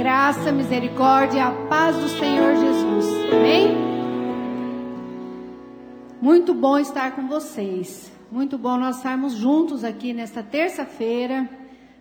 graça, 0.00 0.50
misericórdia 0.50 1.36
e 1.36 1.40
a 1.42 1.50
paz 1.68 1.94
do 1.94 2.08
Senhor 2.08 2.56
Jesus. 2.56 3.06
Amém? 3.34 3.68
Muito 6.22 6.54
bom 6.54 6.78
estar 6.78 7.14
com 7.14 7.28
vocês. 7.28 8.10
Muito 8.32 8.56
bom 8.56 8.78
nós 8.78 8.96
estarmos 8.96 9.34
juntos 9.34 9.84
aqui 9.84 10.14
nesta 10.14 10.42
terça-feira. 10.42 11.46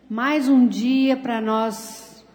Mais 0.10 0.48
um 0.48 0.66
dia 0.66 1.18
para 1.18 1.42
nós 1.42 2.26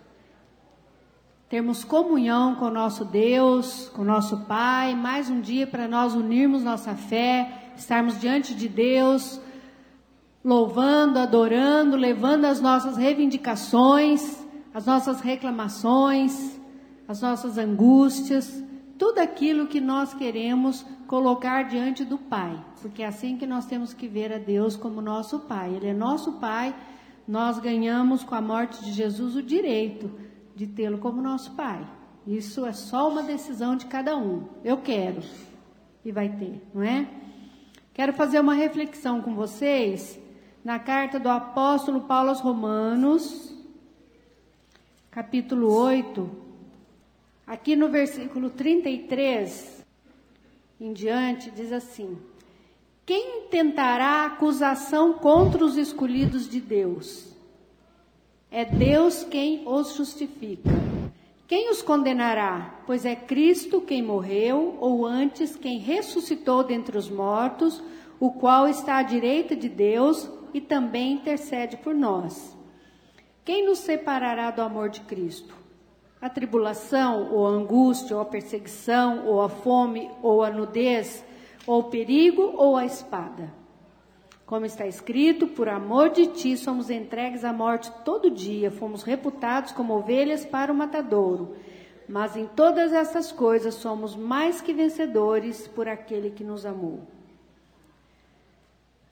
termos 1.49 1.83
comunhão 1.83 2.57
com 2.57 2.67
o 2.67 2.71
nosso 2.71 3.03
Deus, 3.07 3.89
com 3.95 4.03
o 4.03 4.05
nosso 4.05 4.41
Pai. 4.41 4.95
Mais 4.95 5.31
um 5.31 5.41
dia 5.41 5.67
para 5.67 5.89
nós 5.89 6.15
unirmos 6.15 6.63
nossa 6.63 6.95
fé, 6.95 7.73
estarmos 7.75 8.21
diante 8.21 8.55
de 8.55 8.69
Deus, 8.69 9.41
louvando, 10.45 11.19
adorando, 11.19 11.97
levando 11.97 12.45
as 12.45 12.61
nossas 12.61 12.99
reivindicações 12.99 14.44
as 14.75 14.85
nossas 14.85 15.21
reclamações, 15.21 16.59
as 17.07 17.23
nossas 17.23 17.57
angústias, 17.57 18.63
tudo 18.99 19.21
aquilo 19.21 19.69
que 19.69 19.81
nós 19.81 20.13
queremos 20.13 20.85
colocar 21.07 21.63
diante 21.63 22.05
do 22.05 22.19
Pai, 22.19 22.61
porque 22.83 23.03
é 23.03 23.07
assim 23.07 23.37
que 23.37 23.47
nós 23.47 23.67
temos 23.67 23.95
que 23.95 24.09
ver 24.09 24.33
a 24.33 24.39
Deus 24.39 24.75
como 24.77 25.01
nosso 25.01 25.39
Pai. 25.41 25.75
Ele 25.75 25.89
é 25.89 25.95
nosso 25.95 26.33
Pai, 26.35 26.75
nós 27.27 27.61
ganhamos 27.61 28.25
com 28.25 28.35
a 28.35 28.41
morte 28.41 28.83
de 28.85 28.93
Jesus 28.93 29.37
o 29.37 29.43
direito 29.43 30.11
de 30.57 30.67
tê-lo 30.67 30.99
como 30.99 31.23
nosso 31.23 31.53
Pai. 31.53 31.87
Isso 32.27 32.67
é 32.67 32.73
só 32.73 33.09
uma 33.09 33.23
decisão 33.23 33.77
de 33.77 33.87
cada 33.87 34.17
um. 34.17 34.49
Eu 34.65 34.79
quero 34.79 35.23
e 36.05 36.11
vai 36.11 36.29
ter, 36.29 36.61
não 36.75 36.83
é? 36.83 37.07
Quero 37.93 38.13
fazer 38.13 38.41
uma 38.41 38.55
reflexão 38.55 39.23
com 39.23 39.35
vocês 39.35 40.19
na 40.65 40.81
carta 40.81 41.21
do 41.21 41.29
apóstolo 41.29 42.01
Paulo 42.03 42.31
aos 42.31 42.41
Romanos, 42.41 43.54
capítulo 45.15 45.73
8, 45.73 46.29
aqui 47.47 47.77
no 47.77 47.89
versículo 47.89 48.51
33 48.51 49.87
em 50.81 50.93
diante, 50.93 51.53
diz 51.53 51.71
assim: 51.71 52.19
Quem 53.07 53.43
tentará 53.43 54.27
acusação 54.27 55.13
contra 55.13 55.65
os 55.65 55.77
escolhidos 55.77 56.49
de 56.49 56.61
Deus? 56.61 57.33
É 58.51 58.65
Deus 58.65 59.23
quem 59.23 59.63
os 59.69 59.95
justifica. 59.95 60.71
Quem 61.47 61.71
os 61.71 61.81
condenará? 61.81 62.81
Pois 62.85 63.07
é 63.07 63.15
Cristo 63.15 63.81
quem 63.81 64.03
morreu, 64.03 64.77
ou 64.81 65.07
antes 65.07 65.55
quem 65.55 65.79
ressuscitou 65.79 66.65
dentre 66.65 66.99
os 66.99 67.09
mortos, 67.09 67.81
o 68.19 68.33
qual 68.33 68.67
está 68.67 68.97
à 68.97 69.03
direita 69.05 69.55
de 69.55 69.69
Deus 69.69 70.29
e 70.53 70.61
também 70.61 71.13
intercede 71.13 71.77
por 71.77 71.95
nós. 71.95 72.54
Quem 73.45 73.67
nos 73.67 73.81
separará 73.81 74.51
do 74.51 74.63
amor 74.63 74.89
de 74.89 75.03
Cristo? 75.03 75.55
A 76.19 76.31
tribulação, 76.31 77.31
ou 77.31 77.47
a 77.47 77.51
angústia, 77.51 78.17
ou 78.17 78.23
a 78.23 78.25
perseguição, 78.25 79.27
ou 79.27 79.43
a 79.43 79.51
fome, 79.51 80.11
ou 80.23 80.43
a 80.43 80.49
nudez, 80.49 81.23
ou 81.67 81.81
o 81.81 81.91
perigo, 81.91 82.55
ou 82.57 82.75
a 82.75 82.87
espada? 82.87 83.53
Como 84.47 84.65
está 84.65 84.87
escrito, 84.87 85.47
por 85.47 85.69
amor 85.69 86.09
de 86.09 86.29
ti 86.29 86.57
somos 86.57 86.89
entregues 86.89 87.45
à 87.45 87.53
morte 87.53 87.93
todo 88.03 88.31
dia, 88.31 88.71
fomos 88.71 89.03
reputados 89.03 89.73
como 89.73 89.95
ovelhas 89.95 90.47
para 90.47 90.73
o 90.73 90.75
matadouro. 90.75 91.55
Mas 92.09 92.39
em 92.39 92.47
todas 92.47 92.95
essas 92.95 93.31
coisas 93.31 93.75
somos 93.75 94.17
mais 94.17 94.63
que 94.63 94.73
vencedores 94.73 95.69
por 95.69 95.87
aquele 95.87 96.31
que 96.31 96.45
nos 96.45 96.65
amou 96.65 97.14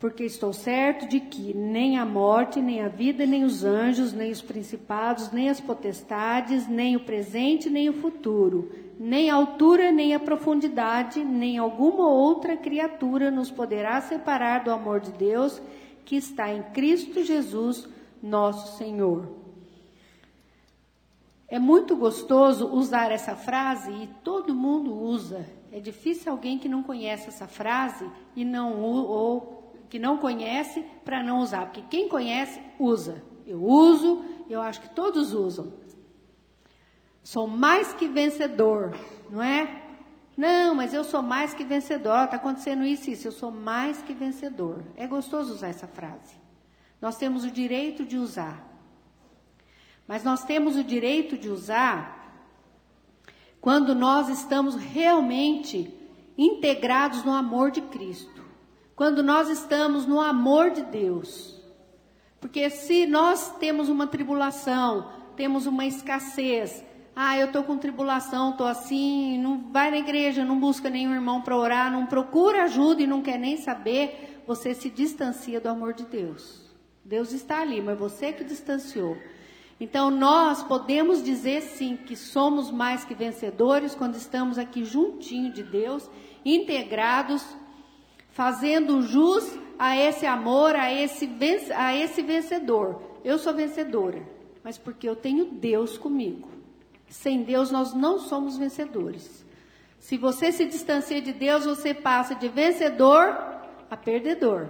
porque 0.03 0.25
estou 0.25 0.53
certo 0.53 1.07
de 1.07 1.21
que 1.21 1.55
nem 1.55 1.97
a 1.97 2.05
morte, 2.05 2.61
nem 2.61 2.83
a 2.83 2.89
vida, 2.89 3.25
nem 3.25 3.45
os 3.45 3.63
anjos, 3.63 4.13
nem 4.13 4.33
os 4.33 4.43
principados, 4.43 5.31
nem 5.31 5.49
as 5.49 5.61
potestades, 5.61 6.67
nem 6.67 6.97
o 6.97 7.05
presente, 7.05 7.71
nem 7.71 7.89
o 7.89 7.93
futuro, 7.93 8.69
nem 8.99 9.31
a 9.31 9.37
altura, 9.37 9.93
nem 9.93 10.13
a 10.13 10.19
profundidade, 10.19 11.23
nem 11.23 11.57
alguma 11.57 12.09
outra 12.09 12.57
criatura 12.57 13.31
nos 13.31 13.49
poderá 13.49 14.01
separar 14.01 14.65
do 14.65 14.73
amor 14.73 14.99
de 14.99 15.13
Deus 15.13 15.63
que 16.05 16.17
está 16.17 16.53
em 16.53 16.65
Cristo 16.73 17.23
Jesus, 17.23 17.89
nosso 18.21 18.77
Senhor. 18.77 19.29
É 21.47 21.61
muito 21.61 21.95
gostoso 21.95 22.67
usar 22.67 23.13
essa 23.13 23.37
frase 23.37 23.93
e 23.93 24.09
todo 24.25 24.53
mundo 24.53 24.93
usa. 24.93 25.47
É 25.71 25.79
difícil 25.79 26.33
alguém 26.33 26.59
que 26.59 26.69
não 26.69 26.83
conhece 26.83 27.29
essa 27.29 27.47
frase 27.47 28.05
e 28.35 28.45
não 28.45 28.81
ou 28.81 29.62
que 29.93 29.99
não 29.99 30.17
conhece 30.17 30.83
para 31.05 31.23
não 31.23 31.41
usar, 31.41 31.67
porque 31.67 31.83
quem 31.83 32.09
conhece 32.09 32.59
usa. 32.79 33.23
Eu 33.47 33.63
uso, 33.63 34.25
eu 34.49 34.59
acho 34.63 34.81
que 34.81 34.89
todos 34.89 35.35
usam. 35.35 35.71
Sou 37.23 37.47
mais 37.47 37.93
que 37.93 38.09
vencedor, 38.09 38.97
não 39.29 39.43
é? 39.43 39.83
Não, 40.35 40.75
mas 40.75 40.95
eu 40.95 41.05
sou 41.05 41.21
mais 41.21 41.53
que 41.53 41.63
vencedor. 41.63 42.25
Está 42.25 42.37
acontecendo 42.37 42.85
isso 42.85 43.11
e 43.11 43.13
isso. 43.13 43.29
Eu 43.29 43.33
sou 43.33 43.51
mais 43.51 44.01
que 44.01 44.15
vencedor. 44.15 44.83
É 44.97 45.07
gostoso 45.07 45.53
usar 45.53 45.69
essa 45.69 45.87
frase. 45.87 46.37
Nós 46.99 47.19
temos 47.19 47.45
o 47.45 47.51
direito 47.51 48.03
de 48.03 48.17
usar. 48.17 48.67
Mas 50.09 50.25
nós 50.25 50.43
temos 50.43 50.75
o 50.75 50.83
direito 50.83 51.37
de 51.37 51.51
usar 51.51 52.49
quando 53.61 53.95
nós 53.95 54.31
estamos 54.31 54.75
realmente 54.75 55.95
integrados 56.39 57.23
no 57.25 57.33
amor 57.35 57.71
de 57.71 57.83
Cristo 57.83 58.42
quando 58.95 59.23
nós 59.23 59.49
estamos 59.49 60.07
no 60.07 60.21
amor 60.21 60.71
de 60.71 60.83
Deus. 60.83 61.61
Porque 62.41 62.69
se 62.71 63.07
nós 63.07 63.55
temos 63.59 63.89
uma 63.89 64.07
tribulação, 64.07 65.11
temos 65.37 65.67
uma 65.67 65.87
escassez, 65.87 66.85
ah, 67.15 67.39
eu 67.39 67.47
estou 67.47 67.63
com 67.63 67.77
tribulação, 67.77 68.51
estou 68.51 68.67
assim, 68.67 69.39
não 69.39 69.71
vai 69.71 69.91
na 69.91 69.99
igreja, 69.99 70.45
não 70.45 70.59
busca 70.59 70.89
nenhum 70.89 71.13
irmão 71.13 71.43
para 71.43 71.57
orar, 71.57 71.93
não 71.93 72.07
procura 72.07 72.65
ajuda 72.65 73.03
e 73.03 73.07
não 73.07 73.23
quer 73.23 73.39
nem 73.39 73.59
saber, 73.59 74.43
você 74.47 74.75
se 74.75 74.89
distancia 74.89 75.61
do 75.61 75.69
amor 75.69 75.93
de 75.93 76.05
Deus. 76.05 76.63
Deus 77.05 77.33
está 77.33 77.61
ali, 77.61 77.83
mas 77.83 77.99
você 77.99 78.33
que 78.33 78.45
distanciou. 78.45 79.17
Então 79.79 80.11
nós 80.11 80.63
podemos 80.63 81.23
dizer 81.23 81.61
sim 81.63 81.97
que 81.97 82.17
somos 82.17 82.71
mais 82.71 83.05
que 83.05 83.15
vencedores 83.15 83.95
quando 83.95 84.15
estamos 84.15 84.57
aqui 84.57 84.85
juntinho 84.85 85.53
de 85.53 85.63
Deus, 85.63 86.09
integrados 86.45 87.45
fazendo 88.33 89.03
jus 89.03 89.59
a 89.79 89.97
esse 89.97 90.27
amor, 90.27 90.75
a 90.75 90.93
esse, 90.93 91.29
a 91.75 91.97
esse 91.97 92.23
vencedor. 92.23 93.01
Eu 93.25 93.39
sou 93.39 93.55
vencedora, 93.55 94.23
mas 94.65 94.77
porque 94.77 95.09
eu 95.09 95.15
tenho 95.15 95.47
Deus 95.47 95.97
comigo. 95.97 96.49
Sem 97.09 97.43
Deus 97.43 97.71
nós 97.71 97.95
não 97.95 98.19
somos 98.19 98.57
vencedores. 98.57 99.45
Se 99.99 100.17
você 100.17 100.51
se 100.51 100.65
distancia 100.65 101.21
de 101.21 101.33
Deus, 101.33 101.65
você 101.65 101.95
passa 101.95 102.35
de 102.35 102.49
vencedor 102.49 103.37
a 103.91 103.97
perdedor. 103.97 104.69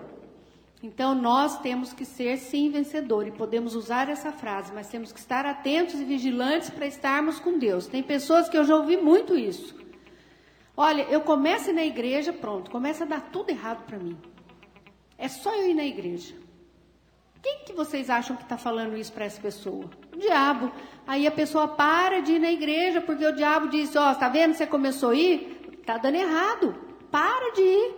Então 0.82 1.14
nós 1.14 1.60
temos 1.60 1.92
que 1.92 2.04
ser 2.04 2.38
sim 2.38 2.68
vencedor 2.68 3.26
e 3.26 3.30
podemos 3.30 3.76
usar 3.76 4.08
essa 4.08 4.32
frase, 4.32 4.72
mas 4.74 4.88
temos 4.88 5.12
que 5.12 5.20
estar 5.20 5.46
atentos 5.46 6.00
e 6.00 6.04
vigilantes 6.04 6.68
para 6.70 6.86
estarmos 6.86 7.38
com 7.38 7.56
Deus. 7.56 7.86
Tem 7.86 8.02
pessoas 8.02 8.48
que 8.48 8.58
eu 8.58 8.64
já 8.64 8.74
ouvi 8.74 8.96
muito 8.96 9.36
isso. 9.36 9.81
Olha, 10.76 11.02
eu 11.02 11.20
começo 11.20 11.72
na 11.72 11.84
igreja, 11.84 12.32
pronto, 12.32 12.70
começa 12.70 13.04
a 13.04 13.06
dar 13.06 13.20
tudo 13.20 13.50
errado 13.50 13.84
para 13.84 13.98
mim. 13.98 14.18
É 15.18 15.28
só 15.28 15.54
eu 15.54 15.70
ir 15.70 15.74
na 15.74 15.84
igreja. 15.84 16.34
Quem 17.42 17.64
que 17.64 17.72
vocês 17.72 18.08
acham 18.08 18.36
que 18.36 18.44
está 18.44 18.56
falando 18.56 18.96
isso 18.96 19.12
para 19.12 19.24
essa 19.24 19.40
pessoa? 19.40 19.90
O 20.14 20.18
diabo. 20.18 20.72
Aí 21.06 21.26
a 21.26 21.30
pessoa 21.30 21.68
para 21.68 22.20
de 22.20 22.34
ir 22.34 22.38
na 22.38 22.50
igreja, 22.50 23.00
porque 23.00 23.26
o 23.26 23.34
diabo 23.34 23.68
diz, 23.68 23.94
ó, 23.96 24.12
oh, 24.12 24.14
tá 24.14 24.28
vendo, 24.28 24.54
você 24.54 24.66
começou 24.66 25.10
a 25.10 25.14
ir? 25.14 25.82
Tá 25.84 25.98
dando 25.98 26.14
errado. 26.14 26.74
Para 27.10 27.52
de 27.52 27.62
ir. 27.62 27.94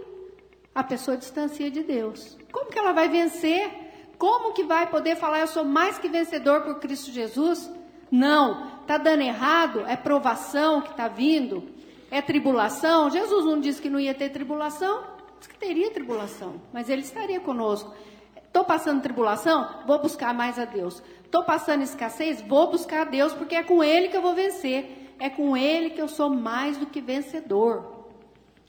A 0.75 0.83
pessoa 0.83 1.17
distancia 1.17 1.71
de 1.71 1.83
Deus. 1.83 2.37
Como 2.51 2.71
que 2.71 2.79
ela 2.79 2.93
vai 2.93 3.09
vencer? 3.09 3.71
Como 4.19 4.53
que 4.53 4.65
vai 4.65 4.89
poder 4.89 5.17
falar, 5.17 5.41
eu 5.41 5.47
sou 5.47 5.65
mais 5.65 5.99
que 5.99 6.09
vencedor 6.09 6.63
por 6.63 6.81
Cristo 6.81 7.11
Jesus? 7.11 7.71
Não, 8.11 8.81
tá 8.87 8.97
dando 8.97 9.23
errado, 9.23 9.85
é 9.87 9.97
provação 9.97 10.81
que 10.81 10.91
está 10.91 11.09
vindo, 11.09 11.69
é 12.17 12.23
tribulação? 12.23 13.11
Jesus 13.11 13.45
não 13.45 13.59
disse 13.59 13.83
que 13.83 13.91
não 13.91 13.99
ia 13.99 14.15
ter 14.15 14.31
tribulação? 14.31 15.03
Disse 15.37 15.49
que 15.49 15.59
teria 15.59 15.91
tribulação, 15.91 16.61
mas 16.73 16.89
ele 16.89 17.03
estaria 17.03 17.41
conosco. 17.41 17.93
Estou 18.37 18.65
passando 18.65 19.03
tribulação? 19.03 19.69
Vou 19.85 19.99
buscar 19.99 20.33
mais 20.33 20.57
a 20.57 20.65
Deus. 20.65 21.03
Estou 21.25 21.43
passando 21.43 21.83
escassez? 21.83 22.41
Vou 22.41 22.71
buscar 22.71 23.01
a 23.01 23.11
Deus, 23.11 23.35
porque 23.35 23.57
é 23.57 23.65
com 23.65 23.83
Ele 23.83 24.09
que 24.09 24.17
eu 24.17 24.23
vou 24.23 24.33
vencer. 24.33 25.13
É 25.19 25.29
com 25.29 25.57
Ele 25.57 25.91
que 25.91 26.01
eu 26.01 26.07
sou 26.07 26.31
mais 26.31 26.77
do 26.77 26.87
que 26.87 27.01
vencedor. 27.01 28.07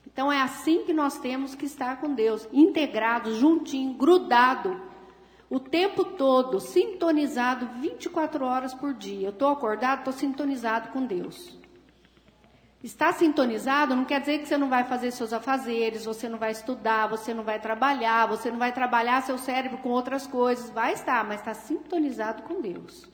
Então 0.04 0.32
é 0.32 0.42
assim 0.42 0.82
que 0.84 0.92
nós 0.92 1.16
temos 1.20 1.54
que 1.54 1.66
estar 1.66 2.00
com 2.00 2.12
Deus, 2.12 2.48
integrados, 2.52 3.36
juntinho, 3.36 3.94
grudado, 3.94 4.82
o 5.48 5.60
tempo 5.60 6.04
todo, 6.04 6.58
sintonizado 6.58 7.68
24 7.80 8.44
horas 8.44 8.74
por 8.74 8.92
dia. 8.92 9.28
Eu 9.28 9.30
estou 9.30 9.50
acordado, 9.50 10.00
estou 10.00 10.12
sintonizado 10.12 10.88
com 10.88 11.06
Deus. 11.06 11.56
Estar 12.84 13.12
sintonizado 13.14 13.96
não 13.96 14.04
quer 14.04 14.20
dizer 14.20 14.38
que 14.38 14.46
você 14.46 14.56
não 14.56 14.68
vai 14.68 14.84
fazer 14.84 15.10
seus 15.10 15.32
afazeres, 15.32 16.04
você 16.04 16.28
não 16.28 16.38
vai 16.38 16.52
estudar, 16.52 17.08
você 17.08 17.32
não 17.32 17.42
vai 17.42 17.58
trabalhar, 17.58 18.26
você 18.26 18.50
não 18.50 18.58
vai 18.58 18.72
trabalhar 18.72 19.22
seu 19.22 19.38
cérebro 19.38 19.78
com 19.78 19.88
outras 19.88 20.26
coisas. 20.26 20.70
Vai 20.70 20.92
estar, 20.92 21.24
mas 21.24 21.40
está 21.40 21.54
sintonizado 21.54 22.42
com 22.42 22.60
Deus. 22.60 23.08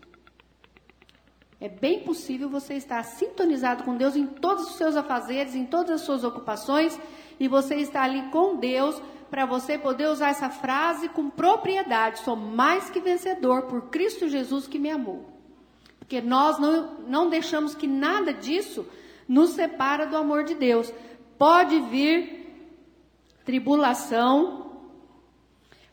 É 1.60 1.68
bem 1.68 2.00
possível 2.00 2.48
você 2.48 2.74
estar 2.74 3.02
sintonizado 3.04 3.84
com 3.84 3.96
Deus 3.96 4.16
em 4.16 4.26
todos 4.26 4.70
os 4.70 4.74
seus 4.74 4.96
afazeres, 4.96 5.54
em 5.54 5.64
todas 5.64 5.92
as 5.92 6.00
suas 6.00 6.24
ocupações, 6.24 6.98
e 7.38 7.46
você 7.46 7.76
está 7.76 8.02
ali 8.02 8.22
com 8.30 8.56
Deus 8.56 9.00
para 9.30 9.46
você 9.46 9.78
poder 9.78 10.08
usar 10.08 10.30
essa 10.30 10.50
frase 10.50 11.08
com 11.08 11.30
propriedade. 11.30 12.18
Sou 12.18 12.34
mais 12.34 12.90
que 12.90 13.00
vencedor 13.00 13.62
por 13.62 13.90
Cristo 13.90 14.28
Jesus 14.28 14.66
que 14.66 14.78
me 14.78 14.90
amou. 14.90 15.24
Porque 16.00 16.20
nós 16.20 16.58
não, 16.58 16.98
não 17.06 17.30
deixamos 17.30 17.74
que 17.76 17.86
nada 17.86 18.34
disso 18.34 18.84
nos 19.28 19.50
separa 19.50 20.06
do 20.06 20.16
amor 20.16 20.44
de 20.44 20.54
Deus. 20.54 20.92
Pode 21.38 21.78
vir 21.80 22.40
tribulação, 23.44 24.80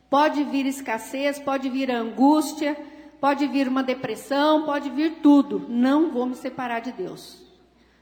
pode 0.08 0.44
vir 0.44 0.66
escassez, 0.66 1.38
pode 1.38 1.68
vir 1.68 1.90
angústia, 1.90 2.76
Pode 3.20 3.46
vir 3.46 3.68
uma 3.68 3.82
depressão, 3.82 4.64
pode 4.64 4.88
vir 4.88 5.20
tudo. 5.20 5.66
Não 5.68 6.10
vou 6.10 6.24
me 6.24 6.34
separar 6.34 6.80
de 6.80 6.90
Deus. 6.90 7.44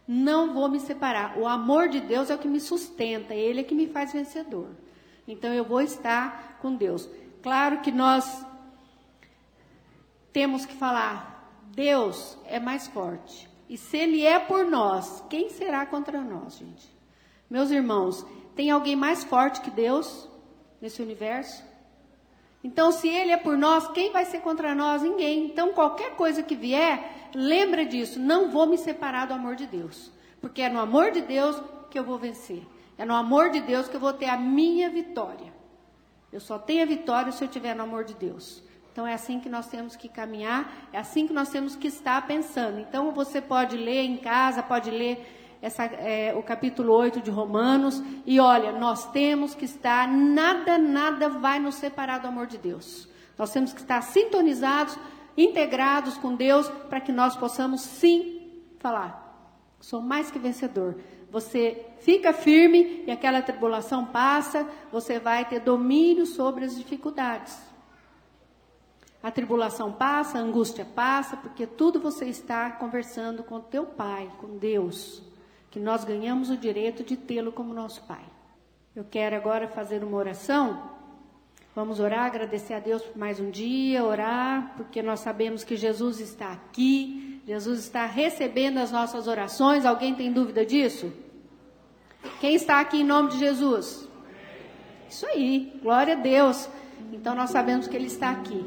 Não 0.07 0.55
vou 0.55 0.69
me 0.69 0.79
separar. 0.79 1.37
O 1.37 1.47
amor 1.47 1.89
de 1.89 2.01
Deus 2.01 2.31
é 2.31 2.35
o 2.37 2.39
que 2.39 2.47
me 2.47 2.61
sustenta, 2.61 3.35
Ele 3.35 3.61
é 3.61 3.65
que 3.65 3.75
me 3.75 3.89
faz 3.89 4.13
vencedor. 4.13 4.69
Então 5.27 5.53
eu 5.53 5.65
vou 5.65 5.83
estar 5.83 6.59
com 6.63 6.75
Deus. 6.75 7.11
Claro 7.43 7.81
que 7.81 7.91
nós 7.91 8.47
temos 10.33 10.65
que 10.65 10.75
falar: 10.75 11.53
Deus 11.75 12.39
é 12.47 12.61
mais 12.61 12.87
forte. 12.87 13.48
E 13.69 13.77
se 13.77 13.97
Ele 13.97 14.25
é 14.25 14.39
por 14.39 14.65
nós, 14.65 15.23
quem 15.29 15.51
será 15.51 15.85
contra 15.85 16.21
nós, 16.23 16.57
gente? 16.57 16.89
Meus 17.51 17.71
irmãos, 17.71 18.25
tem 18.55 18.71
alguém 18.71 18.97
mais 18.97 19.25
forte 19.25 19.61
que 19.61 19.71
Deus 19.71 20.29
nesse 20.81 21.03
universo? 21.03 21.63
Então, 22.63 22.91
se 22.91 23.09
Ele 23.09 23.31
é 23.31 23.37
por 23.37 23.57
nós, 23.57 23.89
quem 23.93 24.11
vai 24.11 24.25
ser 24.25 24.41
contra 24.41 24.75
nós? 24.75 25.03
Ninguém. 25.03 25.47
Então, 25.47 25.73
qualquer 25.73 26.17
coisa 26.17 26.43
que 26.43 26.57
vier, 26.57 27.31
lembra 27.35 27.85
disso. 27.85 28.19
Não 28.19 28.51
vou 28.51 28.67
me 28.67 28.77
separar 28.77 29.27
do 29.27 29.35
amor 29.35 29.55
de 29.55 29.67
Deus. 29.67 30.11
Porque 30.41 30.63
é 30.63 30.69
no 30.69 30.81
amor 30.81 31.11
de 31.11 31.21
Deus 31.21 31.61
que 31.91 31.99
eu 31.99 32.05
vou 32.05 32.19
vencer. 32.19 32.67
É 32.97 33.05
no 33.05 33.15
amor 33.15 33.51
de 33.51 33.61
Deus 33.61 33.87
que 33.87 33.97
eu 33.97 34.01
vou 34.01 34.13
ter 34.13 34.27
a 34.27 34.37
minha 34.37 34.91
vitória. 34.91 35.53
Eu 36.33 36.41
só 36.41 36.59
tenho 36.59 36.83
a 36.83 36.87
vitória 36.87 37.33
se 37.33 37.43
eu 37.43 37.47
estiver 37.47 37.75
no 37.75 37.85
amor 37.85 38.05
de 38.05 38.15
Deus. 38.15 38.63
Então 38.99 39.07
é 39.07 39.15
assim 39.15 39.39
que 39.39 39.49
nós 39.49 39.69
temos 39.69 39.95
que 39.95 40.09
caminhar, 40.09 40.89
é 40.93 40.99
assim 40.99 41.25
que 41.25 41.33
nós 41.33 41.51
temos 41.51 41.77
que 41.77 41.87
estar 41.87 42.27
pensando. 42.27 42.81
Então 42.81 43.13
você 43.13 43.41
pode 43.41 43.77
ler 43.77 44.03
em 44.03 44.17
casa, 44.17 44.61
pode 44.61 44.91
ler 44.91 45.57
essa, 45.63 45.85
é, 45.85 46.35
o 46.37 46.43
capítulo 46.43 46.93
8 46.95 47.21
de 47.21 47.31
Romanos, 47.31 48.03
e 48.27 48.41
olha, 48.41 48.73
nós 48.73 49.09
temos 49.13 49.55
que 49.55 49.67
estar, 49.67 50.09
nada, 50.09 50.77
nada 50.77 51.29
vai 51.29 51.61
nos 51.61 51.77
separar 51.77 52.19
do 52.19 52.27
amor 52.27 52.49
de 52.49 52.59
Deus. 52.59 53.09
Nós 53.39 53.53
temos 53.53 53.73
que 53.73 53.81
estar 53.81 54.01
sintonizados, 54.01 54.99
integrados 55.37 56.19
com 56.19 56.35
Deus, 56.35 56.69
para 56.91 57.01
que 57.01 57.13
nós 57.13 57.37
possamos 57.37 57.83
sim 57.83 58.51
falar: 58.81 59.55
sou 59.79 60.03
mais 60.03 60.29
que 60.29 60.41
vencedor. 60.41 60.97
Você 61.31 61.87
fica 62.01 62.33
firme 62.33 63.05
e 63.07 63.13
aquela 63.13 63.43
tribulação 63.43 64.07
passa, 64.07 64.67
você 64.91 65.21
vai 65.21 65.45
ter 65.45 65.61
domínio 65.61 66.27
sobre 66.27 66.65
as 66.65 66.77
dificuldades. 66.77 67.68
A 69.23 69.31
tribulação 69.31 69.93
passa, 69.93 70.39
a 70.39 70.41
angústia 70.41 70.85
passa, 70.85 71.37
porque 71.37 71.67
tudo 71.67 72.01
você 72.01 72.27
está 72.27 72.71
conversando 72.71 73.43
com 73.43 73.61
teu 73.61 73.85
Pai, 73.85 74.31
com 74.41 74.57
Deus 74.59 75.23
que 75.71 75.79
nós 75.79 76.05
ganhamos 76.05 76.51
o 76.51 76.57
direito 76.57 77.05
de 77.05 77.17
tê-lo 77.17 77.53
como 77.53 77.75
nosso 77.75 78.03
Pai. 78.05 78.25
Eu 78.97 79.05
quero 79.05 79.37
agora 79.37 79.69
fazer 79.69 80.03
uma 80.03 80.17
oração. 80.17 80.97
Vamos 81.75 82.01
orar, 82.01 82.25
agradecer 82.27 82.75
a 82.75 82.81
Deus 82.81 83.03
por 83.03 83.17
mais 83.17 83.39
um 83.39 83.51
dia, 83.51 84.05
orar, 84.05 84.75
porque 84.77 85.03
nós 85.03 85.21
sabemos 85.21 85.63
que 85.63 85.77
Jesus 85.77 86.19
está 86.19 86.53
aqui, 86.53 87.41
Jesus 87.47 87.81
está 87.81 88.07
recebendo 88.07 88.79
as 88.79 88.91
nossas 88.91 89.29
orações. 89.29 89.85
Alguém 89.85 90.15
tem 90.15 90.33
dúvida 90.33 90.67
disso? 90.67 91.13
Quem 92.41 92.55
está 92.55 92.81
aqui 92.81 93.03
em 93.03 93.05
nome 93.05 93.31
de 93.31 93.39
Jesus? 93.39 94.09
Isso 95.09 95.27
aí, 95.27 95.79
glória 95.81 96.15
a 96.15 96.17
Deus. 96.17 96.69
Então 97.13 97.35
nós 97.35 97.51
sabemos 97.51 97.87
que 97.87 97.97
Ele 97.97 98.07
está 98.07 98.31
aqui. 98.31 98.65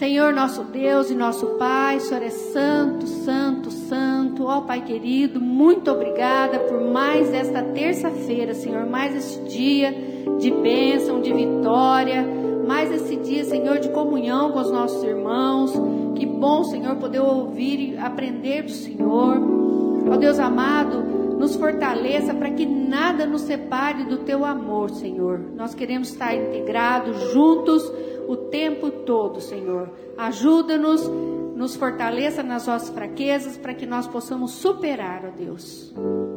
Senhor 0.00 0.32
nosso 0.32 0.64
Deus 0.64 1.10
e 1.10 1.14
nosso 1.14 1.46
Pai, 1.58 1.98
o 1.98 2.00
Senhor 2.00 2.22
é 2.22 2.30
santo, 2.30 3.06
santo, 3.06 3.70
santo. 3.70 4.46
Ó 4.46 4.62
Pai 4.62 4.80
querido, 4.80 5.38
muito 5.38 5.90
obrigada 5.90 6.58
por 6.58 6.80
mais 6.80 7.30
esta 7.34 7.62
terça-feira, 7.62 8.54
Senhor, 8.54 8.86
mais 8.86 9.14
esse 9.14 9.38
dia 9.42 9.94
de 10.38 10.50
bênção, 10.50 11.20
de 11.20 11.30
vitória, 11.34 12.26
mais 12.66 12.90
esse 12.90 13.14
dia, 13.16 13.44
Senhor, 13.44 13.78
de 13.78 13.90
comunhão 13.90 14.52
com 14.52 14.60
os 14.60 14.70
nossos 14.72 15.04
irmãos. 15.04 15.74
Que 16.14 16.24
bom, 16.24 16.64
Senhor, 16.64 16.96
poder 16.96 17.20
ouvir 17.20 17.90
e 17.92 17.98
aprender 17.98 18.62
do 18.62 18.70
Senhor. 18.70 19.36
Ó 20.10 20.16
Deus 20.16 20.38
amado, 20.38 21.02
nos 21.38 21.56
fortaleça 21.56 22.32
para 22.32 22.50
que 22.50 22.64
nada 22.64 23.26
nos 23.26 23.42
separe 23.42 24.04
do 24.04 24.16
teu 24.16 24.46
amor, 24.46 24.88
Senhor. 24.92 25.38
Nós 25.54 25.74
queremos 25.74 26.08
estar 26.08 26.34
integrados, 26.34 27.32
juntos 27.34 27.82
o 28.30 28.36
tempo 28.36 28.90
todo, 28.90 29.40
Senhor. 29.40 29.90
Ajuda-nos, 30.16 31.10
nos 31.56 31.74
fortaleça 31.74 32.44
nas 32.44 32.64
nossas 32.64 32.90
fraquezas 32.90 33.56
para 33.56 33.74
que 33.74 33.84
nós 33.84 34.06
possamos 34.06 34.52
superar, 34.52 35.24
ó 35.26 35.36
Deus. 35.36 35.92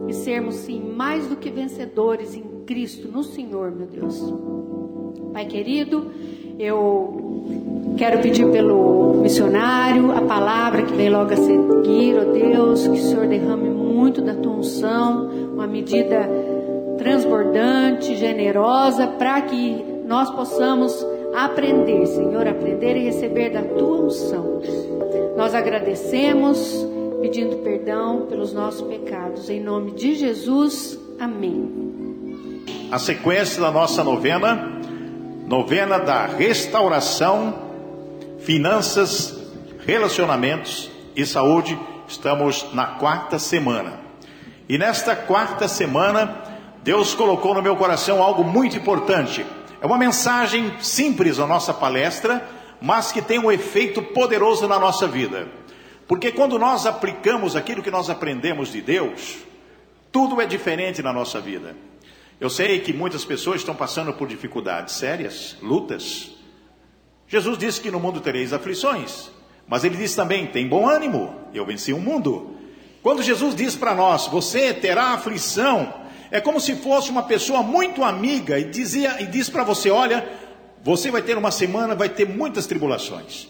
E 0.08 0.14
sermos, 0.14 0.56
sim, 0.56 0.82
mais 0.82 1.28
do 1.28 1.36
que 1.36 1.52
vencedores 1.52 2.34
em 2.34 2.64
Cristo, 2.66 3.08
no 3.08 3.22
Senhor, 3.24 3.72
meu 3.72 3.86
Deus. 3.86 4.20
Pai 5.32 5.46
querido, 5.46 6.08
eu 6.58 7.46
quero 7.96 8.22
pedir 8.22 8.50
pelo 8.52 9.22
missionário 9.22 10.12
a 10.12 10.22
palavra 10.22 10.82
que 10.82 10.94
vem 10.94 11.12
logo 11.12 11.32
a 11.32 11.38
seguir, 11.38 12.18
ó 12.18 12.32
Deus, 12.32 12.88
que 12.88 12.98
o 12.98 13.04
Senhor 13.04 13.28
derrame 13.28 13.70
muito 13.70 14.20
da 14.20 14.34
tua 14.34 14.54
unção, 14.54 15.28
uma 15.54 15.68
medida 15.68 16.28
transbordante, 16.98 18.16
generosa, 18.16 19.06
para 19.06 19.40
que 19.42 19.86
nós 20.08 20.30
possamos 20.32 21.13
aprender, 21.34 22.06
Senhor, 22.06 22.48
aprender 22.48 22.96
e 22.96 23.06
receber 23.06 23.50
da 23.50 23.64
tua 23.64 24.02
unção. 24.02 24.62
Nós 25.36 25.56
agradecemos, 25.56 26.86
pedindo 27.22 27.58
perdão 27.58 28.28
pelos 28.28 28.54
nossos 28.54 28.82
pecados. 28.82 29.50
Em 29.50 29.60
nome 29.60 29.92
de 29.92 30.16
Jesus, 30.16 30.98
amém. 31.20 32.62
A 32.92 33.00
sequência 33.00 33.62
da 33.62 33.72
nossa 33.72 34.04
novena, 34.04 34.80
novena 35.48 35.98
da 35.98 36.28
restauração, 36.28 37.56
finanças, 38.40 39.36
relacionamentos 39.86 40.92
e 41.16 41.26
saúde. 41.26 41.78
Estamos 42.08 42.68
na 42.74 42.86
quarta 42.86 43.40
semana. 43.40 44.02
E 44.70 44.78
nesta 44.78 45.16
quarta 45.16 45.68
semana, 45.68 46.42
Deus 46.84 47.16
colocou 47.16 47.56
no 47.56 47.62
meu 47.62 47.76
coração 47.76 48.22
algo 48.22 48.44
muito 48.44 48.78
importante 48.78 49.44
é 49.84 49.86
uma 49.86 49.98
mensagem 49.98 50.80
simples 50.80 51.40
a 51.40 51.46
nossa 51.46 51.74
palestra, 51.74 52.50
mas 52.80 53.12
que 53.12 53.22
tem 53.22 53.38
um 53.38 53.52
efeito 53.52 54.02
poderoso 54.02 54.66
na 54.66 54.80
nossa 54.80 55.10
vida. 55.10 55.50
Porque 56.08 56.32
quando 56.32 56.58
nós 56.58 56.86
aplicamos 56.86 57.54
aquilo 57.54 57.84
que 57.84 57.92
nós 57.92 58.10
aprendemos 58.10 58.72
de 58.72 58.82
Deus, 58.82 59.40
tudo 60.10 60.40
é 60.40 60.46
diferente 60.46 61.02
na 61.02 61.12
nossa 61.12 61.42
vida. 61.42 61.76
Eu 62.40 62.50
sei 62.50 62.80
que 62.80 62.94
muitas 62.94 63.26
pessoas 63.26 63.58
estão 63.58 63.76
passando 63.76 64.14
por 64.14 64.26
dificuldades 64.26 64.96
sérias, 64.96 65.58
lutas. 65.62 66.32
Jesus 67.28 67.58
disse 67.58 67.82
que 67.82 67.92
no 67.92 68.00
mundo 68.00 68.22
tereis 68.22 68.54
aflições, 68.54 69.32
mas 69.68 69.84
ele 69.84 69.98
disse 69.98 70.16
também: 70.16 70.48
tem 70.48 70.66
bom 70.66 70.88
ânimo, 70.88 71.36
eu 71.54 71.66
venci 71.66 71.92
o 71.92 72.00
mundo. 72.00 72.56
Quando 73.02 73.22
Jesus 73.22 73.54
diz 73.54 73.76
para 73.76 73.94
nós: 73.94 74.28
você 74.28 74.74
terá 74.74 75.08
aflição, 75.08 75.94
é 76.34 76.42
como 76.42 76.60
se 76.60 76.76
fosse 76.76 77.12
uma 77.12 77.22
pessoa 77.22 77.62
muito 77.62 78.04
amiga 78.04 78.58
e 78.58 78.64
dizia 78.64 79.22
e 79.22 79.28
diz 79.28 79.52
para 79.52 79.64
você, 79.64 79.92
olha, 79.92 80.28
você 80.84 81.12
vai 81.12 81.22
ter 81.22 81.38
uma 81.38 81.52
semana, 81.52 81.94
vai 81.94 82.10
ter 82.10 82.28
muitas 82.28 82.66
tribulações. 82.66 83.48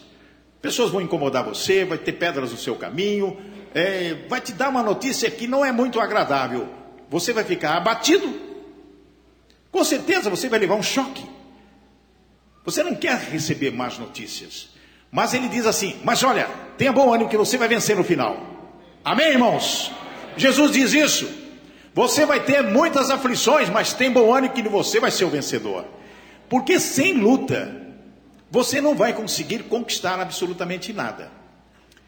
Pessoas 0.60 0.90
vão 0.90 1.00
incomodar 1.00 1.42
você, 1.42 1.86
vai 1.86 1.96
ter 1.96 2.12
pedras 2.12 2.52
no 2.52 2.58
seu 2.58 2.76
caminho, 2.76 3.38
é, 3.74 4.26
vai 4.28 4.38
te 4.38 4.52
dar 4.52 4.68
uma 4.68 4.82
notícia 4.82 5.30
que 5.30 5.46
não 5.46 5.64
é 5.64 5.72
muito 5.72 5.98
agradável. 5.98 6.68
Você 7.08 7.32
vai 7.32 7.42
ficar 7.42 7.74
abatido. 7.78 8.38
Com 9.72 9.82
certeza 9.82 10.28
você 10.28 10.50
vai 10.50 10.58
levar 10.58 10.74
um 10.74 10.82
choque. 10.82 11.24
Você 12.66 12.82
não 12.82 12.94
quer 12.94 13.16
receber 13.16 13.70
más 13.70 13.96
notícias. 13.98 14.68
Mas 15.10 15.32
ele 15.32 15.48
diz 15.48 15.64
assim: 15.64 15.98
Mas 16.04 16.22
olha, 16.22 16.50
tenha 16.76 16.92
bom 16.92 17.14
ânimo 17.14 17.30
que 17.30 17.36
você 17.38 17.56
vai 17.56 17.66
vencer 17.66 17.96
no 17.96 18.04
final. 18.04 18.36
Amém, 19.02 19.28
irmãos? 19.28 19.90
Jesus 20.36 20.70
diz 20.70 20.92
isso. 20.92 21.43
Você 21.94 22.26
vai 22.26 22.44
ter 22.44 22.60
muitas 22.60 23.08
aflições, 23.08 23.70
mas 23.70 23.94
tem 23.94 24.10
bom 24.10 24.34
ânimo 24.34 24.52
que 24.52 24.62
você 24.68 24.98
vai 24.98 25.12
ser 25.12 25.24
o 25.24 25.30
vencedor. 25.30 25.86
Porque 26.48 26.80
sem 26.80 27.14
luta, 27.14 27.82
você 28.50 28.80
não 28.80 28.96
vai 28.96 29.12
conseguir 29.12 29.62
conquistar 29.64 30.18
absolutamente 30.20 30.92
nada. 30.92 31.30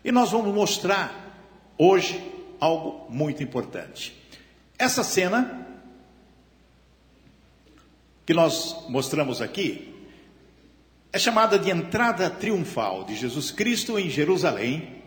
E 0.05 0.11
nós 0.11 0.33
vamos 0.33 0.53
mostrar 0.53 1.39
hoje 1.79 2.21
algo 2.59 3.07
muito 3.09 3.45
importante. 3.45 4.21
Essa 4.77 5.05
cena 5.05 5.67
que 8.25 8.35
nós 8.35 8.85
mostramos 8.89 9.41
aqui 9.41 9.95
é 11.13 11.19
chamada 11.19 11.59
de 11.59 11.71
entrada 11.71 12.29
triunfal 12.29 13.05
de 13.05 13.15
Jesus 13.15 13.53
Cristo 13.53 13.99
em 13.99 14.11
Jerusalém, 14.11 15.03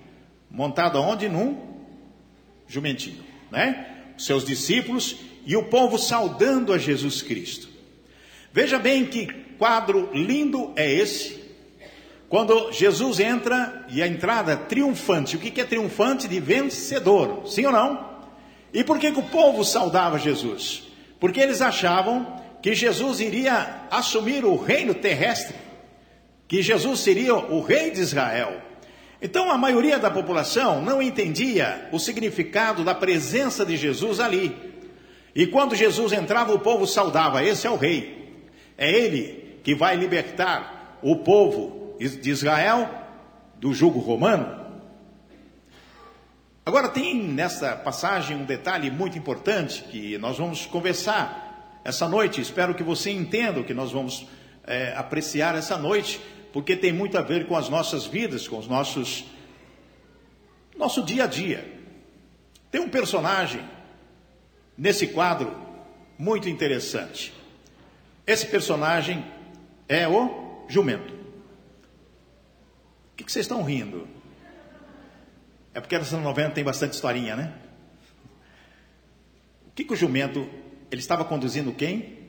montado 0.50 0.98
aonde? 0.98 1.28
Num 1.28 1.58
jumentinho, 2.66 3.24
né? 3.52 3.89
Seus 4.20 4.46
discípulos 4.46 5.16
e 5.46 5.56
o 5.56 5.64
povo 5.64 5.98
saudando 5.98 6.74
a 6.74 6.78
Jesus 6.78 7.22
Cristo. 7.24 7.70
Veja 8.54 8.78
bem 8.78 9.06
que 9.06 9.26
quadro 9.58 10.10
lindo 10.14 10.74
é 10.76 10.92
esse. 10.92 11.40
Quando 12.28 12.72
Jesus 12.72 13.20
entra 13.20 13.88
e 13.90 14.04
a 14.04 14.08
entrada 14.08 14.56
triunfante. 14.56 15.36
O 15.36 15.40
que 15.40 15.60
é 15.60 15.64
triunfante? 15.64 16.28
De 16.28 16.40
vencedor, 16.40 17.48
sim 17.48 17.66
ou 17.66 17.72
não? 17.72 18.08
E 18.72 18.84
por 18.84 19.00
que, 19.00 19.12
que 19.12 19.20
o 19.20 19.30
povo 19.30 19.64
saudava 19.64 20.20
Jesus? 20.20 20.84
Porque 21.20 21.40
eles 21.40 21.62
achavam 21.62 22.40
que 22.62 22.76
Jesus 22.76 23.20
iria 23.20 23.88
assumir 23.90 24.46
o 24.46 24.56
reino 24.56 24.94
terrestre, 24.94 25.56
que 26.48 26.62
Jesus 26.62 27.00
seria 27.00 27.34
o 27.34 27.62
rei 27.62 27.90
de 27.90 28.02
Israel. 28.02 28.62
Então 29.22 29.52
a 29.52 29.58
maioria 29.58 30.00
da 30.00 30.10
população 30.10 30.82
não 30.82 31.02
entendia 31.02 31.90
o 31.92 32.00
significado 32.00 32.84
da 32.84 32.96
presença 32.96 33.66
de 33.66 33.76
Jesus 33.76 34.20
ali. 34.20 34.56
E 35.36 35.46
quando 35.46 35.76
Jesus 35.76 36.14
entrava, 36.14 36.54
o 36.54 36.60
povo 36.60 36.88
saudava: 36.88 37.44
esse 37.44 37.68
é 37.68 37.70
o 37.70 37.76
rei. 37.76 38.44
É 38.78 38.90
ele 38.90 39.60
que 39.64 39.76
vai 39.76 39.96
libertar 39.96 41.00
o 41.02 41.18
povo 41.18 41.96
de 42.00 42.30
Israel 42.30 42.90
do 43.56 43.74
jugo 43.74 44.00
romano. 44.00 44.58
Agora 46.66 46.88
tem 46.88 47.16
nessa 47.16 47.76
passagem 47.76 48.38
um 48.38 48.46
detalhe 48.46 48.90
muito 48.92 49.18
importante 49.18 49.84
que 49.84 50.18
nós 50.18 50.38
vamos 50.38 50.66
conversar 50.66 51.80
essa 51.84 52.08
noite. 52.08 52.40
Espero 52.40 52.76
que 52.76 52.84
você 52.84 53.12
entenda 53.12 53.60
o 53.60 53.64
que 53.64 53.74
nós 53.74 53.92
vamos 53.92 54.28
é, 54.66 54.94
apreciar 54.96 55.56
essa 55.56 55.78
noite 55.78 56.22
porque 56.52 56.76
tem 56.76 56.92
muito 56.92 57.18
a 57.18 57.22
ver 57.22 57.48
com 57.48 57.56
as 57.56 57.70
nossas 57.70 58.06
vidas, 58.06 58.48
com 58.48 58.58
os 58.58 58.68
nossos 58.68 59.26
nosso 60.78 61.04
dia 61.04 61.26
a 61.26 61.28
dia. 61.28 61.80
Tem 62.72 62.80
um 62.80 62.90
personagem 62.90 63.62
nesse 64.78 65.08
quadro 65.08 65.54
muito 66.18 66.48
interessante. 66.48 67.34
Esse 68.26 68.46
personagem 68.46 69.26
é 69.88 70.08
o 70.08 70.66
jumento. 70.70 71.14
O 73.12 73.16
que, 73.18 73.30
vocês 73.30 73.44
estão 73.44 73.64
rindo? 73.64 74.08
É 75.74 75.82
porque 75.82 75.96
essa 75.96 76.18
novela 76.18 76.52
tem 76.52 76.64
bastante 76.64 76.94
historinha, 76.94 77.36
né? 77.36 77.54
O 79.68 79.72
que, 79.72 79.84
que 79.84 79.94
o 79.94 79.98
jumento 79.98 80.50
ele 80.90 81.02
estava 81.02 81.26
conduzindo 81.26 81.74
quem? 81.74 82.20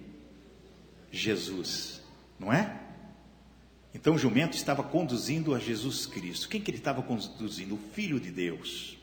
Jesus, 1.12 2.02
não 2.38 2.52
é? 2.52 2.80
Então 3.94 4.14
o 4.14 4.18
jumento 4.18 4.56
estava 4.56 4.82
conduzindo 4.82 5.54
a 5.54 5.58
Jesus 5.58 6.06
Cristo. 6.06 6.48
Quem 6.48 6.60
que 6.60 6.70
ele 6.70 6.78
estava 6.78 7.02
conduzindo? 7.02 7.74
O 7.74 7.78
Filho 7.92 8.20
de 8.20 8.30
Deus. 8.30 8.96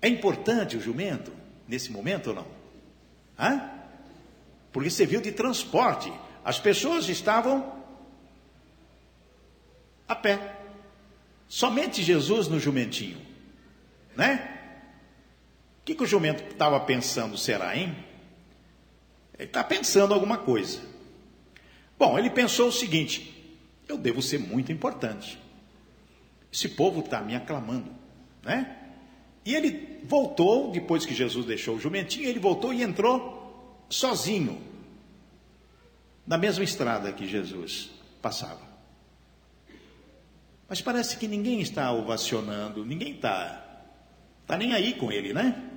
É 0.00 0.08
importante 0.08 0.76
o 0.76 0.80
jumento 0.80 1.32
nesse 1.66 1.90
momento 1.90 2.28
ou 2.28 2.34
não? 2.36 2.46
Hã? 3.38 3.70
Porque 4.72 4.90
serviu 4.90 5.20
de 5.20 5.32
transporte. 5.32 6.12
As 6.44 6.58
pessoas 6.58 7.08
estavam 7.08 7.82
a 10.08 10.14
pé. 10.14 10.60
Somente 11.48 12.02
Jesus 12.02 12.48
no 12.48 12.58
jumentinho. 12.58 13.20
Né? 14.16 14.58
O 15.80 15.84
que, 15.84 15.94
que 15.94 16.02
o 16.02 16.06
jumento 16.06 16.42
estava 16.52 16.78
pensando, 16.80 17.36
será, 17.38 17.76
hein? 17.76 17.96
Ele 19.38 19.48
está 19.48 19.64
pensando 19.64 20.14
alguma 20.14 20.38
coisa. 20.38 20.91
Bom, 22.02 22.18
ele 22.18 22.30
pensou 22.30 22.66
o 22.66 22.72
seguinte: 22.72 23.32
eu 23.86 23.96
devo 23.96 24.20
ser 24.20 24.40
muito 24.40 24.72
importante. 24.72 25.38
Esse 26.52 26.70
povo 26.70 26.98
está 26.98 27.20
me 27.20 27.36
aclamando, 27.36 27.92
né? 28.42 28.76
E 29.44 29.54
ele 29.54 30.00
voltou, 30.02 30.72
depois 30.72 31.06
que 31.06 31.14
Jesus 31.14 31.46
deixou 31.46 31.76
o 31.76 31.80
jumentinho, 31.80 32.28
ele 32.28 32.40
voltou 32.40 32.74
e 32.74 32.82
entrou 32.82 33.86
sozinho 33.88 34.60
na 36.26 36.36
mesma 36.36 36.64
estrada 36.64 37.12
que 37.12 37.28
Jesus 37.28 37.92
passava. 38.20 38.62
Mas 40.68 40.80
parece 40.82 41.16
que 41.16 41.28
ninguém 41.28 41.60
está 41.60 41.92
ovacionando, 41.92 42.84
ninguém 42.84 43.14
está 43.14 43.84
tá 44.44 44.58
nem 44.58 44.72
aí 44.72 44.94
com 44.94 45.12
ele, 45.12 45.32
né? 45.32 45.70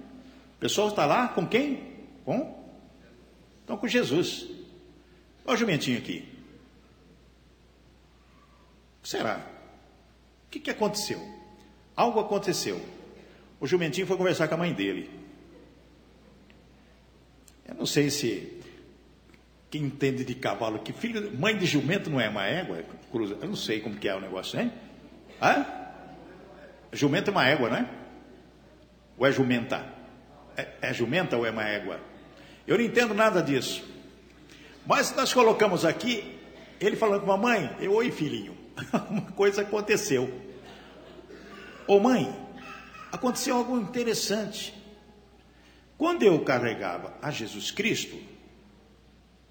O 0.58 0.60
pessoal 0.60 0.88
está 0.88 1.06
lá 1.06 1.28
com 1.28 1.46
quem? 1.46 1.84
Com? 2.26 2.66
Estão 3.62 3.78
com 3.78 3.88
Jesus. 3.88 4.65
Olha 5.46 5.56
o 5.56 5.58
jumentinho 5.58 5.98
aqui. 6.00 6.28
O 9.00 9.04
que 9.04 9.10
será? 9.10 9.46
O 10.48 10.50
que, 10.50 10.60
que 10.60 10.72
aconteceu? 10.72 11.22
Algo 11.96 12.20
aconteceu. 12.20 12.82
O 13.60 13.68
jumentinho 13.68 14.08
foi 14.08 14.18
conversar 14.18 14.48
com 14.48 14.56
a 14.56 14.58
mãe 14.58 14.74
dele. 14.74 15.10
Eu 17.68 17.76
não 17.76 17.86
sei 17.86 18.10
se 18.10 18.60
quem 19.70 19.84
entende 19.84 20.24
de 20.24 20.36
cavalo, 20.36 20.80
que 20.80 20.94
filho, 20.94 21.32
mãe 21.38 21.58
de 21.58 21.66
jumento 21.66 22.10
não 22.10 22.20
é 22.20 22.30
uma 22.30 22.46
égua, 22.46 22.84
cruza, 23.12 23.38
eu 23.42 23.48
não 23.48 23.56
sei 23.56 23.82
como 23.82 23.98
que 23.98 24.08
é 24.08 24.16
o 24.16 24.22
negócio, 24.22 24.60
hein? 24.60 24.72
Hã? 25.42 25.66
Jumento 26.94 27.30
é 27.30 27.32
uma 27.32 27.46
égua, 27.46 27.70
né? 27.70 27.90
Ou 29.18 29.26
é 29.26 29.32
jumenta? 29.32 29.86
É, 30.56 30.68
é 30.82 30.94
jumenta 30.94 31.36
ou 31.38 31.46
é 31.46 31.52
uma 31.52 31.68
égua? 31.68 32.00
Eu 32.66 32.78
não 32.78 32.86
entendo 32.86 33.14
nada 33.14 33.42
disso. 33.42 33.84
Mas 34.86 35.16
nós 35.16 35.34
colocamos 35.34 35.84
aqui, 35.84 36.40
ele 36.80 36.96
falando 36.96 37.26
com 37.26 37.32
a 37.32 37.38
mãe, 37.38 37.76
eu, 37.80 37.94
oi 37.94 38.12
filhinho, 38.12 38.56
uma 39.10 39.32
coisa 39.32 39.64
aconteceu. 39.64 40.32
Ô 41.88 42.00
mãe, 42.00 42.34
aconteceu 43.12 43.56
algo 43.56 43.78
interessante. 43.78 44.74
Quando 45.98 46.24
eu 46.24 46.44
carregava 46.44 47.14
a 47.22 47.32
Jesus 47.32 47.72
Cristo, 47.72 48.16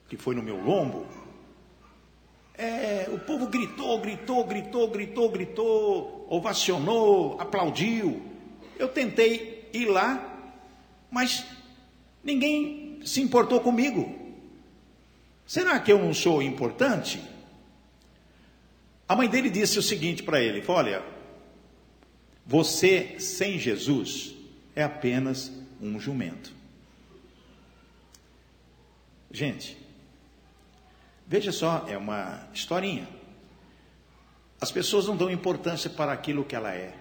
que 0.09 0.17
foi 0.17 0.35
no 0.35 0.43
meu 0.43 0.57
lombo, 0.63 1.07
é, 2.57 3.09
o 3.13 3.19
povo 3.19 3.49
gritou, 3.49 3.99
gritou, 3.99 4.45
gritou, 4.45 4.89
gritou, 4.89 5.29
gritou, 5.29 6.27
ovacionou, 6.31 7.41
aplaudiu. 7.41 8.23
Eu 8.79 8.87
tentei 8.87 9.69
ir 9.73 9.87
lá, 9.87 10.53
mas 11.11 11.45
ninguém 12.23 13.01
se 13.05 13.21
importou 13.21 13.61
comigo. 13.61 14.24
Será 15.47 15.79
que 15.79 15.93
eu 15.93 15.99
não 15.99 16.15
sou 16.15 16.43
importante? 16.43 17.23
A 19.07 19.15
mãe 19.15 19.29
dele 19.29 19.51
disse 19.51 19.79
o 19.79 19.83
seguinte 19.83 20.23
para 20.23 20.41
ele: 20.41 20.65
Olha, 20.67 21.05
você 22.47 23.19
sem 23.21 23.59
Jesus 23.59 24.35
é 24.75 24.83
apenas 24.83 25.53
um 25.81 26.01
jumento. 26.01 26.53
Gente, 29.31 29.77
veja 31.27 31.53
só, 31.53 31.85
é 31.89 31.97
uma 31.97 32.49
historinha. 32.53 33.09
As 34.61 34.71
pessoas 34.71 35.07
não 35.07 35.17
dão 35.17 35.31
importância 35.31 35.91
para 35.91 36.13
aquilo 36.13 36.45
que 36.45 36.55
ela 36.55 36.73
é. 36.73 36.97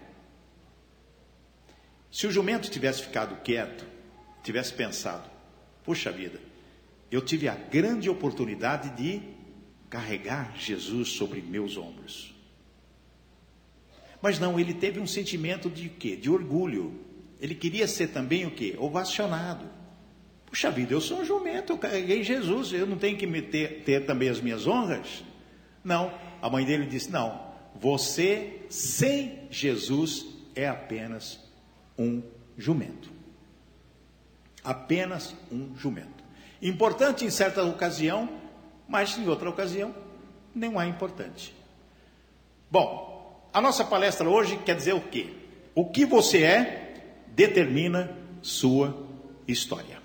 Se 2.11 2.27
o 2.27 2.31
jumento 2.31 2.69
tivesse 2.69 3.03
ficado 3.03 3.41
quieto, 3.41 3.85
tivesse 4.43 4.73
pensado, 4.73 5.29
puxa 5.83 6.11
vida, 6.11 6.39
eu 7.13 7.21
tive 7.21 7.47
a 7.47 7.55
grande 7.55 8.09
oportunidade 8.09 8.89
de 8.91 9.21
carregar 9.89 10.53
Jesus 10.57 11.09
sobre 11.09 11.41
meus 11.41 11.77
ombros. 11.77 12.33
Mas 14.21 14.39
não, 14.39 14.59
ele 14.59 14.73
teve 14.73 14.99
um 14.99 15.05
sentimento 15.05 15.69
de 15.69 15.89
quê? 15.89 16.15
De 16.15 16.29
orgulho. 16.29 16.99
Ele 17.39 17.53
queria 17.53 17.87
ser 17.87 18.07
também 18.07 18.45
o 18.45 18.51
quê? 18.51 18.75
Ovacionado. 18.79 19.65
Puxa 20.47 20.71
vida, 20.71 20.93
eu 20.93 21.01
sou 21.01 21.19
um 21.19 21.25
jumento, 21.25 21.73
eu 21.73 21.77
carreguei 21.77 22.23
Jesus, 22.23 22.71
eu 22.73 22.85
não 22.85 22.97
tenho 22.97 23.17
que 23.17 23.27
ter, 23.41 23.83
ter 23.83 24.05
também 24.05 24.29
as 24.29 24.39
minhas 24.39 24.65
honras? 24.65 25.23
Não, 25.83 26.13
a 26.41 26.49
mãe 26.49 26.65
dele 26.65 26.85
disse: 26.85 27.11
não, 27.11 27.53
você 27.75 28.61
sem 28.69 29.47
Jesus 29.49 30.25
é 30.55 30.67
apenas 30.67 31.39
um 31.97 32.23
jumento. 32.57 33.11
Apenas 34.63 35.35
um 35.51 35.75
jumento. 35.75 36.12
Importante 36.63 37.25
em 37.25 37.29
certa 37.29 37.61
ocasião, 37.61 38.29
mas 38.87 39.17
em 39.17 39.27
outra 39.27 39.49
ocasião 39.49 39.93
não 40.55 40.81
é 40.81 40.87
importante. 40.87 41.53
Bom, 42.71 43.49
a 43.53 43.59
nossa 43.59 43.83
palestra 43.83 44.29
hoje 44.29 44.57
quer 44.65 44.73
dizer 44.73 44.93
o 44.93 45.01
quê? 45.01 45.27
O 45.75 45.89
que 45.89 46.05
você 46.05 46.41
é 46.41 47.03
determina 47.27 48.17
sua 48.41 48.97
história. 49.45 50.01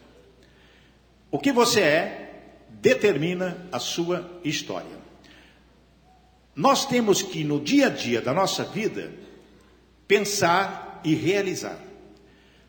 O 1.31 1.38
que 1.38 1.53
você 1.53 1.81
é 1.81 2.43
determina 2.69 3.69
a 3.71 3.79
sua 3.79 4.29
história. 4.43 4.99
Nós 6.57 6.85
temos 6.87 7.23
que, 7.23 7.45
no 7.45 7.61
dia 7.61 7.87
a 7.87 7.91
dia 7.91 8.21
da 8.21 8.35
nossa 8.35 8.65
vida, 8.65 9.12
pensar 10.09 11.00
e 11.05 11.15
realizar. 11.15 11.79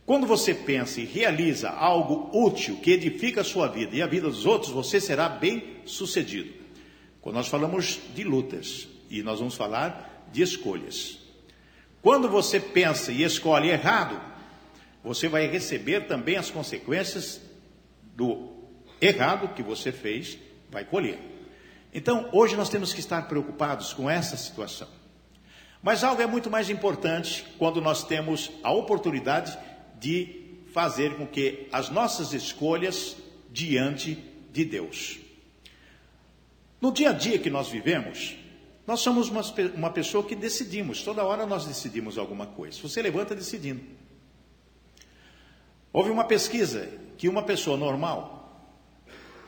Quando 0.09 0.25
você 0.25 0.55
pensa 0.55 0.99
e 0.99 1.05
realiza 1.05 1.69
algo 1.69 2.31
útil 2.33 2.77
que 2.77 2.89
edifica 2.89 3.41
a 3.41 3.43
sua 3.43 3.67
vida 3.67 3.95
e 3.95 4.01
a 4.01 4.07
vida 4.07 4.27
dos 4.27 4.43
outros, 4.43 4.71
você 4.71 4.99
será 4.99 5.29
bem 5.29 5.81
sucedido. 5.85 6.51
Quando 7.21 7.35
nós 7.35 7.47
falamos 7.47 7.99
de 8.15 8.23
lutas 8.23 8.87
e 9.07 9.21
nós 9.21 9.37
vamos 9.37 9.53
falar 9.53 10.27
de 10.31 10.41
escolhas. 10.41 11.19
Quando 12.01 12.27
você 12.27 12.59
pensa 12.59 13.11
e 13.11 13.21
escolhe 13.21 13.69
errado, 13.69 14.19
você 15.03 15.27
vai 15.27 15.45
receber 15.45 16.07
também 16.07 16.37
as 16.37 16.49
consequências 16.49 17.39
do 18.15 18.49
errado 18.99 19.53
que 19.53 19.61
você 19.61 19.91
fez, 19.91 20.39
vai 20.71 20.85
colher. 20.85 21.19
Então, 21.93 22.27
hoje 22.31 22.55
nós 22.55 22.69
temos 22.69 22.95
que 22.95 22.99
estar 22.99 23.27
preocupados 23.27 23.93
com 23.93 24.09
essa 24.09 24.35
situação. 24.35 24.87
Mas 25.83 26.03
algo 26.03 26.19
é 26.19 26.25
muito 26.25 26.49
mais 26.49 26.67
importante 26.67 27.45
quando 27.59 27.79
nós 27.79 28.03
temos 28.03 28.49
a 28.63 28.71
oportunidade 28.71 29.55
de 29.99 30.39
fazer 30.73 31.15
com 31.15 31.27
que 31.27 31.67
as 31.71 31.89
nossas 31.89 32.33
escolhas 32.33 33.17
diante 33.51 34.15
de 34.51 34.65
Deus. 34.65 35.19
No 36.79 36.91
dia 36.91 37.09
a 37.09 37.13
dia 37.13 37.39
que 37.39 37.49
nós 37.49 37.69
vivemos, 37.69 38.37
nós 38.87 39.01
somos 39.01 39.29
uma, 39.29 39.41
uma 39.75 39.89
pessoa 39.89 40.23
que 40.23 40.35
decidimos, 40.35 41.03
toda 41.03 41.23
hora 41.23 41.45
nós 41.45 41.65
decidimos 41.65 42.17
alguma 42.17 42.47
coisa. 42.47 42.79
Você 42.81 43.01
levanta 43.01 43.35
decidindo. 43.35 43.81
Houve 45.91 46.09
uma 46.09 46.23
pesquisa 46.23 46.87
que 47.17 47.27
uma 47.27 47.43
pessoa 47.43 47.75
normal, 47.75 48.71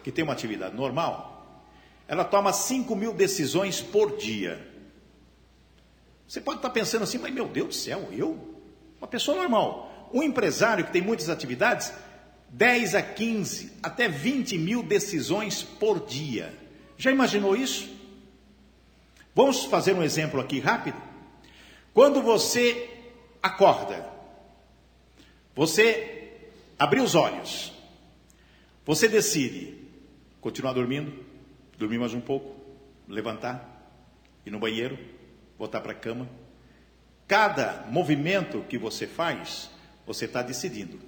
que 0.03 0.11
tem 0.11 0.23
uma 0.23 0.33
atividade 0.33 0.75
normal, 0.75 1.65
ela 2.07 2.25
toma 2.25 2.51
5 2.51 2.93
mil 2.95 3.13
decisões 3.13 3.81
por 3.81 4.17
dia. 4.17 4.67
Você 6.27 6.41
pode 6.41 6.57
estar 6.57 6.69
pensando 6.69 7.03
assim, 7.03 7.17
mas 7.17 7.33
meu 7.33 7.47
Deus 7.47 7.67
do 7.67 7.73
céu, 7.73 8.09
eu? 8.11 8.37
Uma 8.99 9.07
pessoa 9.07 9.37
normal. 9.37 9.90
Um 10.13 10.23
empresário 10.23 10.85
que 10.85 10.91
tem 10.91 11.01
muitas 11.01 11.29
atividades, 11.29 11.91
10 12.49 12.95
a 12.95 13.01
15, 13.01 13.71
até 13.81 14.07
20 14.07 14.57
mil 14.57 14.83
decisões 14.83 15.63
por 15.63 16.05
dia. 16.05 16.53
Já 16.97 17.11
imaginou 17.11 17.55
isso? 17.55 17.89
Vamos 19.33 19.65
fazer 19.65 19.93
um 19.93 20.03
exemplo 20.03 20.39
aqui 20.41 20.59
rápido? 20.59 21.01
Quando 21.93 22.21
você 22.21 22.89
acorda, 23.41 24.05
você 25.55 26.49
abriu 26.77 27.03
os 27.03 27.15
olhos, 27.15 27.73
você 28.85 29.07
decide 29.07 29.77
continuar 30.39 30.73
dormindo, 30.73 31.13
dormir 31.77 31.97
mais 31.97 32.13
um 32.13 32.21
pouco, 32.21 32.55
levantar, 33.07 33.89
ir 34.45 34.51
no 34.51 34.59
banheiro, 34.59 34.99
voltar 35.57 35.81
para 35.81 35.93
a 35.93 35.95
cama. 35.95 36.29
Cada 37.27 37.85
movimento 37.89 38.61
que 38.67 38.77
você 38.77 39.07
faz, 39.07 39.70
você 40.05 40.25
está 40.25 40.41
decidindo. 40.41 40.99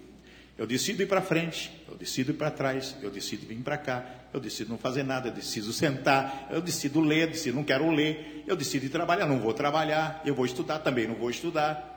Eu 0.57 0.67
decido 0.67 1.01
ir 1.01 1.07
para 1.07 1.21
frente, 1.21 1.71
eu 1.87 1.95
decido 1.95 2.31
ir 2.31 2.35
para 2.35 2.51
trás, 2.51 2.95
eu 3.01 3.09
decido 3.09 3.47
vir 3.47 3.57
para 3.57 3.77
cá, 3.77 4.05
eu 4.31 4.39
decido 4.39 4.69
não 4.69 4.77
fazer 4.77 5.03
nada, 5.03 5.29
eu 5.29 5.33
decido 5.33 5.73
sentar, 5.73 6.47
eu 6.51 6.61
decido 6.61 6.99
ler, 6.99 7.23
eu 7.23 7.27
decido 7.31 7.55
não 7.55 7.63
quero 7.63 7.89
ler, 7.89 8.43
eu 8.45 8.55
decido 8.55 8.85
ir 8.85 8.89
trabalhar, 8.89 9.25
não 9.25 9.39
vou 9.39 9.53
trabalhar, 9.53 10.21
eu 10.23 10.35
vou 10.35 10.45
estudar, 10.45 10.79
também 10.79 11.07
não 11.07 11.15
vou 11.15 11.29
estudar, 11.29 11.89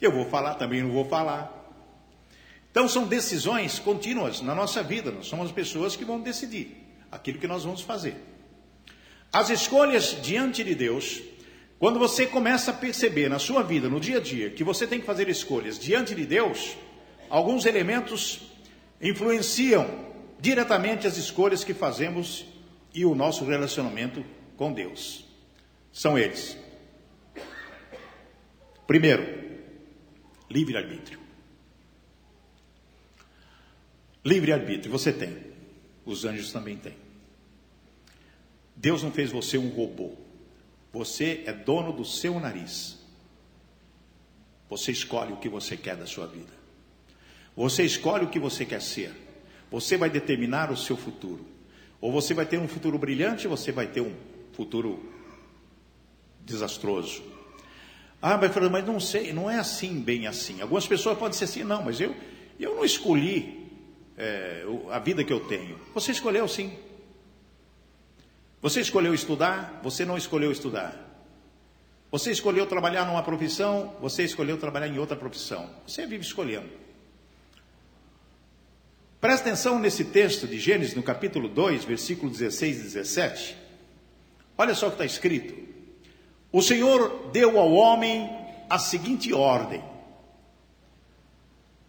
eu 0.00 0.12
vou 0.12 0.26
falar, 0.26 0.54
também 0.56 0.82
não 0.82 0.90
vou 0.92 1.06
falar. 1.06 1.60
Então 2.70 2.88
são 2.88 3.06
decisões 3.06 3.78
contínuas 3.78 4.42
na 4.42 4.54
nossa 4.54 4.82
vida, 4.82 5.10
nós 5.10 5.26
somos 5.26 5.50
pessoas 5.50 5.96
que 5.96 6.04
vão 6.04 6.20
decidir 6.20 6.76
aquilo 7.10 7.38
que 7.38 7.46
nós 7.46 7.64
vamos 7.64 7.80
fazer. 7.80 8.16
As 9.32 9.48
escolhas 9.48 10.18
diante 10.22 10.62
de 10.62 10.74
Deus, 10.74 11.22
quando 11.82 11.98
você 11.98 12.28
começa 12.28 12.70
a 12.70 12.74
perceber 12.74 13.28
na 13.28 13.40
sua 13.40 13.60
vida, 13.60 13.88
no 13.88 13.98
dia 13.98 14.18
a 14.18 14.20
dia, 14.20 14.50
que 14.50 14.62
você 14.62 14.86
tem 14.86 15.00
que 15.00 15.04
fazer 15.04 15.28
escolhas 15.28 15.80
diante 15.80 16.14
de 16.14 16.24
Deus, 16.24 16.76
alguns 17.28 17.66
elementos 17.66 18.40
influenciam 19.00 20.14
diretamente 20.38 21.08
as 21.08 21.16
escolhas 21.16 21.64
que 21.64 21.74
fazemos 21.74 22.46
e 22.94 23.04
o 23.04 23.16
nosso 23.16 23.44
relacionamento 23.44 24.24
com 24.56 24.72
Deus. 24.72 25.24
São 25.92 26.16
eles. 26.16 26.56
Primeiro, 28.86 29.24
livre-arbítrio. 30.48 31.18
Livre-arbítrio, 34.24 34.88
você 34.88 35.12
tem. 35.12 35.36
Os 36.06 36.24
anjos 36.24 36.52
também 36.52 36.76
têm. 36.76 36.94
Deus 38.76 39.02
não 39.02 39.10
fez 39.10 39.32
você 39.32 39.58
um 39.58 39.70
robô. 39.70 40.22
Você 40.92 41.42
é 41.46 41.52
dono 41.52 41.92
do 41.92 42.04
seu 42.04 42.38
nariz. 42.38 42.98
Você 44.68 44.92
escolhe 44.92 45.32
o 45.32 45.36
que 45.36 45.48
você 45.48 45.76
quer 45.76 45.96
da 45.96 46.06
sua 46.06 46.26
vida. 46.26 46.52
Você 47.56 47.82
escolhe 47.84 48.24
o 48.24 48.28
que 48.28 48.38
você 48.38 48.64
quer 48.64 48.82
ser. 48.82 49.12
Você 49.70 49.96
vai 49.96 50.10
determinar 50.10 50.70
o 50.70 50.76
seu 50.76 50.96
futuro. 50.96 51.46
Ou 52.00 52.12
você 52.12 52.34
vai 52.34 52.44
ter 52.44 52.58
um 52.58 52.68
futuro 52.68 52.98
brilhante, 52.98 53.46
ou 53.46 53.56
você 53.56 53.72
vai 53.72 53.86
ter 53.86 54.00
um 54.00 54.14
futuro 54.52 55.10
desastroso. 56.40 57.22
Ah, 58.20 58.36
mas, 58.36 58.54
mas 58.70 58.86
não 58.86 59.00
sei, 59.00 59.32
não 59.32 59.50
é 59.50 59.58
assim, 59.58 60.00
bem 60.00 60.26
assim. 60.26 60.60
Algumas 60.60 60.86
pessoas 60.86 61.18
podem 61.18 61.36
ser 61.36 61.44
assim, 61.44 61.64
não, 61.64 61.82
mas 61.82 62.00
eu, 62.00 62.14
eu 62.58 62.76
não 62.76 62.84
escolhi 62.84 63.68
é, 64.16 64.64
a 64.90 64.98
vida 64.98 65.24
que 65.24 65.32
eu 65.32 65.40
tenho. 65.40 65.78
Você 65.94 66.12
escolheu 66.12 66.46
sim. 66.46 66.72
Você 68.62 68.80
escolheu 68.80 69.12
estudar, 69.12 69.80
você 69.82 70.04
não 70.04 70.16
escolheu 70.16 70.52
estudar. 70.52 70.96
Você 72.12 72.30
escolheu 72.30 72.64
trabalhar 72.64 73.04
numa 73.04 73.22
profissão, 73.22 73.96
você 74.00 74.22
escolheu 74.22 74.56
trabalhar 74.56 74.86
em 74.86 74.98
outra 74.98 75.16
profissão. 75.16 75.68
Você 75.84 76.06
vive 76.06 76.24
escolhendo. 76.24 76.70
Presta 79.20 79.48
atenção 79.48 79.80
nesse 79.80 80.04
texto 80.04 80.46
de 80.46 80.60
Gênesis, 80.60 80.94
no 80.94 81.02
capítulo 81.02 81.48
2, 81.48 81.84
versículo 81.84 82.30
16 82.30 82.78
e 82.78 82.82
17. 82.82 83.56
Olha 84.56 84.74
só 84.74 84.86
o 84.86 84.90
que 84.90 84.94
está 84.94 85.04
escrito. 85.04 85.54
O 86.52 86.62
Senhor 86.62 87.30
deu 87.32 87.58
ao 87.58 87.72
homem 87.72 88.30
a 88.70 88.78
seguinte 88.78 89.32
ordem. 89.32 89.82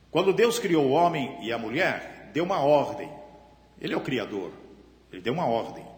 Quando 0.10 0.34
Deus 0.34 0.58
criou 0.58 0.86
o 0.86 0.92
homem 0.92 1.38
e 1.42 1.52
a 1.52 1.58
mulher, 1.58 2.32
deu 2.34 2.44
uma 2.44 2.60
ordem. 2.60 3.12
Ele 3.80 3.94
é 3.94 3.98
o 3.98 4.02
Criador. 4.02 4.52
Ele 5.12 5.22
deu 5.22 5.34
uma 5.34 5.46
ordem. 5.46 5.93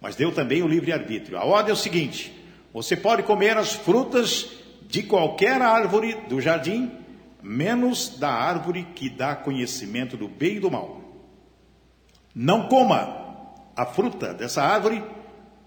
Mas 0.00 0.16
deu 0.16 0.32
também 0.32 0.62
o 0.62 0.68
livre-arbítrio. 0.68 1.38
A 1.38 1.44
ordem 1.44 1.70
é 1.70 1.74
o 1.74 1.76
seguinte: 1.76 2.32
você 2.72 2.96
pode 2.96 3.22
comer 3.22 3.56
as 3.56 3.72
frutas 3.72 4.50
de 4.82 5.02
qualquer 5.02 5.62
árvore 5.62 6.14
do 6.28 6.40
jardim, 6.40 6.90
menos 7.42 8.18
da 8.18 8.30
árvore 8.30 8.84
que 8.94 9.08
dá 9.08 9.34
conhecimento 9.34 10.16
do 10.16 10.28
bem 10.28 10.56
e 10.56 10.60
do 10.60 10.70
mal. 10.70 11.00
Não 12.34 12.68
coma 12.68 13.52
a 13.76 13.86
fruta 13.86 14.34
dessa 14.34 14.62
árvore, 14.62 15.02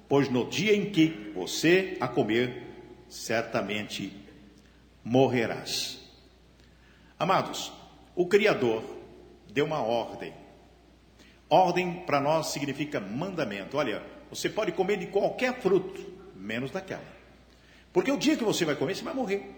pois 0.08 0.30
no 0.30 0.46
dia 0.50 0.76
em 0.76 0.90
que 0.90 1.32
você 1.34 1.98
a 2.00 2.08
comer, 2.08 2.64
certamente 3.08 4.12
morrerás. 5.04 6.00
Amados, 7.20 7.72
o 8.16 8.28
Criador 8.28 8.84
deu 9.52 9.66
uma 9.66 9.82
ordem. 9.82 10.34
Ordem 11.50 12.04
para 12.06 12.20
nós 12.20 12.48
significa 12.48 13.00
mandamento. 13.00 13.78
Olha, 13.78 14.04
você 14.30 14.50
pode 14.50 14.72
comer 14.72 14.98
de 14.98 15.08
qualquer 15.08 15.60
fruto, 15.60 16.06
menos 16.36 16.72
daquela. 16.72 17.06
Porque 17.94 18.12
o 18.12 18.18
dia 18.18 18.38
que 18.38 18.44
você 18.44 18.66
vai 18.66 18.76
comer, 18.76 18.96
você 18.96 19.04
vai 19.04 19.14
morrer. 19.14 19.58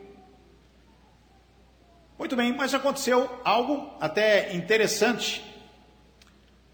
Muito 2.17 2.35
bem, 2.35 2.53
mas 2.53 2.73
aconteceu 2.73 3.29
algo 3.43 3.95
até 3.99 4.53
interessante. 4.53 5.43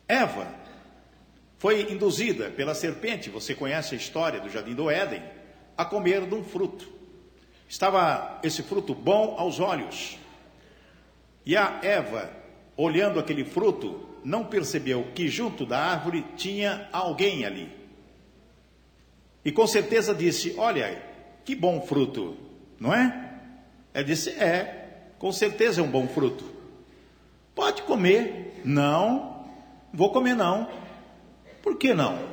Eva 0.08 0.47
foi 1.58 1.91
induzida 1.91 2.49
pela 2.49 2.75
serpente, 2.75 3.29
você 3.29 3.55
conhece 3.55 3.95
a 3.95 3.97
história 3.97 4.39
do 4.39 4.49
jardim 4.49 4.73
do 4.73 4.89
Éden, 4.89 5.23
a 5.77 5.86
comer 5.86 6.27
de 6.27 6.36
um 6.36 6.43
fruto. 6.43 6.88
Estava 7.67 8.39
esse 8.43 8.62
fruto 8.62 8.93
bom 8.93 9.36
aos 9.38 9.60
olhos. 9.60 10.17
E 11.45 11.55
a 11.55 11.79
Eva, 11.84 12.31
olhando 12.75 13.19
aquele 13.19 13.45
fruto, 13.45 14.08
não 14.23 14.45
percebeu 14.45 15.12
que 15.13 15.27
junto 15.27 15.65
da 15.65 15.79
árvore 15.79 16.25
tinha 16.36 16.89
alguém 16.91 17.45
ali. 17.45 17.71
E 19.45 19.51
com 19.51 19.67
certeza 19.67 20.13
disse: 20.13 20.55
Olha, 20.58 21.01
que 21.45 21.55
bom 21.55 21.79
fruto, 21.79 22.36
não 22.79 22.91
é? 22.91 23.34
Ela 23.93 24.03
disse: 24.03 24.31
É, 24.31 25.12
com 25.19 25.31
certeza 25.31 25.79
é 25.79 25.84
um 25.84 25.89
bom 25.89 26.08
fruto. 26.08 26.43
Pode 27.53 27.84
comer. 27.84 28.62
Não, 28.65 29.45
vou 29.93 30.12
comer 30.12 30.36
não. 30.36 30.67
Por 31.62 31.77
que 31.77 31.93
não? 31.93 32.27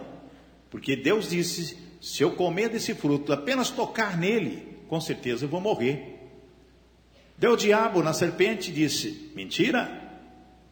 Porque 0.70 0.96
Deus 0.96 1.28
disse: 1.28 1.76
se 2.00 2.22
eu 2.22 2.32
comer 2.32 2.70
desse 2.70 2.94
fruto, 2.94 3.32
apenas 3.32 3.70
tocar 3.70 4.18
nele, 4.18 4.76
com 4.88 5.00
certeza 5.00 5.44
eu 5.44 5.48
vou 5.48 5.60
morrer. 5.60 6.18
Deu 7.36 7.52
o 7.52 7.56
diabo 7.56 8.02
na 8.02 8.14
serpente 8.14 8.70
e 8.70 8.74
disse: 8.74 9.30
Mentira? 9.36 10.00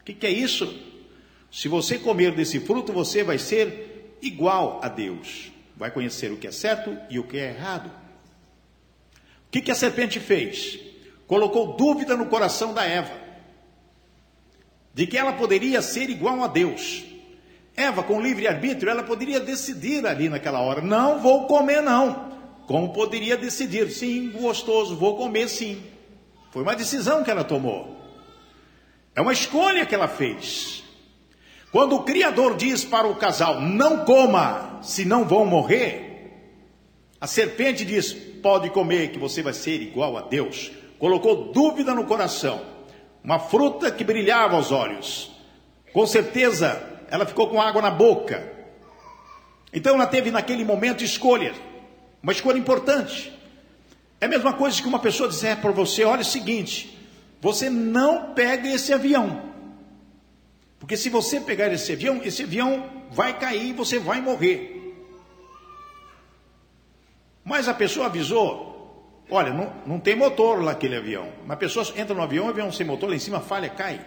O 0.00 0.05
que, 0.05 0.14
que 0.14 0.26
é 0.26 0.31
isso? 0.31 0.74
Se 1.50 1.68
você 1.68 1.98
comer 1.98 2.35
desse 2.35 2.59
fruto, 2.61 2.92
você 2.92 3.22
vai 3.22 3.38
ser 3.38 4.16
igual 4.22 4.81
a 4.83 4.88
Deus. 4.88 5.53
Vai 5.81 5.90
conhecer 5.90 6.31
o 6.31 6.37
que 6.37 6.47
é 6.47 6.53
certo 6.53 6.97
e 7.11 7.19
o 7.19 7.25
que 7.25 7.38
é 7.38 7.49
errado. 7.49 7.90
O 9.49 9.51
que, 9.51 9.61
que 9.61 9.73
a 9.73 9.75
serpente 9.75 10.21
fez? 10.21 10.90
colocou 11.31 11.77
dúvida 11.77 12.16
no 12.16 12.27
coração 12.27 12.75
da 12.75 12.85
Eva, 12.85 13.12
de 14.93 15.07
que 15.07 15.16
ela 15.16 15.35
poderia 15.35 15.81
ser 15.81 16.11
igual 16.11 16.43
a 16.43 16.49
Deus. 16.49 17.05
Eva, 17.77 18.03
com 18.03 18.21
livre-arbítrio, 18.21 18.90
ela 18.90 19.05
poderia 19.05 19.38
decidir 19.38 20.05
ali 20.05 20.29
naquela 20.29 20.61
hora: 20.61 20.83
não 20.83 21.21
vou 21.21 21.47
comer, 21.47 21.81
não. 21.81 22.33
como 22.66 22.93
poderia 22.93 23.37
decidir, 23.37 23.93
sim, 23.93 24.33
gostoso, 24.33 24.97
vou 24.97 25.16
comer 25.16 25.49
sim. 25.49 25.81
Foi 26.51 26.64
uma 26.64 26.75
decisão 26.75 27.23
que 27.23 27.31
ela 27.31 27.45
tomou. 27.45 27.97
É 29.14 29.21
uma 29.21 29.33
escolha 29.33 29.87
que 29.87 29.95
ela 29.95 30.09
fez. 30.09 30.83
Quando 31.72 31.94
o 31.94 32.02
Criador 32.02 32.56
diz 32.56 32.85
para 32.85 33.06
o 33.06 33.16
casal: 33.16 33.61
não 33.61 34.04
coma, 34.04 34.80
senão 34.83 35.24
vão 35.24 35.46
morrer, 35.46 36.11
a 37.20 37.26
serpente 37.26 37.85
diz: 37.85 38.12
pode 38.12 38.70
comer, 38.70 39.11
que 39.12 39.18
você 39.18 39.42
vai 39.42 39.52
ser 39.52 39.80
igual 39.80 40.16
a 40.16 40.22
Deus. 40.22 40.72
Colocou 40.98 41.52
dúvida 41.52 41.94
no 41.94 42.04
coração, 42.04 42.61
uma 43.22 43.38
fruta 43.38 43.90
que 43.90 44.04
brilhava 44.04 44.56
aos 44.56 44.72
olhos. 44.72 45.30
Com 45.92 46.06
certeza, 46.06 47.00
ela 47.11 47.26
ficou 47.26 47.48
com 47.48 47.61
água 47.61 47.83
na 47.83 47.90
boca. 47.90 48.52
Então, 49.72 49.94
ela 49.94 50.06
teve 50.06 50.30
naquele 50.30 50.64
momento 50.64 51.04
escolha, 51.04 51.54
uma 52.22 52.33
escolha 52.33 52.59
importante. 52.59 53.33
É 54.20 54.26
a 54.26 54.28
mesma 54.28 54.52
coisa 54.52 54.80
que 54.80 54.88
uma 54.88 54.98
pessoa 54.98 55.28
dizer 55.28 55.56
para 55.59 55.70
você: 55.70 56.04
olha 56.04 56.20
é 56.20 56.22
o 56.22 56.24
seguinte, 56.24 56.98
você 57.40 57.70
não 57.70 58.35
pega 58.35 58.68
esse 58.68 58.92
avião. 58.92 59.49
Porque 60.90 61.00
se 61.00 61.09
você 61.09 61.40
pegar 61.40 61.72
esse 61.72 61.92
avião, 61.92 62.20
esse 62.24 62.42
avião 62.42 62.90
vai 63.12 63.38
cair 63.38 63.68
e 63.68 63.72
você 63.72 64.00
vai 64.00 64.20
morrer. 64.20 64.92
Mas 67.44 67.68
a 67.68 67.74
pessoa 67.74 68.07
avisou: 68.07 69.22
olha, 69.31 69.53
não, 69.53 69.72
não 69.87 70.00
tem 70.00 70.16
motor 70.16 70.61
lá 70.61 70.72
aquele 70.72 70.96
avião. 70.96 71.33
Uma 71.44 71.55
pessoa 71.55 71.87
entra 71.96 72.12
no 72.12 72.20
avião, 72.20 72.46
o 72.46 72.48
avião 72.48 72.72
sem 72.72 72.85
motor 72.85 73.09
lá 73.09 73.14
em 73.14 73.20
cima 73.20 73.38
falha, 73.38 73.68
cai. 73.68 74.05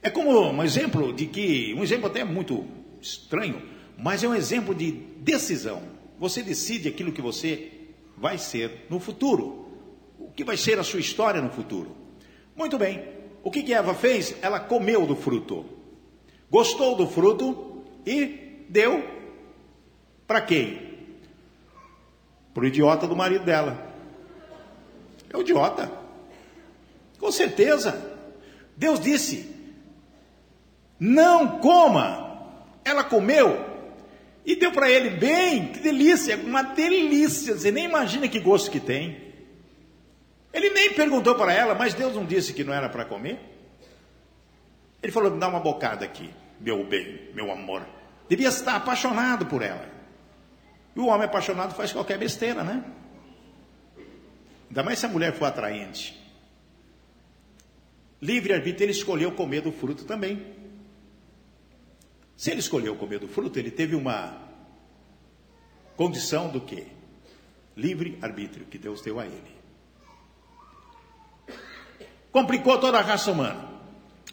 É 0.00 0.08
como 0.08 0.30
um 0.30 0.62
exemplo 0.62 1.12
de 1.12 1.26
que, 1.26 1.74
um 1.76 1.82
exemplo 1.82 2.06
até 2.06 2.22
muito 2.22 2.64
estranho, 3.00 3.60
mas 3.98 4.22
é 4.22 4.28
um 4.28 4.36
exemplo 4.36 4.72
de 4.72 4.92
decisão. 4.92 5.82
Você 6.20 6.40
decide 6.44 6.88
aquilo 6.88 7.10
que 7.10 7.20
você 7.20 7.72
vai 8.16 8.38
ser 8.38 8.86
no 8.88 9.00
futuro 9.00 9.66
o 10.20 10.30
que 10.30 10.44
vai 10.44 10.56
ser 10.56 10.78
a 10.78 10.84
sua 10.84 11.00
história 11.00 11.42
no 11.42 11.50
futuro. 11.50 11.96
Muito 12.54 12.78
bem, 12.78 13.21
o 13.42 13.50
que, 13.50 13.62
que 13.62 13.74
Eva 13.74 13.94
fez? 13.94 14.36
Ela 14.42 14.60
comeu 14.60 15.06
do 15.06 15.16
fruto, 15.16 15.64
gostou 16.50 16.96
do 16.96 17.06
fruto 17.06 17.82
e 18.06 18.64
deu 18.68 19.04
para 20.26 20.40
quem? 20.40 20.92
Para 22.54 22.64
o 22.64 22.66
idiota 22.66 23.06
do 23.06 23.16
marido 23.16 23.44
dela. 23.44 23.92
É 25.32 25.36
o 25.36 25.40
idiota. 25.40 25.90
Com 27.18 27.32
certeza. 27.32 28.10
Deus 28.76 29.00
disse: 29.00 29.52
não 31.04 31.58
coma. 31.58 32.30
Ela 32.84 33.02
comeu 33.02 33.64
e 34.44 34.54
deu 34.54 34.70
para 34.70 34.88
ele 34.90 35.10
bem, 35.10 35.72
que 35.72 35.80
delícia, 35.80 36.36
uma 36.36 36.62
delícia. 36.62 37.56
Você 37.56 37.72
nem 37.72 37.84
imagina 37.84 38.28
que 38.28 38.38
gosto 38.38 38.70
que 38.70 38.78
tem. 38.78 39.31
Ele 40.52 40.70
nem 40.70 40.92
perguntou 40.92 41.34
para 41.34 41.52
ela, 41.52 41.74
mas 41.74 41.94
Deus 41.94 42.14
não 42.14 42.26
disse 42.26 42.52
que 42.52 42.62
não 42.62 42.74
era 42.74 42.88
para 42.88 43.04
comer? 43.04 43.40
Ele 45.02 45.10
falou: 45.10 45.30
dá 45.38 45.48
uma 45.48 45.60
bocada 45.60 46.04
aqui, 46.04 46.30
meu 46.60 46.84
bem, 46.84 47.30
meu 47.34 47.50
amor. 47.50 47.86
Devia 48.28 48.48
estar 48.48 48.76
apaixonado 48.76 49.46
por 49.46 49.62
ela. 49.62 49.90
E 50.94 51.00
o 51.00 51.06
homem 51.06 51.24
apaixonado 51.24 51.74
faz 51.74 51.92
qualquer 51.92 52.18
besteira, 52.18 52.62
né? 52.62 52.84
Ainda 54.68 54.82
mais 54.82 54.98
se 54.98 55.06
a 55.06 55.08
mulher 55.08 55.32
for 55.32 55.46
atraente. 55.46 56.20
Livre-arbítrio, 58.20 58.84
ele 58.84 58.92
escolheu 58.92 59.32
comer 59.32 59.62
do 59.62 59.72
fruto 59.72 60.04
também. 60.04 60.54
Se 62.36 62.50
ele 62.50 62.60
escolheu 62.60 62.94
comer 62.96 63.18
do 63.18 63.28
fruto, 63.28 63.58
ele 63.58 63.70
teve 63.70 63.94
uma 63.94 64.38
condição 65.96 66.48
do 66.48 66.60
quê? 66.60 66.86
Livre-arbítrio 67.76 68.66
que 68.66 68.78
Deus 68.78 69.00
deu 69.00 69.18
a 69.18 69.26
ele 69.26 69.61
complicou 72.32 72.78
toda 72.78 72.98
a 72.98 73.02
raça 73.02 73.30
humana. 73.30 73.68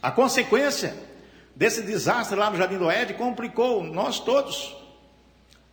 A 0.01 0.09
consequência 0.09 0.95
desse 1.55 1.81
desastre 1.81 2.37
lá 2.37 2.49
no 2.49 2.57
Jardim 2.57 2.77
do 2.77 2.89
Éden 2.89 3.17
complicou 3.17 3.83
nós 3.83 4.19
todos. 4.19 4.75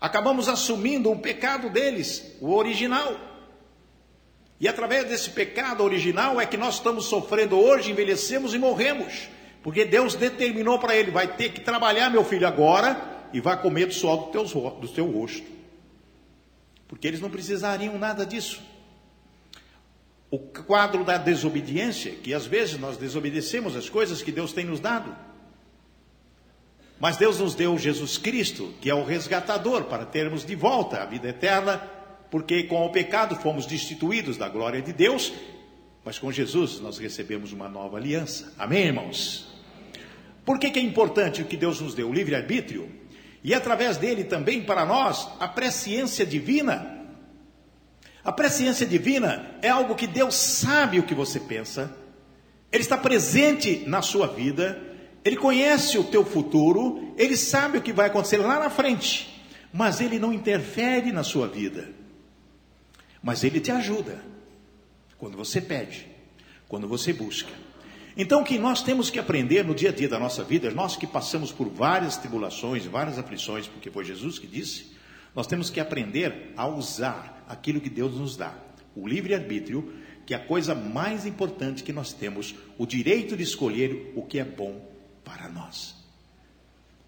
Acabamos 0.01 0.49
assumindo 0.49 1.11
um 1.11 1.19
pecado 1.19 1.71
deles, 1.71 2.37
o 2.41 2.53
original. 2.53 3.17
E 4.59 4.67
através 4.67 5.05
desse 5.05 5.31
pecado 5.31 5.85
original 5.85 6.41
é 6.41 6.47
que 6.47 6.57
nós 6.57 6.75
estamos 6.75 7.07
sofrendo 7.07 7.59
hoje, 7.59 7.93
envelhecemos 7.93 8.53
e 8.53 8.59
morremos. 8.59 9.29
Porque 9.62 9.85
Deus 9.85 10.15
determinou 10.15 10.79
para 10.79 10.97
ele: 10.97 11.11
vai 11.11 11.37
ter 11.37 11.53
que 11.53 11.61
trabalhar, 11.61 12.11
meu 12.11 12.25
filho, 12.25 12.47
agora, 12.47 13.29
e 13.33 13.41
vai 13.41 13.61
comer 13.61 13.87
do 13.87 13.95
suor 13.95 14.31
do 14.31 14.71
do 14.81 14.89
teu 14.89 15.11
rosto. 15.11 15.47
Porque 16.89 17.07
eles 17.07 17.21
não 17.21 17.31
precisariam 17.31 17.99
nada 17.99 18.27
disso 18.27 18.76
o 20.31 20.39
quadro 20.39 21.05
da 21.05 21.17
desobediência, 21.17 22.12
que 22.12 22.35
às 22.35 22.47
vezes 22.47 22.79
nós 22.79 22.97
desobedecemos 22.97 23.77
as 23.77 23.89
coisas 23.89 24.23
que 24.23 24.33
Deus 24.33 24.53
tem 24.53 24.65
nos 24.65 24.81
dado. 24.81 25.15
Mas 26.99 27.17
Deus 27.17 27.39
nos 27.39 27.55
deu 27.55 27.79
Jesus 27.79 28.19
Cristo, 28.19 28.73
que 28.81 28.91
é 28.91 28.95
o 28.95 29.05
resgatador, 29.05 29.85
para 29.85 30.05
termos 30.05 30.45
de 30.45 30.55
volta 30.57 31.03
a 31.03 31.07
vida 31.07 31.29
eterna, 31.29 31.79
porque 32.31 32.65
com 32.65 32.85
o 32.85 32.91
pecado 32.91 33.37
fomos 33.37 33.67
destituídos 33.67 34.37
da 34.37 34.49
glória 34.49 34.83
de 34.83 34.93
Deus, 34.93 35.33
mas 36.05 36.19
com 36.19 36.33
Jesus 36.33 36.81
nós 36.81 36.99
recebemos 36.99 37.53
uma 37.53 37.69
nova 37.69 37.99
aliança. 37.99 38.53
Amém, 38.59 38.87
irmãos? 38.87 39.55
Por 40.45 40.59
que, 40.59 40.71
que 40.71 40.79
é 40.79 40.83
importante 40.83 41.43
o 41.43 41.45
que 41.45 41.57
Deus 41.57 41.81
nos 41.81 41.95
deu? 41.95 42.09
O 42.09 42.15
livre-arbítrio, 42.15 42.91
e 43.45 43.55
através 43.55 43.97
dele 43.97 44.25
também 44.25 44.62
para 44.62 44.85
nós 44.85 45.29
a 45.39 45.47
presciência 45.47 46.25
divina 46.25 46.95
a 48.27 48.33
presciência 48.33 48.85
divina 48.85 49.53
é 49.62 49.69
algo 49.69 49.95
que 49.95 50.09
Deus 50.09 50.35
sabe 50.35 50.99
o 50.99 51.05
que 51.05 51.15
você 51.15 51.39
pensa, 51.39 51.97
Ele 52.73 52.83
está 52.83 52.99
presente 52.99 53.85
na 53.87 54.03
sua 54.03 54.27
vida, 54.27 54.83
Ele 55.25 55.37
conhece 55.37 55.97
o 55.97 56.03
teu 56.03 56.25
futuro, 56.25 57.15
Ele 57.17 57.37
sabe 57.37 57.79
o 57.79 57.81
que 57.81 57.93
vai 57.93 58.09
acontecer 58.09 58.39
lá 58.39 58.59
na 58.59 58.69
frente, 58.69 59.41
mas 59.73 60.01
Ele 60.01 60.19
não 60.19 60.33
interfere 60.33 61.12
na 61.12 61.23
sua 61.23 61.47
vida. 61.47 61.89
Mas 63.23 63.45
Ele 63.45 63.61
te 63.61 63.71
ajuda 63.71 64.21
quando 65.19 65.37
você 65.37 65.61
pede, 65.61 66.09
quando 66.67 66.89
você 66.89 67.12
busca. 67.12 67.53
Então, 68.17 68.41
o 68.41 68.45
que 68.45 68.59
nós 68.59 68.83
temos 68.83 69.09
que 69.09 69.21
aprender 69.21 69.65
no 69.65 69.73
dia 69.73 69.91
a 69.91 69.93
dia 69.93 70.09
da 70.09 70.19
nossa 70.19 70.43
vida, 70.43 70.69
nós 70.73 70.97
que 70.97 71.07
passamos 71.07 71.53
por 71.53 71.69
várias 71.69 72.17
tribulações, 72.17 72.87
várias 72.87 73.21
aflições, 73.21 73.69
porque 73.69 73.89
foi 73.89 74.05
Jesus 74.05 74.37
que 74.37 74.49
disse, 74.49 74.97
nós 75.33 75.47
temos 75.47 75.71
que 75.71 75.79
aprender 75.79 76.53
a 76.57 76.67
usar 76.67 77.36
aquilo 77.48 77.80
que 77.80 77.90
Deus 77.90 78.14
nos 78.14 78.37
dá, 78.37 78.54
o 78.94 79.06
livre-arbítrio, 79.06 79.92
que 80.24 80.35
é 80.35 80.37
a 80.37 80.44
coisa 80.44 80.74
mais 80.74 81.24
importante 81.24 81.85
que 81.85 81.92
nós 81.92 82.12
temos, 82.12 82.54
o 82.76 82.87
direito 82.87 83.37
de 83.37 83.42
escolher 83.42 84.12
o 84.16 84.22
que 84.22 84.38
é 84.38 84.44
bom 84.44 84.80
para 85.24 85.48
nós. 85.48 85.94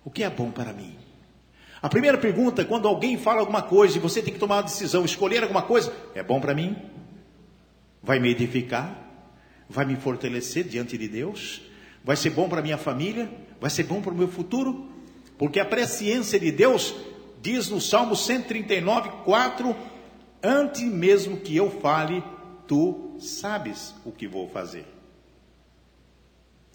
O 0.05 0.11
que 0.11 0.23
é 0.23 0.31
bom 0.31 0.51
para 0.51 0.73
mim? 0.73 0.97
A 1.81 1.89
primeira 1.89 2.19
pergunta, 2.19 2.65
quando 2.65 2.89
alguém 2.89 3.17
fala 3.17 3.41
alguma 3.41 3.63
coisa 3.63 3.97
e 3.97 4.01
você 4.01 4.21
tem 4.21 4.33
que 4.33 4.41
tomar 4.41 4.57
uma 4.57 4.63
decisão, 4.63 5.05
escolher 5.05 5.43
alguma 5.43 5.63
coisa, 5.63 5.93
é 6.15 6.23
bom 6.23 6.41
para 6.41 6.55
mim? 6.55 6.77
Vai 8.03 8.19
me 8.19 8.31
edificar? 8.31 9.07
Vai 9.69 9.85
me 9.85 9.97
fortalecer 9.97 10.65
diante 10.65 10.97
de 10.97 11.09
Deus? 11.09 11.63
Vai 12.05 12.17
ser 12.17 12.31
bom 12.31 12.49
para 12.49 12.63
minha 12.63 12.79
família? 12.79 13.31
Vai 13.61 13.71
ser 13.71 13.85
bom 13.85 14.01
para 14.01 14.13
o 14.13 14.17
meu 14.17 14.29
futuro? 14.29 14.89
Porque 15.37 15.61
a 15.61 15.65
presciência 15.65 16.39
de 16.39 16.51
Deus 16.51 16.95
diz 17.41 17.69
no 17.69 17.81
Salmo 17.81 18.17
139, 18.17 19.11
4: 19.25 19.77
Antes 20.43 20.83
mesmo 20.83 21.41
que 21.41 21.57
eu 21.57 21.71
fale, 21.81 22.23
tu 22.67 23.17
sabes 23.19 23.95
o 24.05 24.13
que 24.13 24.29
vou 24.29 24.49
fazer. 24.49 24.87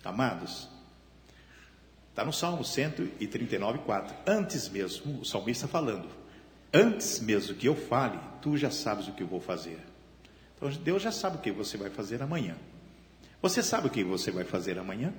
Amados, 0.03 0.67
está 2.09 2.25
no 2.25 2.33
Salmo 2.33 2.63
139, 2.63 3.79
4. 3.79 4.15
Antes 4.27 4.67
mesmo, 4.67 5.21
o 5.21 5.25
salmista 5.25 5.67
falando, 5.67 6.09
antes 6.73 7.21
mesmo 7.21 7.55
que 7.55 7.67
eu 7.67 7.75
fale, 7.75 8.19
tu 8.41 8.57
já 8.57 8.69
sabes 8.69 9.07
o 9.07 9.13
que 9.13 9.23
eu 9.23 9.27
vou 9.27 9.39
fazer. 9.39 9.79
Então 10.55 10.69
Deus 10.69 11.01
já 11.01 11.11
sabe 11.11 11.37
o 11.37 11.39
que 11.39 11.51
você 11.51 11.77
vai 11.77 11.89
fazer 11.89 12.21
amanhã. 12.21 12.57
Você 13.41 13.63
sabe 13.63 13.87
o 13.87 13.89
que 13.89 14.03
você 14.03 14.31
vai 14.31 14.43
fazer 14.43 14.77
amanhã? 14.77 15.13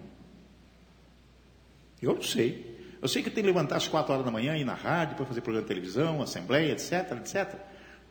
Eu 2.00 2.14
não 2.14 2.22
sei. 2.22 2.74
Eu 3.00 3.08
sei 3.08 3.22
que 3.22 3.30
tem 3.30 3.42
que 3.42 3.48
levantar 3.48 3.76
às 3.76 3.88
quatro 3.88 4.12
horas 4.12 4.24
da 4.24 4.30
manhã, 4.30 4.56
ir 4.56 4.64
na 4.64 4.74
rádio, 4.74 5.16
para 5.16 5.26
fazer 5.26 5.40
programa 5.40 5.66
de 5.66 5.68
televisão, 5.68 6.22
assembleia, 6.22 6.72
etc, 6.72 7.12
etc. 7.18 7.54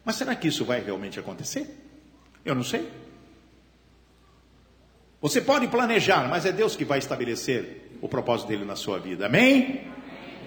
Mas 0.06 0.16
será 0.16 0.36
que 0.36 0.48
isso 0.48 0.66
vai 0.66 0.82
realmente 0.82 1.20
acontecer? 1.20 1.68
Eu 2.44 2.54
não 2.54 2.64
sei. 2.64 2.92
Você 5.22 5.40
pode 5.40 5.68
planejar, 5.70 6.28
mas 6.28 6.46
é 6.46 6.52
Deus 6.52 6.76
que 6.76 6.84
vai 6.84 7.00
estabelecer 7.00 7.98
o 8.02 8.10
propósito 8.10 8.50
dele 8.50 8.66
na 8.66 8.76
sua 8.76 9.00
vida. 9.00 9.28
Amém? 9.28 9.88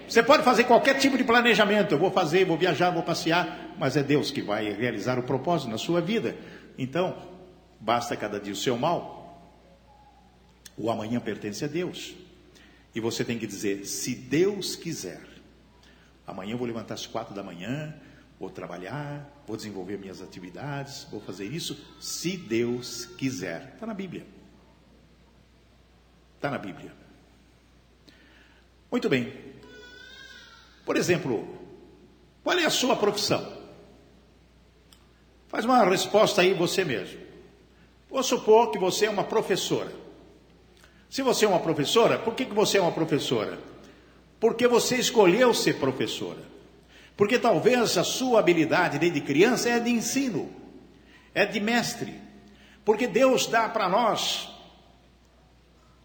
Você 0.07 0.23
pode 0.23 0.43
fazer 0.43 0.65
qualquer 0.65 0.99
tipo 0.99 1.17
de 1.17 1.25
planejamento. 1.25 1.93
Eu 1.93 1.99
vou 1.99 2.11
fazer, 2.11 2.45
vou 2.45 2.59
viajar, 2.59 2.91
vou 2.91 3.03
passear, 3.03 3.75
mas 3.79 3.97
é 3.97 4.03
Deus 4.03 4.31
que 4.31 4.43
vai 4.43 4.71
realizar 4.73 5.19
o 5.19 5.23
propósito 5.23 5.71
na 5.71 5.79
sua 5.79 6.03
vida. 6.03 6.37
Então, 6.77 7.17
basta 7.81 8.15
cada 8.15 8.39
dia 8.39 8.53
o 8.53 8.57
seu 8.57 8.77
mal. 8.77 9.15
O 10.77 10.91
amanhã 10.91 11.19
pertence 11.19 11.65
a 11.65 11.69
Deus. 11.69 12.15
E 12.95 13.01
você 13.01 13.25
tem 13.25 13.39
que 13.39 13.47
dizer: 13.47 13.87
se 13.87 14.15
Deus 14.15 14.77
quiser, 14.77 15.23
amanhã 16.27 16.53
eu 16.53 16.59
vou 16.59 16.67
levantar 16.67 16.95
às 16.95 17.07
quatro 17.07 17.35
da 17.35 17.43
manhã, 17.43 17.95
Vou 18.39 18.51
trabalhar, 18.51 19.27
vou 19.47 19.57
desenvolver 19.57 19.97
minhas 19.99 20.21
atividades, 20.21 21.07
vou 21.11 21.21
fazer 21.21 21.45
isso 21.45 21.79
se 22.01 22.37
Deus 22.37 23.07
quiser. 23.17 23.73
Está 23.75 23.87
na 23.87 23.95
Bíblia. 23.95 24.27
Está 26.35 26.51
na 26.51 26.59
Bíblia. 26.59 26.93
Muito 28.91 29.09
bem. 29.09 29.33
Por 30.85 30.97
exemplo, 30.97 31.49
qual 32.43 32.59
é 32.59 32.65
a 32.65 32.71
sua 32.71 32.97
profissão? 32.97 33.57
Faz 35.49 35.65
uma 35.65 35.85
resposta 35.85 36.43
aí 36.43 36.53
você 36.53 36.85
mesmo. 36.85 37.21
Vou 38.09 38.23
supor 38.23 38.71
que 38.71 38.79
você 38.79 39.07
é 39.07 39.11
uma 39.11 39.25
professora. 39.25 39.93
Se 41.09 41.23
você 41.23 41.45
é 41.45 41.49
uma 41.49 41.61
professora, 41.61 42.19
por 42.19 42.35
que, 42.35 42.45
que 42.45 42.55
você 42.55 42.79
é 42.79 42.81
uma 42.81 42.93
professora? 42.93 43.59
Porque 44.39 44.67
você 44.67 44.97
escolheu 44.97 45.55
ser 45.55 45.79
professora. 45.79 46.56
Porque 47.17 47.39
talvez 47.39 47.97
a 47.97 48.05
sua 48.05 48.41
habilidade 48.41 48.99
desde 48.99 49.21
criança 49.21 49.71
é 49.71 49.81
de 49.81 49.91
ensino, 49.91 50.51
é 51.35 51.47
de 51.47 51.59
mestre. 51.59 52.21
Porque 52.85 53.07
Deus 53.07 53.47
dá 53.47 53.69
para 53.69 53.89
nós 53.89 54.49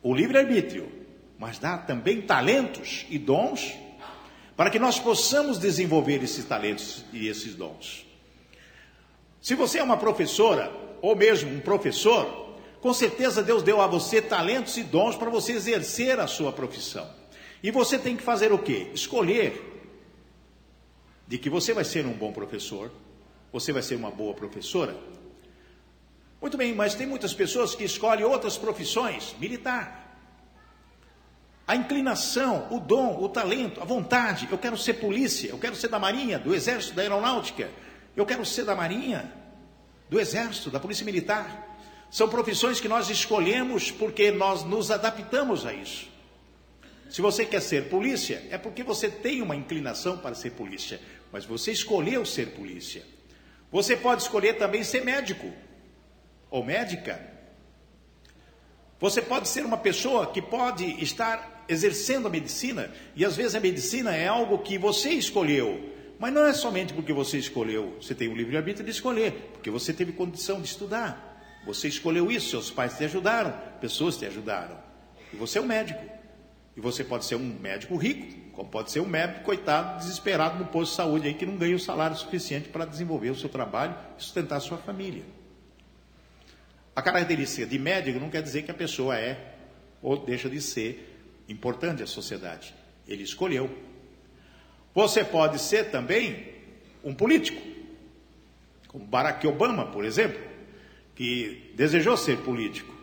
o 0.02 0.16
livre-arbítrio, 0.16 0.92
mas 1.38 1.60
dá 1.60 1.78
também 1.78 2.22
talentos 2.22 3.06
e 3.10 3.20
dons 3.20 3.78
para 4.56 4.70
que 4.70 4.80
nós 4.80 5.00
possamos 5.00 5.58
desenvolver 5.58 6.24
esses 6.24 6.46
talentos 6.46 7.04
e 7.12 7.28
esses 7.28 7.56
dons. 7.56 8.06
Se 9.42 9.56
você 9.56 9.80
é 9.80 9.84
uma 9.84 9.98
professora, 9.98 10.72
ou 11.02 11.16
mesmo 11.16 11.52
um 11.52 11.60
professor, 11.60 12.58
com 12.80 12.94
certeza 12.94 13.44
Deus 13.44 13.64
deu 13.64 13.82
a 13.82 13.88
você 13.88 14.22
talentos 14.22 14.78
e 14.78 14.84
dons 14.84 15.16
para 15.16 15.30
você 15.30 15.54
exercer 15.54 16.20
a 16.20 16.28
sua 16.28 16.52
profissão. 16.52 17.10
E 17.64 17.70
você 17.72 17.98
tem 17.98 18.16
que 18.16 18.24
fazer 18.24 18.54
o 18.54 18.60
quê? 18.60 18.92
Escolher 18.94 19.71
de 21.32 21.38
que 21.38 21.50
você 21.50 21.74
vai 21.74 21.86
ser 21.86 22.06
um 22.06 22.12
bom 22.12 22.34
professor, 22.34 22.92
você 23.54 23.72
vai 23.72 23.82
ser 23.82 23.96
uma 23.96 24.12
boa 24.12 24.34
professora. 24.34 24.98
Muito 26.42 26.58
bem, 26.58 26.76
mas 26.76 26.94
tem 26.94 27.08
muitas 27.08 27.34
pessoas 27.34 27.74
que 27.74 27.86
escolhem 27.86 28.26
outras 28.26 28.58
profissões, 28.58 29.34
militar. 29.40 30.14
A 31.66 31.74
inclinação, 31.74 32.68
o 32.70 32.82
dom, 32.82 33.18
o 33.24 33.30
talento, 33.30 33.80
a 33.80 33.86
vontade. 33.86 34.46
Eu 34.52 34.58
quero 34.58 34.78
ser 34.78 34.96
polícia, 34.96 35.48
eu 35.48 35.58
quero 35.58 35.74
ser 35.74 35.88
da 35.88 35.98
Marinha, 35.98 36.38
do 36.38 36.54
Exército, 36.54 36.96
da 36.96 37.02
Aeronáutica. 37.02 37.70
Eu 38.14 38.26
quero 38.26 38.46
ser 38.46 38.66
da 38.66 38.76
Marinha, 38.76 39.34
do 40.10 40.20
Exército, 40.20 40.70
da 40.70 40.82
Polícia 40.82 41.06
Militar. 41.06 41.80
São 42.10 42.28
profissões 42.28 42.82
que 42.82 42.90
nós 42.90 43.10
escolhemos 43.10 43.90
porque 43.90 44.32
nós 44.32 44.66
nos 44.66 44.92
adaptamos 44.92 45.66
a 45.66 45.74
isso. 45.74 46.12
Se 47.10 47.22
você 47.22 47.46
quer 47.46 47.62
ser 47.62 47.88
polícia, 47.88 48.46
é 48.50 48.58
porque 48.58 48.84
você 48.84 49.10
tem 49.10 49.42
uma 49.42 49.56
inclinação 49.56 50.18
para 50.18 50.36
ser 50.36 50.52
polícia, 50.52 51.00
mas 51.32 51.46
você 51.46 51.72
escolheu 51.72 52.26
ser 52.26 52.48
polícia. 52.50 53.04
Você 53.72 53.96
pode 53.96 54.24
escolher 54.24 54.58
também 54.58 54.84
ser 54.84 55.04
médico 55.04 55.52
ou 56.50 56.64
médica. 56.64 57.20
Você 59.00 59.22
pode 59.22 59.48
ser 59.48 59.66
uma 59.66 59.78
pessoa 59.78 60.28
que 60.28 60.42
pode 60.42 60.86
estar 61.04 61.66
exercendo 61.68 62.28
a 62.28 62.30
medicina, 62.30 62.92
e 63.16 63.24
às 63.24 63.36
vezes 63.36 63.56
a 63.56 63.60
medicina 63.60 64.16
é 64.16 64.28
algo 64.28 64.60
que 64.60 64.78
você 64.78 65.10
escolheu, 65.12 65.90
mas 66.20 66.34
não 66.34 66.46
é 66.46 66.54
somente 66.54 66.94
porque 66.94 67.14
você 67.14 67.38
escolheu, 67.38 67.96
você 68.00 68.14
tem 68.14 68.28
o 68.28 68.36
livre-arbítrio 68.36 68.86
de 68.86 68.92
escolher, 68.92 69.52
porque 69.54 69.72
você 69.72 69.94
teve 69.94 70.12
condição 70.12 70.62
de 70.62 70.68
estudar. 70.68 71.30
Você 71.66 71.88
escolheu 71.88 72.32
isso, 72.32 72.50
seus 72.50 72.70
pais 72.70 72.98
te 72.98 73.06
ajudaram, 73.06 73.54
pessoas 73.80 74.18
te 74.18 74.26
ajudaram. 74.26 74.78
E 75.32 75.36
você 75.36 75.60
é 75.60 75.62
um 75.62 75.66
médico. 75.66 76.21
E 76.76 76.80
você 76.82 77.04
pode 77.04 77.26
ser 77.26 77.36
um 77.36 77.60
médico 77.60 77.96
rico, 77.98 78.52
como 78.54 78.70
pode 78.70 78.92
ser 78.92 79.00
um 79.00 79.08
médico 79.08 79.44
coitado, 79.44 80.00
desesperado 80.00 80.58
no 80.58 80.66
posto 80.66 80.92
de 80.92 80.98
saúde 80.98 81.28
aí 81.28 81.34
que 81.34 81.46
não 81.46 81.58
ganha 81.58 81.76
o 81.76 81.80
salário 81.80 82.16
suficiente 82.16 82.70
para 82.70 82.86
desenvolver 82.86 83.30
o 83.30 83.36
seu 83.36 83.50
trabalho 83.50 83.96
e 84.18 84.24
sustentar 84.24 84.58
a 84.58 84.62
sua 84.62 84.78
família. 84.78 85.24
A 86.96 87.02
característica 87.02 87.66
de 87.66 87.80
médico 87.80 88.20
não 88.20 88.30
quer 88.30 88.42
dizer 88.42 88.64
que 88.64 88.72
a 88.72 88.74
pessoa 88.74 89.18
é 89.18 89.56
ou 90.02 90.18
deixa 90.18 90.50
de 90.50 90.62
ser 90.62 91.18
importante 91.48 92.04
à 92.04 92.08
sociedade. 92.08 92.74
Ele 93.08 93.24
escolheu. 93.24 93.70
Você 94.94 95.24
pode 95.24 95.60
ser 95.60 95.90
também 95.90 96.54
um 97.04 97.14
político, 97.14 97.62
como 98.88 99.06
Barack 99.06 99.46
Obama, 99.48 99.88
por 99.88 100.04
exemplo, 100.04 100.40
que 101.16 101.72
desejou 101.76 102.18
ser 102.18 102.38
político. 102.40 102.94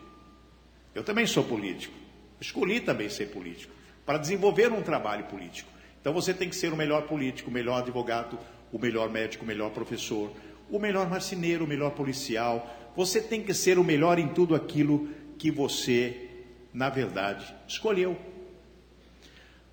Eu 0.93 1.03
também 1.03 1.25
sou 1.25 1.43
político. 1.43 1.98
Escolhi 2.39 2.79
também 2.79 3.09
ser 3.09 3.27
político, 3.27 3.73
para 4.05 4.17
desenvolver 4.17 4.71
um 4.71 4.81
trabalho 4.81 5.25
político. 5.25 5.69
Então 5.99 6.13
você 6.13 6.33
tem 6.33 6.49
que 6.49 6.55
ser 6.55 6.71
o 6.71 6.77
melhor 6.77 7.03
político, 7.03 7.49
o 7.49 7.53
melhor 7.53 7.79
advogado, 7.79 8.39
o 8.71 8.79
melhor 8.79 9.09
médico, 9.09 9.43
o 9.43 9.47
melhor 9.47 9.71
professor, 9.71 10.31
o 10.69 10.79
melhor 10.79 11.09
marceneiro, 11.09 11.65
o 11.65 11.67
melhor 11.67 11.91
policial. 11.91 12.91
Você 12.95 13.21
tem 13.21 13.43
que 13.43 13.53
ser 13.53 13.77
o 13.77 13.83
melhor 13.83 14.17
em 14.17 14.29
tudo 14.29 14.55
aquilo 14.55 15.09
que 15.37 15.51
você, 15.51 16.29
na 16.73 16.89
verdade, 16.89 17.53
escolheu. 17.67 18.17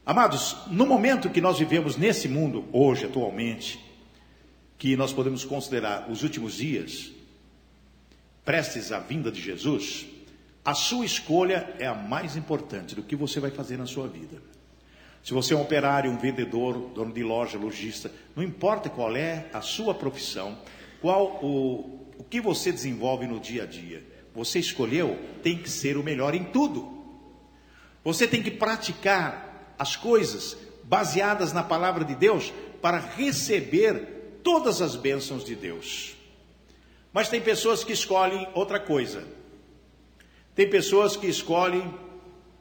Amados, 0.04 0.56
no 0.68 0.86
momento 0.86 1.30
que 1.30 1.40
nós 1.40 1.58
vivemos 1.58 1.96
nesse 1.96 2.28
mundo, 2.28 2.64
hoje, 2.72 3.06
atualmente, 3.06 3.84
que 4.78 4.96
nós 4.96 5.12
podemos 5.12 5.44
considerar 5.44 6.08
os 6.10 6.22
últimos 6.22 6.54
dias, 6.54 7.10
prestes 8.44 8.92
à 8.92 9.00
vinda 9.00 9.32
de 9.32 9.40
Jesus, 9.40 10.06
a 10.66 10.74
sua 10.74 11.06
escolha 11.06 11.72
é 11.78 11.86
a 11.86 11.94
mais 11.94 12.36
importante 12.36 12.96
do 12.96 13.02
que 13.04 13.14
você 13.14 13.38
vai 13.38 13.52
fazer 13.52 13.76
na 13.76 13.86
sua 13.86 14.08
vida. 14.08 14.42
Se 15.22 15.32
você 15.32 15.54
é 15.54 15.56
um 15.56 15.62
operário, 15.62 16.10
um 16.10 16.18
vendedor, 16.18 16.90
dono 16.92 17.12
de 17.12 17.22
loja, 17.22 17.56
lojista, 17.56 18.10
não 18.34 18.42
importa 18.42 18.90
qual 18.90 19.14
é 19.14 19.46
a 19.52 19.60
sua 19.60 19.94
profissão, 19.94 20.58
qual 21.00 21.38
o, 21.40 22.10
o 22.18 22.24
que 22.24 22.40
você 22.40 22.72
desenvolve 22.72 23.28
no 23.28 23.38
dia 23.38 23.62
a 23.62 23.66
dia, 23.66 24.04
você 24.34 24.58
escolheu, 24.58 25.16
tem 25.40 25.56
que 25.56 25.70
ser 25.70 25.96
o 25.96 26.02
melhor 26.02 26.34
em 26.34 26.42
tudo. 26.42 27.00
Você 28.02 28.26
tem 28.26 28.42
que 28.42 28.50
praticar 28.50 29.74
as 29.78 29.94
coisas 29.94 30.56
baseadas 30.82 31.52
na 31.52 31.62
palavra 31.62 32.04
de 32.04 32.16
Deus 32.16 32.52
para 32.82 32.98
receber 32.98 34.40
todas 34.42 34.82
as 34.82 34.96
bênçãos 34.96 35.44
de 35.44 35.54
Deus. 35.54 36.16
Mas 37.12 37.28
tem 37.28 37.40
pessoas 37.40 37.84
que 37.84 37.92
escolhem 37.92 38.48
outra 38.52 38.80
coisa. 38.80 39.35
Tem 40.56 40.68
pessoas 40.68 41.16
que 41.16 41.26
escolhem 41.26 41.94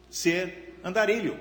ser 0.09 0.77
andarilho. 0.83 1.39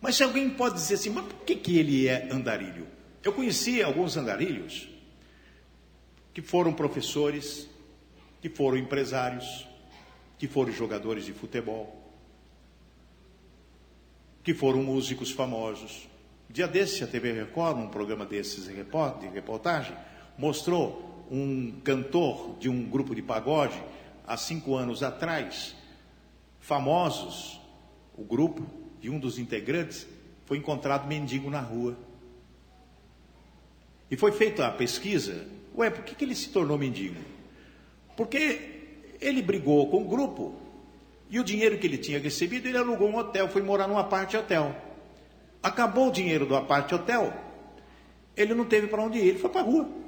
Mas 0.00 0.14
se 0.14 0.22
alguém 0.22 0.48
pode 0.48 0.76
dizer 0.76 0.94
assim, 0.94 1.10
mas 1.10 1.26
por 1.26 1.40
que, 1.40 1.56
que 1.56 1.76
ele 1.76 2.06
é 2.06 2.28
andarilho? 2.30 2.86
Eu 3.24 3.32
conheci 3.32 3.82
alguns 3.82 4.16
andarilhos 4.16 4.88
que 6.32 6.40
foram 6.40 6.72
professores, 6.72 7.68
que 8.40 8.48
foram 8.48 8.78
empresários, 8.78 9.66
que 10.38 10.46
foram 10.46 10.72
jogadores 10.72 11.24
de 11.24 11.32
futebol, 11.32 12.00
que 14.44 14.54
foram 14.54 14.84
músicos 14.84 15.32
famosos. 15.32 16.06
Dia 16.48 16.68
desse, 16.68 17.02
a 17.02 17.08
TV 17.08 17.32
Record, 17.32 17.78
num 17.78 17.88
programa 17.88 18.24
desses 18.24 18.66
de 18.66 19.26
reportagem, 19.28 19.96
mostrou 20.38 21.26
um 21.28 21.80
cantor 21.82 22.56
de 22.60 22.68
um 22.68 22.84
grupo 22.88 23.12
de 23.14 23.22
pagode, 23.22 23.82
há 24.26 24.36
cinco 24.36 24.74
anos 24.74 25.02
atrás, 25.02 25.74
famosos, 26.60 27.60
o 28.16 28.24
grupo 28.24 28.66
de 29.00 29.08
um 29.08 29.18
dos 29.18 29.38
integrantes 29.38 30.06
foi 30.44 30.58
encontrado 30.58 31.06
mendigo 31.06 31.48
na 31.50 31.60
rua. 31.60 31.96
E 34.10 34.16
foi 34.16 34.32
feita 34.32 34.66
a 34.66 34.70
pesquisa, 34.70 35.46
ué, 35.76 35.90
por 35.90 36.04
que, 36.04 36.14
que 36.14 36.24
ele 36.24 36.34
se 36.34 36.48
tornou 36.50 36.78
mendigo? 36.78 37.20
Porque 38.16 38.76
ele 39.20 39.42
brigou 39.42 39.88
com 39.90 40.02
o 40.02 40.08
grupo 40.08 40.54
e 41.28 41.40
o 41.40 41.44
dinheiro 41.44 41.78
que 41.78 41.86
ele 41.86 41.98
tinha 41.98 42.18
recebido, 42.18 42.66
ele 42.66 42.78
alugou 42.78 43.08
um 43.08 43.16
hotel, 43.16 43.48
foi 43.48 43.62
morar 43.62 43.88
num 43.88 43.98
aparte 43.98 44.36
hotel. 44.36 44.74
Acabou 45.62 46.08
o 46.08 46.12
dinheiro 46.12 46.46
do 46.46 46.54
aparte 46.54 46.94
hotel, 46.94 47.32
ele 48.36 48.54
não 48.54 48.64
teve 48.64 48.86
para 48.86 49.02
onde 49.02 49.18
ir, 49.18 49.28
ele 49.28 49.38
foi 49.38 49.50
para 49.50 49.62
a 49.62 49.64
rua. 49.64 50.05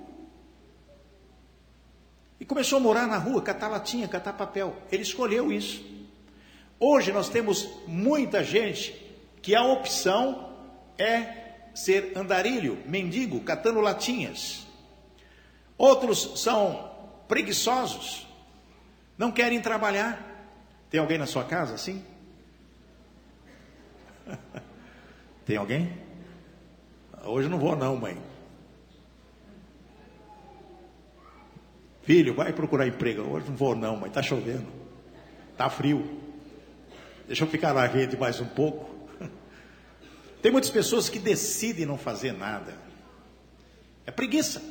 Começou 2.48 2.78
a 2.78 2.80
morar 2.80 3.06
na 3.06 3.18
rua, 3.18 3.42
catar 3.42 3.68
latinha, 3.68 4.08
catar 4.08 4.32
papel. 4.32 4.74
Ele 4.90 5.02
escolheu 5.02 5.52
isso. 5.52 5.84
Hoje 6.80 7.12
nós 7.12 7.28
temos 7.28 7.68
muita 7.86 8.42
gente 8.42 8.94
que 9.42 9.54
a 9.54 9.62
opção 9.62 10.54
é 10.96 11.44
ser 11.74 12.12
andarilho, 12.16 12.82
mendigo, 12.86 13.40
catando 13.40 13.80
latinhas. 13.80 14.66
Outros 15.76 16.40
são 16.42 16.90
preguiçosos, 17.28 18.26
não 19.18 19.30
querem 19.30 19.60
trabalhar. 19.60 20.24
Tem 20.88 20.98
alguém 20.98 21.18
na 21.18 21.26
sua 21.26 21.44
casa 21.44 21.74
assim? 21.74 22.02
Tem 25.44 25.58
alguém? 25.58 25.92
Hoje 27.24 27.46
não 27.46 27.58
vou 27.58 27.76
não, 27.76 27.94
mãe. 27.94 28.16
Filho, 32.08 32.32
vai 32.32 32.54
procurar 32.54 32.86
emprego. 32.86 33.20
Hoje 33.20 33.50
não 33.50 33.54
vou 33.54 33.76
não, 33.76 33.94
mãe. 33.94 34.08
Está 34.08 34.22
chovendo. 34.22 34.66
Está 35.52 35.68
frio. 35.68 36.08
Deixa 37.26 37.44
eu 37.44 37.48
ficar 37.48 37.74
na 37.74 37.84
rede 37.84 38.16
mais 38.16 38.40
um 38.40 38.46
pouco. 38.46 38.88
Tem 40.40 40.50
muitas 40.50 40.70
pessoas 40.70 41.10
que 41.10 41.18
decidem 41.18 41.84
não 41.84 41.98
fazer 41.98 42.32
nada. 42.32 42.72
É 44.06 44.10
preguiça. 44.10 44.62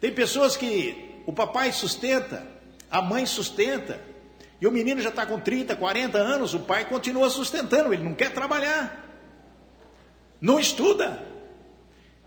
Tem 0.00 0.12
pessoas 0.12 0.56
que 0.56 1.22
o 1.24 1.32
papai 1.32 1.70
sustenta, 1.70 2.44
a 2.90 3.00
mãe 3.00 3.24
sustenta, 3.24 4.00
e 4.60 4.66
o 4.66 4.72
menino 4.72 5.00
já 5.00 5.10
está 5.10 5.24
com 5.24 5.38
30, 5.38 5.76
40 5.76 6.18
anos, 6.18 6.52
o 6.52 6.58
pai 6.58 6.84
continua 6.86 7.30
sustentando, 7.30 7.94
ele 7.94 8.02
não 8.02 8.14
quer 8.14 8.34
trabalhar, 8.34 9.08
não 10.40 10.58
estuda, 10.58 11.24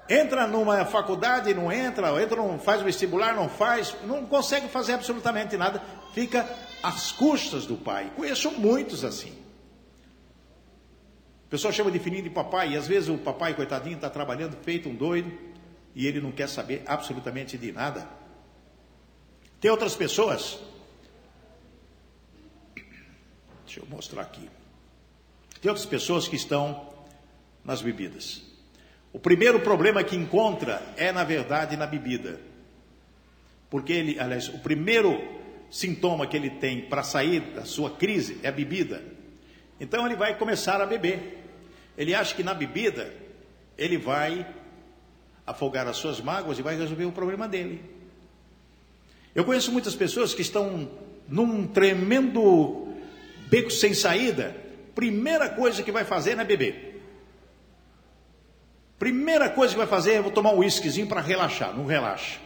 entra 0.09 0.47
numa 0.47 0.83
faculdade, 0.85 1.53
não 1.53 1.71
entra, 1.71 2.21
entra, 2.21 2.37
não 2.37 2.57
faz 2.57 2.81
vestibular, 2.81 3.35
não 3.35 3.47
faz, 3.47 3.95
não 4.05 4.25
consegue 4.25 4.67
fazer 4.67 4.93
absolutamente 4.93 5.55
nada, 5.55 5.81
fica 6.13 6.49
às 6.81 7.11
custas 7.11 7.65
do 7.65 7.77
pai. 7.77 8.11
Conheço 8.15 8.51
muitos 8.51 9.05
assim. 9.05 9.31
O 11.45 11.49
pessoal 11.49 11.71
chama 11.71 11.91
de 11.91 11.99
filhinho 11.99 12.23
de 12.23 12.29
papai, 12.29 12.71
e 12.73 12.77
às 12.77 12.87
vezes 12.87 13.09
o 13.09 13.17
papai, 13.17 13.53
coitadinho, 13.53 13.95
está 13.95 14.09
trabalhando 14.09 14.57
feito 14.63 14.89
um 14.89 14.95
doido, 14.95 15.31
e 15.95 16.05
ele 16.07 16.19
não 16.19 16.31
quer 16.31 16.49
saber 16.49 16.83
absolutamente 16.85 17.57
de 17.57 17.71
nada. 17.71 18.07
Tem 19.59 19.69
outras 19.69 19.95
pessoas 19.95 20.59
Deixa 23.69 23.81
eu 23.81 23.85
mostrar 23.85 24.23
aqui. 24.23 24.49
Tem 25.61 25.69
outras 25.69 25.85
pessoas 25.85 26.27
que 26.27 26.35
estão 26.35 26.91
nas 27.63 27.83
bebidas. 27.83 28.41
O 29.11 29.19
primeiro 29.19 29.59
problema 29.59 30.03
que 30.03 30.15
encontra 30.15 30.81
é, 30.95 31.11
na 31.11 31.23
verdade, 31.23 31.75
na 31.75 31.87
bebida. 31.87 32.39
Porque 33.69 33.93
ele, 33.93 34.19
aliás, 34.19 34.49
o 34.49 34.59
primeiro 34.59 35.19
sintoma 35.69 36.27
que 36.27 36.35
ele 36.35 36.49
tem 36.49 36.81
para 36.81 37.03
sair 37.03 37.39
da 37.39 37.65
sua 37.65 37.91
crise 37.91 38.39
é 38.43 38.49
a 38.49 38.51
bebida. 38.51 39.01
Então 39.79 40.05
ele 40.05 40.15
vai 40.15 40.37
começar 40.37 40.81
a 40.81 40.85
beber. 40.85 41.37
Ele 41.97 42.13
acha 42.13 42.35
que 42.35 42.43
na 42.43 42.53
bebida 42.53 43.13
ele 43.77 43.97
vai 43.97 44.45
afogar 45.45 45.87
as 45.87 45.97
suas 45.97 46.21
mágoas 46.21 46.59
e 46.59 46.61
vai 46.61 46.77
resolver 46.77 47.05
o 47.05 47.11
problema 47.11 47.47
dele. 47.47 47.81
Eu 49.33 49.45
conheço 49.45 49.71
muitas 49.71 49.95
pessoas 49.95 50.33
que 50.33 50.41
estão 50.41 50.89
num 51.27 51.65
tremendo 51.65 52.87
beco 53.47 53.71
sem 53.71 53.93
saída, 53.93 54.55
primeira 54.93 55.49
coisa 55.49 55.81
que 55.81 55.91
vai 55.91 56.03
fazer 56.03 56.37
é 56.37 56.43
beber. 56.43 56.88
Primeira 58.99 59.49
coisa 59.49 59.73
que 59.73 59.77
vai 59.77 59.87
fazer 59.87 60.13
é 60.13 60.21
vou 60.21 60.31
tomar 60.31 60.51
um 60.51 60.59
uísquezinho 60.59 61.07
para 61.07 61.21
relaxar. 61.21 61.75
Não 61.75 61.85
relaxa. 61.85 62.39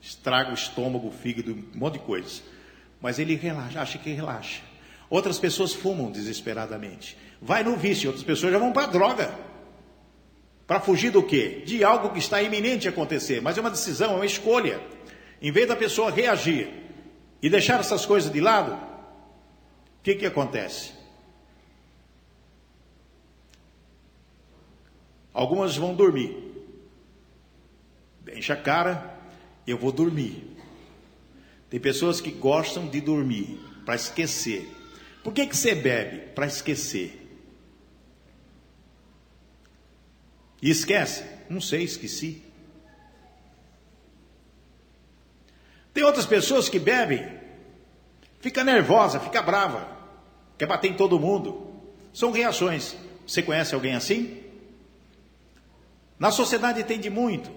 Estraga 0.00 0.50
o 0.50 0.54
estômago, 0.54 1.08
o 1.08 1.10
fígado, 1.10 1.52
um 1.52 1.78
monte 1.78 1.94
de 1.94 1.98
coisas. 1.98 2.42
Mas 3.00 3.18
ele 3.18 3.34
relaxa, 3.34 3.80
acha 3.80 3.98
que 3.98 4.10
relaxa. 4.10 4.62
Outras 5.10 5.38
pessoas 5.38 5.74
fumam 5.74 6.10
desesperadamente. 6.10 7.18
Vai 7.42 7.62
no 7.62 7.76
vício, 7.76 8.08
outras 8.08 8.24
pessoas 8.24 8.52
já 8.52 8.58
vão 8.58 8.72
para 8.72 8.84
a 8.84 8.86
droga. 8.86 9.34
Para 10.66 10.80
fugir 10.80 11.10
do 11.10 11.22
quê? 11.22 11.62
De 11.66 11.84
algo 11.84 12.10
que 12.10 12.18
está 12.18 12.40
iminente 12.40 12.88
acontecer. 12.88 13.42
Mas 13.42 13.58
é 13.58 13.60
uma 13.60 13.70
decisão, 13.70 14.12
é 14.12 14.16
uma 14.16 14.26
escolha. 14.26 14.80
Em 15.42 15.52
vez 15.52 15.68
da 15.68 15.76
pessoa 15.76 16.10
reagir 16.10 16.68
e 17.42 17.50
deixar 17.50 17.80
essas 17.80 18.06
coisas 18.06 18.32
de 18.32 18.40
lado, 18.40 18.78
que, 20.06 20.14
que 20.14 20.26
acontece? 20.26 20.92
Algumas 25.36 25.76
vão 25.76 25.94
dormir. 25.94 26.34
Enche 28.34 28.52
a 28.52 28.56
cara, 28.56 29.20
eu 29.66 29.76
vou 29.76 29.92
dormir. 29.92 30.56
Tem 31.68 31.78
pessoas 31.78 32.20
que 32.20 32.30
gostam 32.30 32.88
de 32.88 33.00
dormir 33.02 33.60
para 33.84 33.94
esquecer. 33.94 34.66
Por 35.22 35.34
que, 35.34 35.46
que 35.46 35.54
você 35.54 35.74
bebe? 35.74 36.32
Para 36.32 36.46
esquecer. 36.46 37.22
E 40.62 40.70
esquece? 40.70 41.24
Não 41.50 41.60
sei, 41.60 41.82
esqueci. 41.82 42.42
Tem 45.92 46.02
outras 46.02 46.24
pessoas 46.24 46.70
que 46.70 46.78
bebem, 46.78 47.28
fica 48.40 48.64
nervosa, 48.64 49.20
fica 49.20 49.42
brava 49.42 49.96
quer 50.58 50.66
bater 50.66 50.90
em 50.90 50.94
todo 50.94 51.20
mundo. 51.20 51.70
São 52.12 52.30
reações. 52.30 52.96
Você 53.26 53.42
conhece 53.42 53.74
alguém 53.74 53.94
assim? 53.94 54.45
Na 56.18 56.30
sociedade 56.30 56.84
tem 56.84 56.98
de 56.98 57.10
muito. 57.10 57.50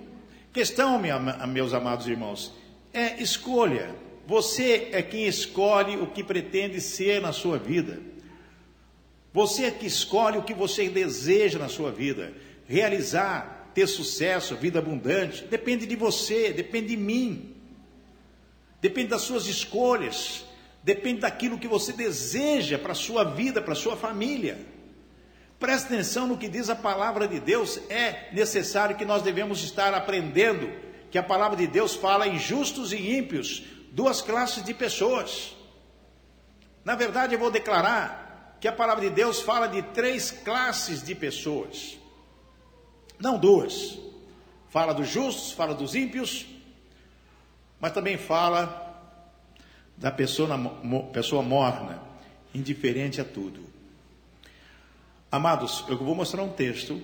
Questão, 0.52 1.02
meus 1.48 1.74
amados 1.74 2.08
irmãos, 2.08 2.54
é 2.94 3.22
escolha. 3.22 3.96
Você 4.28 4.90
é 4.92 5.02
quem 5.02 5.26
escolhe 5.28 5.98
o 5.98 6.08
que 6.08 6.24
pretende 6.24 6.80
ser 6.80 7.22
na 7.22 7.32
sua 7.32 7.58
vida. 7.58 8.00
Você 9.34 9.66
é 9.66 9.72
que 9.72 9.86
escolhe 9.86 10.38
o 10.38 10.44
que 10.44 10.54
você 10.54 10.90
deseja 10.90 11.60
na 11.60 11.68
sua 11.68 11.92
vida. 11.92 12.34
Realizar, 12.68 13.72
ter 13.74 13.88
sucesso, 13.88 14.56
vida 14.56 14.80
abundante, 14.80 15.46
depende 15.46 15.86
de 15.86 15.96
você, 15.96 16.52
depende 16.52 16.90
de 16.90 16.98
mim. 16.98 17.56
Depende 18.82 19.10
das 19.10 19.22
suas 19.22 19.48
escolhas 19.48 20.46
depende 20.84 21.22
daquilo 21.22 21.60
que 21.60 21.68
você 21.68 21.94
deseja 21.94 22.78
para 22.78 22.94
a 22.94 22.96
sua 22.96 23.24
vida, 23.24 23.62
para 23.62 23.74
a 23.74 23.76
sua 23.76 23.96
família. 23.96 24.58
Preste 25.60 25.88
atenção 25.88 26.26
no 26.26 26.38
que 26.38 26.48
diz 26.48 26.70
a 26.70 26.76
palavra 26.76 27.28
de 27.28 27.38
Deus, 27.40 27.78
é 27.90 28.30
necessário 28.32 28.96
que 28.96 29.04
nós 29.04 29.22
devemos 29.22 29.62
estar 29.62 29.94
aprendendo 29.94 30.72
que 31.12 31.18
a 31.18 31.24
palavra 31.24 31.58
de 31.58 31.68
Deus 31.68 31.96
fala 31.96 32.26
em 32.28 32.40
justos 32.40 32.94
e 32.94 33.18
ímpios, 33.18 33.64
duas 33.92 34.22
classes 34.22 34.64
de 34.64 34.74
pessoas. 34.74 35.54
Na 36.86 36.96
verdade, 36.96 37.36
eu 37.36 37.40
vou 37.40 37.52
declarar 37.52 38.58
que 38.62 38.68
a 38.70 38.72
palavra 38.72 39.04
de 39.04 39.10
Deus 39.10 39.42
fala 39.42 39.68
de 39.68 39.82
três 39.82 40.32
classes 40.32 41.04
de 41.04 41.14
pessoas, 41.14 41.98
não 43.20 43.38
duas. 43.38 43.98
Fala 44.70 44.94
dos 44.94 45.10
justos, 45.10 45.52
fala 45.52 45.74
dos 45.74 45.94
ímpios, 45.94 46.46
mas 47.82 47.92
também 47.92 48.18
fala 48.18 48.86
da 49.98 50.12
pessoa, 50.12 50.58
pessoa 51.12 51.42
morna, 51.42 52.02
indiferente 52.54 53.20
a 53.20 53.26
tudo. 53.26 53.69
Amados, 55.32 55.86
eu 55.88 55.96
vou 55.96 56.16
mostrar 56.16 56.42
um 56.42 56.50
texto, 56.50 57.00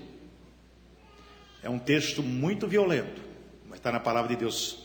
é 1.62 1.70
um 1.70 1.78
texto 1.78 2.24
muito 2.24 2.68
violento, 2.68 3.22
mas 3.68 3.78
está 3.78 3.92
na 3.92 4.00
palavra 4.00 4.30
de 4.30 4.36
Deus. 4.36 4.80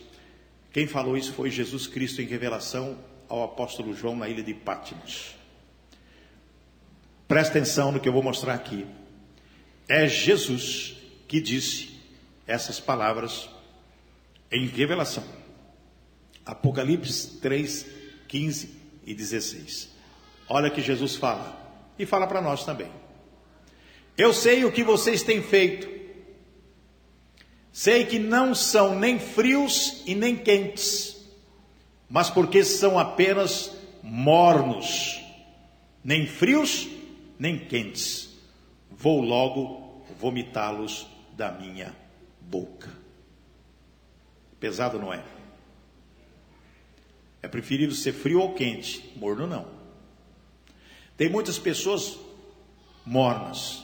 Quem 0.70 0.86
falou 0.86 1.16
isso 1.16 1.32
foi 1.32 1.50
Jesus 1.50 1.86
Cristo 1.86 2.20
em 2.20 2.26
revelação 2.26 2.98
ao 3.30 3.42
apóstolo 3.42 3.94
João 3.94 4.14
na 4.14 4.28
ilha 4.28 4.42
de 4.42 4.52
Patmos. 4.52 5.34
Presta 7.26 7.56
atenção 7.56 7.90
no 7.90 7.98
que 7.98 8.08
eu 8.08 8.12
vou 8.12 8.22
mostrar 8.22 8.52
aqui. 8.52 8.86
É 9.88 10.06
Jesus 10.06 10.96
que 11.26 11.40
disse 11.40 11.98
essas 12.46 12.78
palavras 12.78 13.48
em 14.52 14.66
revelação. 14.66 15.24
Apocalipse 16.44 17.38
3, 17.40 17.86
15 18.28 18.76
e 19.06 19.14
16. 19.14 19.88
Olha 20.46 20.68
que 20.68 20.82
Jesus 20.82 21.16
fala, 21.16 21.56
e 21.98 22.04
fala 22.04 22.26
para 22.26 22.42
nós 22.42 22.64
também. 22.64 22.99
Eu 24.20 24.34
sei 24.34 24.66
o 24.66 24.70
que 24.70 24.84
vocês 24.84 25.22
têm 25.22 25.42
feito, 25.42 25.88
sei 27.72 28.04
que 28.04 28.18
não 28.18 28.54
são 28.54 28.94
nem 28.94 29.18
frios 29.18 30.02
e 30.04 30.14
nem 30.14 30.36
quentes, 30.36 31.26
mas 32.06 32.28
porque 32.28 32.62
são 32.62 32.98
apenas 32.98 33.74
mornos, 34.02 35.18
nem 36.04 36.26
frios 36.26 36.86
nem 37.38 37.58
quentes, 37.58 38.28
vou 38.90 39.22
logo 39.22 40.04
vomitá-los 40.20 41.06
da 41.32 41.50
minha 41.50 41.96
boca. 42.42 42.90
Pesado 44.60 44.98
não 44.98 45.14
é? 45.14 45.24
É 47.40 47.48
preferível 47.48 47.96
ser 47.96 48.12
frio 48.12 48.42
ou 48.42 48.52
quente, 48.52 49.14
morno 49.16 49.46
não. 49.46 49.66
Tem 51.16 51.30
muitas 51.30 51.58
pessoas 51.58 52.18
mornas. 53.06 53.79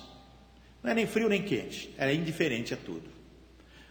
Não 0.87 0.93
é 0.93 0.95
nem 0.95 1.07
frio 1.09 1.28
nem 1.28 1.43
quente, 1.43 1.93
é 1.99 2.14
indiferente 2.14 2.72
a 2.72 2.76
tudo. 2.76 3.11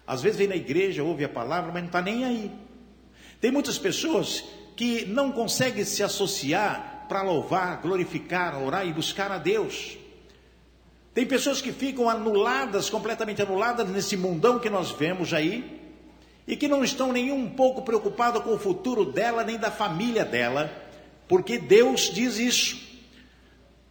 Às 0.07 0.21
vezes 0.21 0.37
vem 0.37 0.47
na 0.47 0.55
igreja, 0.55 1.03
ouve 1.03 1.25
a 1.25 1.29
palavra, 1.29 1.69
mas 1.69 1.81
não 1.81 1.89
está 1.89 2.01
nem 2.01 2.23
aí. 2.23 2.49
Tem 3.41 3.51
muitas 3.51 3.77
pessoas 3.77 4.45
que 4.77 5.05
não 5.05 5.29
conseguem 5.29 5.83
se 5.83 6.01
associar 6.01 7.05
para 7.09 7.21
louvar, 7.21 7.81
glorificar, 7.81 8.57
orar 8.63 8.87
e 8.87 8.93
buscar 8.93 9.29
a 9.29 9.37
Deus. 9.37 9.97
Tem 11.13 11.25
pessoas 11.25 11.61
que 11.61 11.73
ficam 11.73 12.09
anuladas, 12.09 12.89
completamente 12.89 13.41
anuladas 13.41 13.89
nesse 13.89 14.15
mundão 14.15 14.57
que 14.57 14.69
nós 14.69 14.91
vemos 14.91 15.33
aí, 15.33 15.81
e 16.47 16.55
que 16.55 16.69
não 16.69 16.81
estão 16.81 17.11
nem 17.11 17.29
um 17.29 17.49
pouco 17.49 17.81
preocupados 17.81 18.41
com 18.41 18.53
o 18.53 18.57
futuro 18.57 19.03
dela 19.03 19.43
nem 19.43 19.57
da 19.57 19.69
família 19.69 20.23
dela, 20.23 20.71
porque 21.27 21.57
Deus 21.57 22.09
diz 22.13 22.39
isso: 22.39 22.81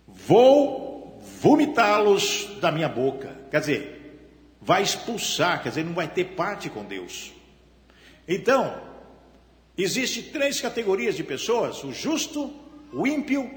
vou 0.08 0.93
vomitá-los 1.40 2.58
da 2.60 2.70
minha 2.70 2.88
boca. 2.88 3.36
Quer 3.50 3.60
dizer, 3.60 4.28
vai 4.60 4.82
expulsar, 4.82 5.62
quer 5.62 5.70
dizer, 5.70 5.84
não 5.84 5.94
vai 5.94 6.08
ter 6.08 6.24
parte 6.36 6.68
com 6.68 6.84
Deus. 6.84 7.32
Então, 8.28 8.80
existe 9.76 10.22
três 10.22 10.60
categorias 10.60 11.16
de 11.16 11.24
pessoas: 11.24 11.82
o 11.82 11.92
justo, 11.92 12.52
o 12.92 13.06
ímpio 13.06 13.50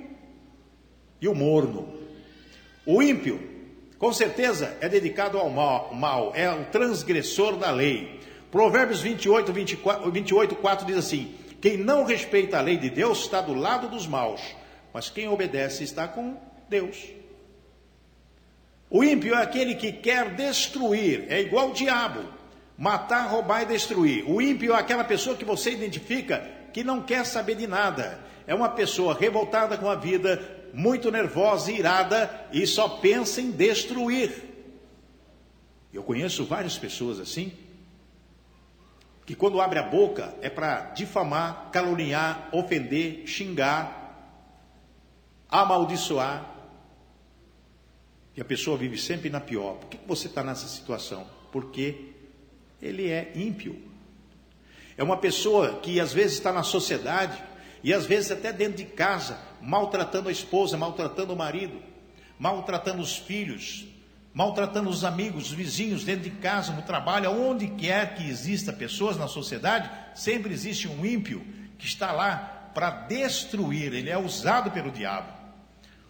e 1.22 1.28
o 1.28 1.36
morno. 1.36 1.96
O 2.86 3.02
ímpio 3.02 3.58
Com 3.98 4.14
certeza 4.14 4.78
é 4.80 4.88
dedicado 4.88 5.40
ao 5.40 5.50
mal, 5.50 6.32
é 6.36 6.50
o 6.52 6.66
transgressor 6.66 7.58
da 7.58 7.72
lei. 7.72 8.20
Provérbios 8.52 9.02
28, 9.02 9.52
24, 9.52 10.12
28, 10.12 10.56
4 10.56 10.86
diz 10.86 10.98
assim: 10.98 11.36
Quem 11.60 11.78
não 11.78 12.04
respeita 12.04 12.60
a 12.60 12.62
lei 12.62 12.78
de 12.78 12.92
Deus 12.92 13.22
está 13.22 13.42
do 13.42 13.56
lado 13.56 13.90
dos 13.90 14.06
maus, 14.06 14.42
mas 14.94 15.10
quem 15.10 15.28
obedece 15.28 15.84
está 15.84 16.08
com 16.08 16.38
Deus. 16.70 17.17
O 18.90 19.04
ímpio 19.04 19.36
é 19.36 19.42
aquele 19.42 19.76
que 19.76 19.92
quer 19.92 20.34
destruir, 20.36 21.26
é 21.30 21.42
igual 21.42 21.70
o 21.70 21.74
diabo, 21.74 22.24
matar, 22.78 23.28
roubar 23.28 23.64
e 23.64 23.66
destruir. 23.66 24.24
O 24.30 24.42
ímpio 24.42 24.74
é 24.74 24.80
aquela 24.80 25.04
pessoa 25.04 25.36
que 25.36 25.44
você 25.44 25.72
identifica 25.72 26.50
que 26.72 26.84
não 26.84 27.02
quer 27.02 27.26
saber 27.26 27.56
de 27.56 27.68
nada. 27.68 28.20
É 28.46 28.56
uma 28.56 28.70
pessoa 28.70 29.14
revoltada 29.14 29.78
com 29.78 29.90
a 29.90 29.96
vida, 29.96 30.70
muito 30.74 31.12
nervosa, 31.12 31.72
irada 31.72 32.48
e 32.52 32.66
só 32.66 32.88
pensa 32.88 33.42
em 33.42 33.52
destruir. 33.52 34.44
Eu 35.94 36.04
conheço 36.04 36.46
várias 36.46 36.78
pessoas 36.78 37.20
assim, 37.20 37.52
que 39.26 39.36
quando 39.36 39.60
abre 39.60 39.80
a 39.80 39.84
boca 39.84 40.34
é 40.42 40.50
para 40.50 40.92
difamar, 40.92 41.70
caluniar, 41.72 42.48
ofender, 42.54 43.24
xingar, 43.26 44.38
amaldiçoar. 45.50 46.57
E 48.38 48.42
a 48.42 48.46
pessoa 48.46 48.78
vive 48.78 49.00
sempre 49.00 49.32
na 49.32 49.40
pior. 49.40 49.78
Por 49.78 49.90
que 49.90 49.98
você 50.06 50.28
está 50.28 50.44
nessa 50.44 50.68
situação? 50.68 51.26
Porque 51.52 52.12
ele 52.80 53.10
é 53.10 53.32
ímpio. 53.36 53.82
É 54.96 55.04
uma 55.04 55.18
pessoa 55.18 55.80
que 55.80 56.00
às 56.00 56.14
vezes 56.14 56.34
está 56.34 56.54
na 56.54 56.62
sociedade 56.62 57.42
e 57.84 57.92
às 57.92 58.06
vezes 58.06 58.30
até 58.30 58.54
dentro 58.54 58.78
de 58.78 58.86
casa, 58.86 59.40
maltratando 59.60 60.30
a 60.30 60.32
esposa, 60.32 60.78
maltratando 60.78 61.34
o 61.34 61.36
marido, 61.36 61.82
maltratando 62.38 63.02
os 63.02 63.18
filhos, 63.18 63.88
maltratando 64.32 64.88
os 64.88 65.04
amigos, 65.04 65.48
os 65.48 65.54
vizinhos, 65.54 66.04
dentro 66.04 66.30
de 66.30 66.38
casa, 66.38 66.74
no 66.74 66.84
trabalho, 66.84 67.32
onde 67.32 67.68
quer 67.70 68.14
que 68.14 68.30
exista 68.30 68.72
pessoas 68.72 69.18
na 69.18 69.28
sociedade, 69.28 69.90
sempre 70.14 70.54
existe 70.54 70.88
um 70.88 71.04
ímpio 71.04 71.44
que 71.80 71.88
está 71.88 72.12
lá 72.12 72.70
para 72.72 72.92
destruir, 72.92 73.94
ele 73.94 74.12
é 74.12 74.18
usado 74.18 74.70
pelo 74.70 74.92
diabo. 74.92 75.47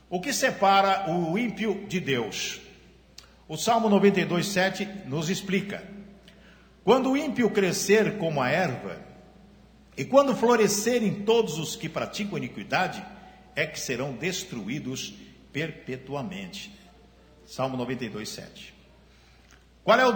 O 0.10 0.22
que 0.22 0.32
separa 0.32 1.10
o 1.12 1.38
ímpio 1.38 1.86
de 1.88 2.00
Deus? 2.00 2.62
O 3.48 3.58
Salmo 3.58 3.90
92, 3.90 4.48
7 4.48 4.86
nos 5.06 5.30
explica: 5.30 5.84
quando 6.84 7.12
o 7.12 7.18
ímpio 7.18 7.50
crescer 7.50 8.18
como 8.18 8.42
a 8.42 8.50
erva, 8.50 9.02
e 9.98 10.06
quando 10.06 10.36
florescerem 10.36 11.24
todos 11.24 11.58
os 11.58 11.76
que 11.76 11.90
praticam 11.90 12.38
iniquidade, 12.38 13.04
é 13.56 13.66
que 13.66 13.80
serão 13.80 14.14
destruídos 14.14 15.14
perpetuamente. 15.52 16.72
Salmo 17.46 17.76
92, 17.76 18.30
7. 18.30 18.78
Qual 19.84 20.00
é, 20.00 20.06
o 20.06 20.14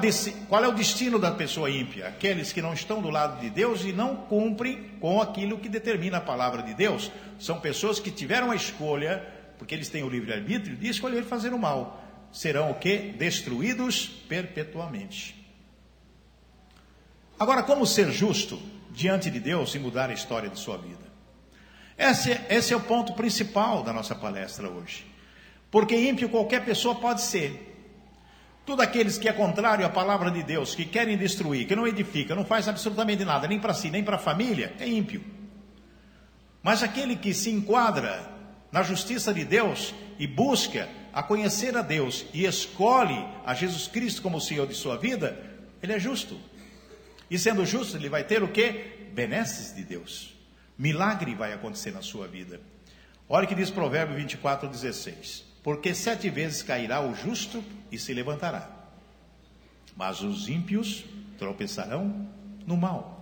qual 0.50 0.64
é 0.64 0.68
o 0.68 0.74
destino 0.74 1.18
da 1.18 1.32
pessoa 1.32 1.70
ímpia? 1.70 2.08
Aqueles 2.08 2.52
que 2.52 2.62
não 2.62 2.74
estão 2.74 3.02
do 3.02 3.10
lado 3.10 3.40
de 3.40 3.50
Deus 3.50 3.84
e 3.86 3.94
não 3.94 4.18
cumprem 4.18 4.92
com 5.00 5.22
aquilo 5.22 5.58
que 5.58 5.70
determina 5.70 6.18
a 6.18 6.22
palavra 6.22 6.62
de 6.62 6.74
Deus. 6.74 7.10
São 7.40 7.60
pessoas 7.60 7.98
que 7.98 8.12
tiveram 8.12 8.52
a 8.52 8.56
escolha, 8.56 9.26
porque 9.62 9.76
eles 9.76 9.90
têm 9.90 10.02
o 10.02 10.10
livre-arbítrio, 10.10 10.76
de 10.76 10.88
escolher 10.88 11.24
fazer 11.24 11.54
o 11.54 11.60
mal. 11.60 12.04
Serão 12.32 12.72
o 12.72 12.74
que? 12.74 12.98
Destruídos 13.12 14.08
perpetuamente. 14.28 15.36
Agora, 17.38 17.62
como 17.62 17.86
ser 17.86 18.12
justo 18.12 18.60
diante 18.90 19.30
de 19.30 19.40
Deus 19.40 19.76
e 19.76 19.80
mudar 19.80 20.10
a 20.10 20.14
história 20.14 20.50
de 20.50 20.58
sua 20.58 20.78
vida? 20.78 21.06
Esse, 21.96 22.32
esse 22.50 22.74
é 22.74 22.76
o 22.76 22.82
ponto 22.82 23.14
principal 23.14 23.84
da 23.84 23.94
nossa 23.94 24.16
palestra 24.16 24.68
hoje. 24.68 25.06
Porque 25.70 25.96
ímpio 25.96 26.28
qualquer 26.28 26.66
pessoa 26.66 26.96
pode 26.96 27.22
ser. 27.22 27.94
Tudo 28.66 28.82
aqueles 28.82 29.20
que 29.20 29.30
é 29.30 29.34
contrário 29.34 29.86
à 29.86 29.90
palavra 29.90 30.32
de 30.32 30.42
Deus, 30.42 30.74
que 30.74 30.86
querem 30.86 31.16
destruir, 31.16 31.68
que 31.68 31.76
não 31.76 31.88
edifica, 31.88 32.34
não 32.34 32.46
faz 32.46 32.68
absolutamente 32.68 33.24
nada, 33.24 33.48
nem 33.48 33.60
para 33.60 33.76
si, 33.76 33.92
nem 33.92 34.04
para 34.04 34.16
a 34.16 34.20
família, 34.20 34.74
é 34.80 34.88
ímpio. 34.88 35.24
Mas 36.64 36.82
aquele 36.82 37.16
que 37.16 37.32
se 37.32 37.52
enquadra 37.52 38.31
na 38.72 38.84
justiça 38.84 39.34
de 39.34 39.44
Deus 39.44 39.94
e 40.18 40.26
busca 40.28 40.90
a 41.14 41.22
conhecer 41.22 41.76
a 41.76 41.82
Deus 41.82 42.26
e 42.34 42.46
escolhe 42.46 43.26
a 43.46 43.54
Jesus 43.54 43.88
Cristo 43.88 44.22
como 44.22 44.40
Senhor 44.40 44.68
de 44.68 44.74
sua 44.74 44.98
vida, 44.98 45.38
ele 45.82 45.94
é 45.94 46.00
justo. 46.00 46.40
E 47.30 47.38
sendo 47.38 47.66
justo, 47.66 47.98
ele 47.98 48.10
vai 48.10 48.24
ter 48.24 48.44
o 48.44 48.48
que? 48.48 49.10
Benesses 49.14 49.76
de 49.76 49.84
Deus. 49.84 50.34
Milagre 50.78 51.36
vai 51.36 51.54
acontecer 51.54 51.92
na 51.92 52.02
sua 52.02 52.28
vida. 52.28 52.60
Olha 53.28 53.46
o 53.46 53.48
que 53.48 53.56
diz 53.56 53.70
Provérbio 53.70 54.16
24, 54.16 54.68
16 54.68 55.52
porque 55.64 55.94
sete 55.94 56.30
vezes 56.30 56.64
cairá 56.64 57.02
o 57.02 57.14
justo 57.14 57.64
e 57.92 57.98
se 57.98 58.14
levantará, 58.14 58.70
mas 59.96 60.22
os 60.22 60.48
ímpios 60.50 61.06
tropeçarão 61.38 62.28
no 62.66 62.76
mal. 62.76 63.21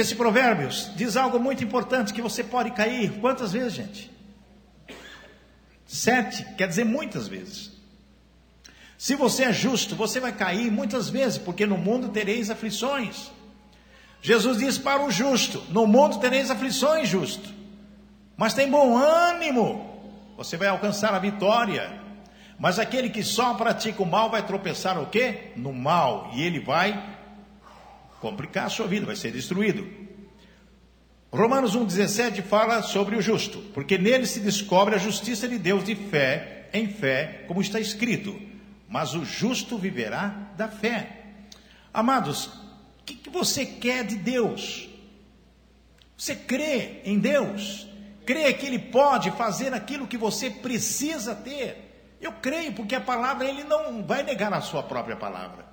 Esse 0.00 0.14
Provérbios 0.14 0.92
diz 0.94 1.16
algo 1.16 1.40
muito 1.40 1.64
importante 1.64 2.12
que 2.12 2.22
você 2.22 2.44
pode 2.44 2.70
cair 2.70 3.18
quantas 3.20 3.52
vezes, 3.52 3.72
gente? 3.72 4.10
Sete, 5.84 6.44
quer 6.56 6.68
dizer 6.68 6.84
muitas 6.84 7.26
vezes. 7.26 7.72
Se 8.96 9.16
você 9.16 9.44
é 9.44 9.52
justo, 9.52 9.96
você 9.96 10.20
vai 10.20 10.32
cair 10.32 10.70
muitas 10.70 11.08
vezes, 11.08 11.38
porque 11.38 11.66
no 11.66 11.76
mundo 11.76 12.10
tereis 12.10 12.48
aflições. 12.48 13.32
Jesus 14.22 14.58
diz 14.58 14.78
para 14.78 15.04
o 15.04 15.10
justo: 15.10 15.64
No 15.70 15.84
mundo 15.84 16.18
tereis 16.18 16.50
aflições, 16.50 17.08
justo, 17.08 17.52
mas 18.36 18.54
tem 18.54 18.70
bom 18.70 18.96
ânimo, 18.96 20.00
você 20.36 20.56
vai 20.56 20.68
alcançar 20.68 21.12
a 21.12 21.18
vitória. 21.18 21.98
Mas 22.56 22.78
aquele 22.78 23.10
que 23.10 23.22
só 23.24 23.54
pratica 23.54 24.02
o 24.02 24.06
mal 24.06 24.30
vai 24.30 24.44
tropeçar 24.44 25.00
o 25.00 25.06
quê? 25.06 25.52
No 25.56 25.72
mal. 25.72 26.30
E 26.34 26.42
ele 26.42 26.60
vai 26.60 27.17
complicar 28.20 28.66
a 28.66 28.70
sua 28.70 28.86
vida, 28.86 29.06
vai 29.06 29.16
ser 29.16 29.32
destruído. 29.32 29.86
Romanos 31.32 31.76
1,17 31.76 32.42
fala 32.42 32.82
sobre 32.82 33.16
o 33.16 33.22
justo, 33.22 33.58
porque 33.74 33.98
nele 33.98 34.26
se 34.26 34.40
descobre 34.40 34.94
a 34.94 34.98
justiça 34.98 35.46
de 35.46 35.58
Deus 35.58 35.84
de 35.84 35.94
fé 35.94 36.68
em 36.72 36.88
fé, 36.88 37.44
como 37.46 37.60
está 37.60 37.78
escrito. 37.78 38.40
Mas 38.88 39.14
o 39.14 39.24
justo 39.24 39.76
viverá 39.76 40.52
da 40.56 40.68
fé. 40.68 41.24
Amados, 41.92 42.46
o 42.46 43.04
que, 43.04 43.14
que 43.14 43.30
você 43.30 43.66
quer 43.66 44.04
de 44.04 44.16
Deus? 44.16 44.88
Você 46.16 46.34
crê 46.34 47.02
em 47.04 47.18
Deus? 47.18 47.88
crê 48.28 48.52
que 48.52 48.66
Ele 48.66 48.78
pode 48.78 49.30
fazer 49.30 49.72
aquilo 49.72 50.06
que 50.06 50.18
você 50.18 50.50
precisa 50.50 51.34
ter. 51.34 52.18
Eu 52.20 52.32
creio, 52.32 52.74
porque 52.74 52.94
a 52.94 53.00
palavra 53.00 53.46
Ele 53.46 53.64
não 53.64 54.04
vai 54.04 54.22
negar 54.22 54.52
a 54.52 54.60
sua 54.60 54.82
própria 54.82 55.16
palavra. 55.16 55.64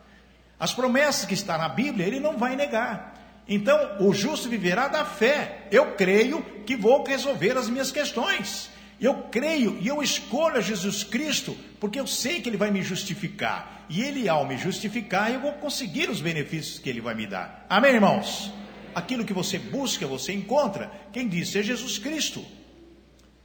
As 0.59 0.73
promessas 0.73 1.25
que 1.25 1.33
estão 1.33 1.57
na 1.57 1.69
Bíblia, 1.69 2.05
Ele 2.05 2.19
não 2.19 2.37
vai 2.37 2.55
negar. 2.55 3.13
Então, 3.47 3.97
o 3.99 4.13
justo 4.13 4.49
viverá 4.49 4.87
da 4.87 5.05
fé. 5.05 5.67
Eu 5.71 5.91
creio 5.93 6.41
que 6.65 6.75
vou 6.75 7.03
resolver 7.03 7.57
as 7.57 7.69
minhas 7.69 7.91
questões. 7.91 8.69
Eu 8.99 9.23
creio 9.23 9.77
e 9.81 9.87
eu 9.87 10.01
escolho 10.01 10.57
a 10.57 10.61
Jesus 10.61 11.03
Cristo, 11.03 11.55
porque 11.79 11.99
eu 11.99 12.07
sei 12.07 12.41
que 12.41 12.49
Ele 12.49 12.57
vai 12.57 12.71
me 12.71 12.81
justificar. 12.81 13.85
E 13.89 14.01
Ele, 14.01 14.27
ao 14.27 14.47
me 14.47 14.57
justificar, 14.57 15.31
eu 15.31 15.39
vou 15.39 15.53
conseguir 15.53 16.09
os 16.09 16.21
benefícios 16.21 16.79
que 16.79 16.89
Ele 16.89 17.01
vai 17.01 17.13
me 17.13 17.27
dar. 17.27 17.65
Amém, 17.69 17.93
irmãos? 17.93 18.51
aquilo 18.95 19.25
que 19.25 19.33
você 19.33 19.59
busca, 19.59 20.07
você 20.07 20.31
encontra. 20.31 20.89
Quem 21.11 21.27
disse 21.27 21.59
é 21.59 21.63
Jesus 21.63 21.99
Cristo. 21.99 22.43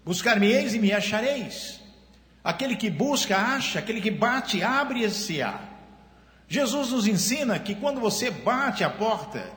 Buscar-me-eis 0.04 0.72
e 0.72 0.78
me 0.78 0.92
achareis. 0.92 1.80
Aquele 2.42 2.76
que 2.76 2.88
busca, 2.88 3.36
acha, 3.36 3.80
aquele 3.80 4.00
que 4.00 4.10
bate, 4.10 4.62
abre-se-á. 4.62 5.60
Jesus 6.50 6.90
nos 6.90 7.06
ensina 7.06 7.60
que 7.60 7.76
quando 7.76 8.00
você 8.00 8.28
bate 8.28 8.82
a 8.82 8.90
porta, 8.90 9.52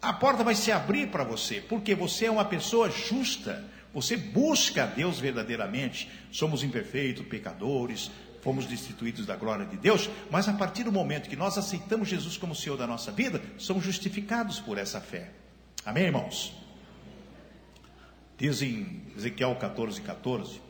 a 0.00 0.12
porta 0.12 0.44
vai 0.44 0.54
se 0.54 0.70
abrir 0.70 1.08
para 1.08 1.24
você, 1.24 1.60
porque 1.60 1.92
você 1.92 2.26
é 2.26 2.30
uma 2.30 2.44
pessoa 2.44 2.88
justa. 2.88 3.64
Você 3.92 4.16
busca 4.16 4.84
a 4.84 4.86
Deus 4.86 5.18
verdadeiramente. 5.18 6.08
Somos 6.30 6.62
imperfeitos, 6.62 7.26
pecadores, 7.26 8.12
fomos 8.42 8.64
destituídos 8.64 9.26
da 9.26 9.34
glória 9.34 9.66
de 9.66 9.76
Deus, 9.76 10.08
mas 10.30 10.48
a 10.48 10.52
partir 10.52 10.84
do 10.84 10.92
momento 10.92 11.28
que 11.28 11.34
nós 11.34 11.58
aceitamos 11.58 12.08
Jesus 12.08 12.36
como 12.36 12.54
Senhor 12.54 12.76
da 12.76 12.86
nossa 12.86 13.10
vida, 13.10 13.42
somos 13.58 13.82
justificados 13.82 14.60
por 14.60 14.78
essa 14.78 15.00
fé. 15.00 15.32
Amém, 15.84 16.04
irmãos? 16.04 16.54
Diz 18.38 18.62
em 18.62 19.02
Ezequiel 19.16 19.56
14, 19.56 20.00
14: 20.00 20.60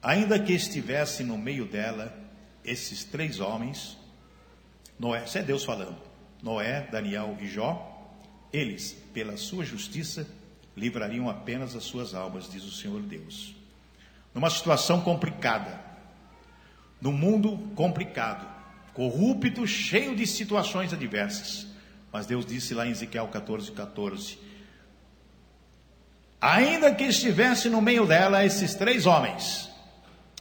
Ainda 0.00 0.38
que 0.38 0.52
estivesse 0.52 1.24
no 1.24 1.36
meio 1.36 1.64
dela 1.64 2.16
esses 2.64 3.02
três 3.02 3.40
homens, 3.40 3.98
Noé, 5.00 5.24
isso 5.24 5.38
é 5.38 5.42
Deus 5.42 5.64
falando, 5.64 5.96
Noé, 6.42 6.86
Daniel 6.92 7.34
e 7.40 7.48
Jó, 7.48 8.06
eles, 8.52 8.92
pela 9.14 9.34
sua 9.38 9.64
justiça, 9.64 10.28
livrariam 10.76 11.26
apenas 11.26 11.74
as 11.74 11.84
suas 11.84 12.14
almas, 12.14 12.50
diz 12.50 12.64
o 12.64 12.70
Senhor 12.70 13.00
Deus. 13.00 13.56
Numa 14.34 14.50
situação 14.50 15.00
complicada, 15.00 15.80
num 17.00 17.12
mundo 17.12 17.56
complicado, 17.74 18.46
corrupto, 18.92 19.66
cheio 19.66 20.14
de 20.14 20.26
situações 20.26 20.92
adversas, 20.92 21.66
mas 22.12 22.26
Deus 22.26 22.44
disse 22.44 22.74
lá 22.74 22.86
em 22.86 22.90
Ezequiel 22.90 23.26
14, 23.28 23.72
14: 23.72 24.38
Ainda 26.38 26.94
que 26.94 27.04
estivesse 27.04 27.70
no 27.70 27.80
meio 27.80 28.04
dela 28.04 28.44
esses 28.44 28.74
três 28.74 29.06
homens, 29.06 29.70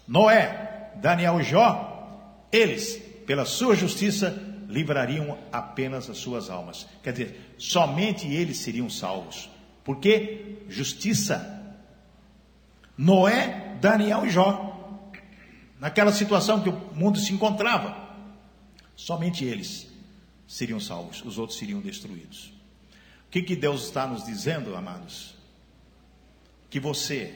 Noé, 0.06 0.92
Daniel 0.98 1.40
e 1.40 1.46
Jó, 1.46 2.46
eles, 2.52 2.98
pela 3.26 3.46
sua 3.46 3.74
justiça, 3.74 4.49
livrariam 4.70 5.36
apenas 5.52 6.08
as 6.10 6.20
suas 6.20 6.50
almas. 6.50 6.88
Quer 7.02 7.12
dizer, 7.12 7.56
somente 7.58 8.28
eles 8.28 8.60
seriam 8.60 8.88
salvos. 8.88 9.50
Porque 9.84 10.60
justiça. 10.70 11.58
Noé, 12.96 13.78
Daniel 13.82 14.26
e 14.26 14.30
Jó. 14.30 15.02
Naquela 15.80 16.12
situação 16.12 16.62
que 16.62 16.70
o 16.70 16.74
mundo 16.94 17.18
se 17.18 17.34
encontrava, 17.34 18.16
somente 18.96 19.44
eles 19.44 19.88
seriam 20.48 20.80
salvos, 20.80 21.24
os 21.24 21.38
outros 21.38 21.58
seriam 21.58 21.80
destruídos. 21.80 22.54
O 23.28 23.32
que, 23.32 23.42
que 23.42 23.56
Deus 23.56 23.86
está 23.86 24.06
nos 24.06 24.26
dizendo, 24.26 24.76
amados? 24.76 25.36
Que 26.70 26.80
você 26.80 27.34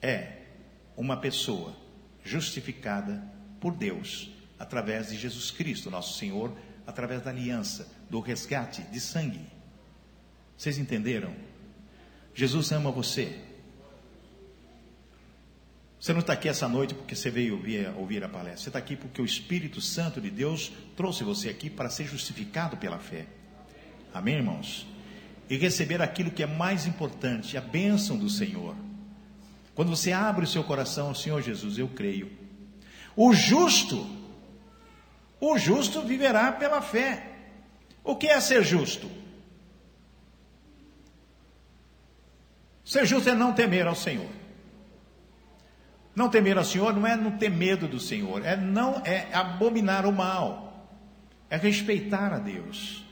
é 0.00 0.40
uma 0.96 1.16
pessoa 1.16 1.74
justificada 2.24 3.22
por 3.60 3.72
Deus 3.72 4.31
através 4.62 5.08
de 5.08 5.18
Jesus 5.18 5.50
Cristo, 5.50 5.90
nosso 5.90 6.16
Senhor, 6.16 6.56
através 6.86 7.20
da 7.20 7.30
aliança, 7.30 7.92
do 8.08 8.20
resgate 8.20 8.80
de 8.82 9.00
sangue. 9.00 9.44
Vocês 10.56 10.78
entenderam? 10.78 11.34
Jesus 12.32 12.70
ama 12.70 12.88
você. 12.88 13.40
Você 15.98 16.12
não 16.12 16.20
está 16.20 16.34
aqui 16.34 16.48
essa 16.48 16.68
noite 16.68 16.94
porque 16.94 17.16
você 17.16 17.28
veio 17.28 17.56
ouvir, 17.56 17.92
ouvir 17.96 18.22
a 18.22 18.28
palestra. 18.28 18.62
Você 18.62 18.68
está 18.68 18.78
aqui 18.78 18.94
porque 18.94 19.20
o 19.20 19.24
Espírito 19.24 19.80
Santo 19.80 20.20
de 20.20 20.30
Deus 20.30 20.72
trouxe 20.96 21.24
você 21.24 21.48
aqui 21.48 21.68
para 21.68 21.90
ser 21.90 22.04
justificado 22.04 22.76
pela 22.76 23.00
fé. 23.00 23.26
Amém, 24.14 24.36
irmãos? 24.36 24.86
E 25.50 25.56
receber 25.56 26.00
aquilo 26.00 26.30
que 26.30 26.44
é 26.44 26.46
mais 26.46 26.86
importante, 26.86 27.56
a 27.56 27.60
bênção 27.60 28.16
do 28.16 28.30
Senhor. 28.30 28.76
Quando 29.74 29.88
você 29.88 30.12
abre 30.12 30.44
o 30.44 30.48
seu 30.48 30.62
coração 30.62 31.08
ao 31.08 31.16
Senhor 31.16 31.42
Jesus, 31.42 31.78
eu 31.78 31.88
creio. 31.88 32.30
O 33.16 33.34
justo, 33.34 34.21
o 35.42 35.58
justo 35.58 36.02
viverá 36.02 36.52
pela 36.52 36.80
fé. 36.80 37.26
O 38.04 38.14
que 38.14 38.28
é 38.28 38.40
ser 38.40 38.62
justo? 38.62 39.10
Ser 42.84 43.04
justo 43.04 43.28
é 43.28 43.34
não 43.34 43.52
temer 43.52 43.88
ao 43.88 43.96
Senhor. 43.96 44.30
Não 46.14 46.28
temer 46.28 46.56
ao 46.56 46.64
Senhor 46.64 46.94
não 46.94 47.04
é 47.04 47.16
não 47.16 47.32
ter 47.32 47.50
medo 47.50 47.88
do 47.88 47.98
Senhor, 47.98 48.46
é 48.46 48.56
não 48.56 49.02
é 49.04 49.34
abominar 49.34 50.06
o 50.06 50.12
mal, 50.12 50.88
é 51.50 51.56
respeitar 51.56 52.32
a 52.32 52.38
Deus. 52.38 53.04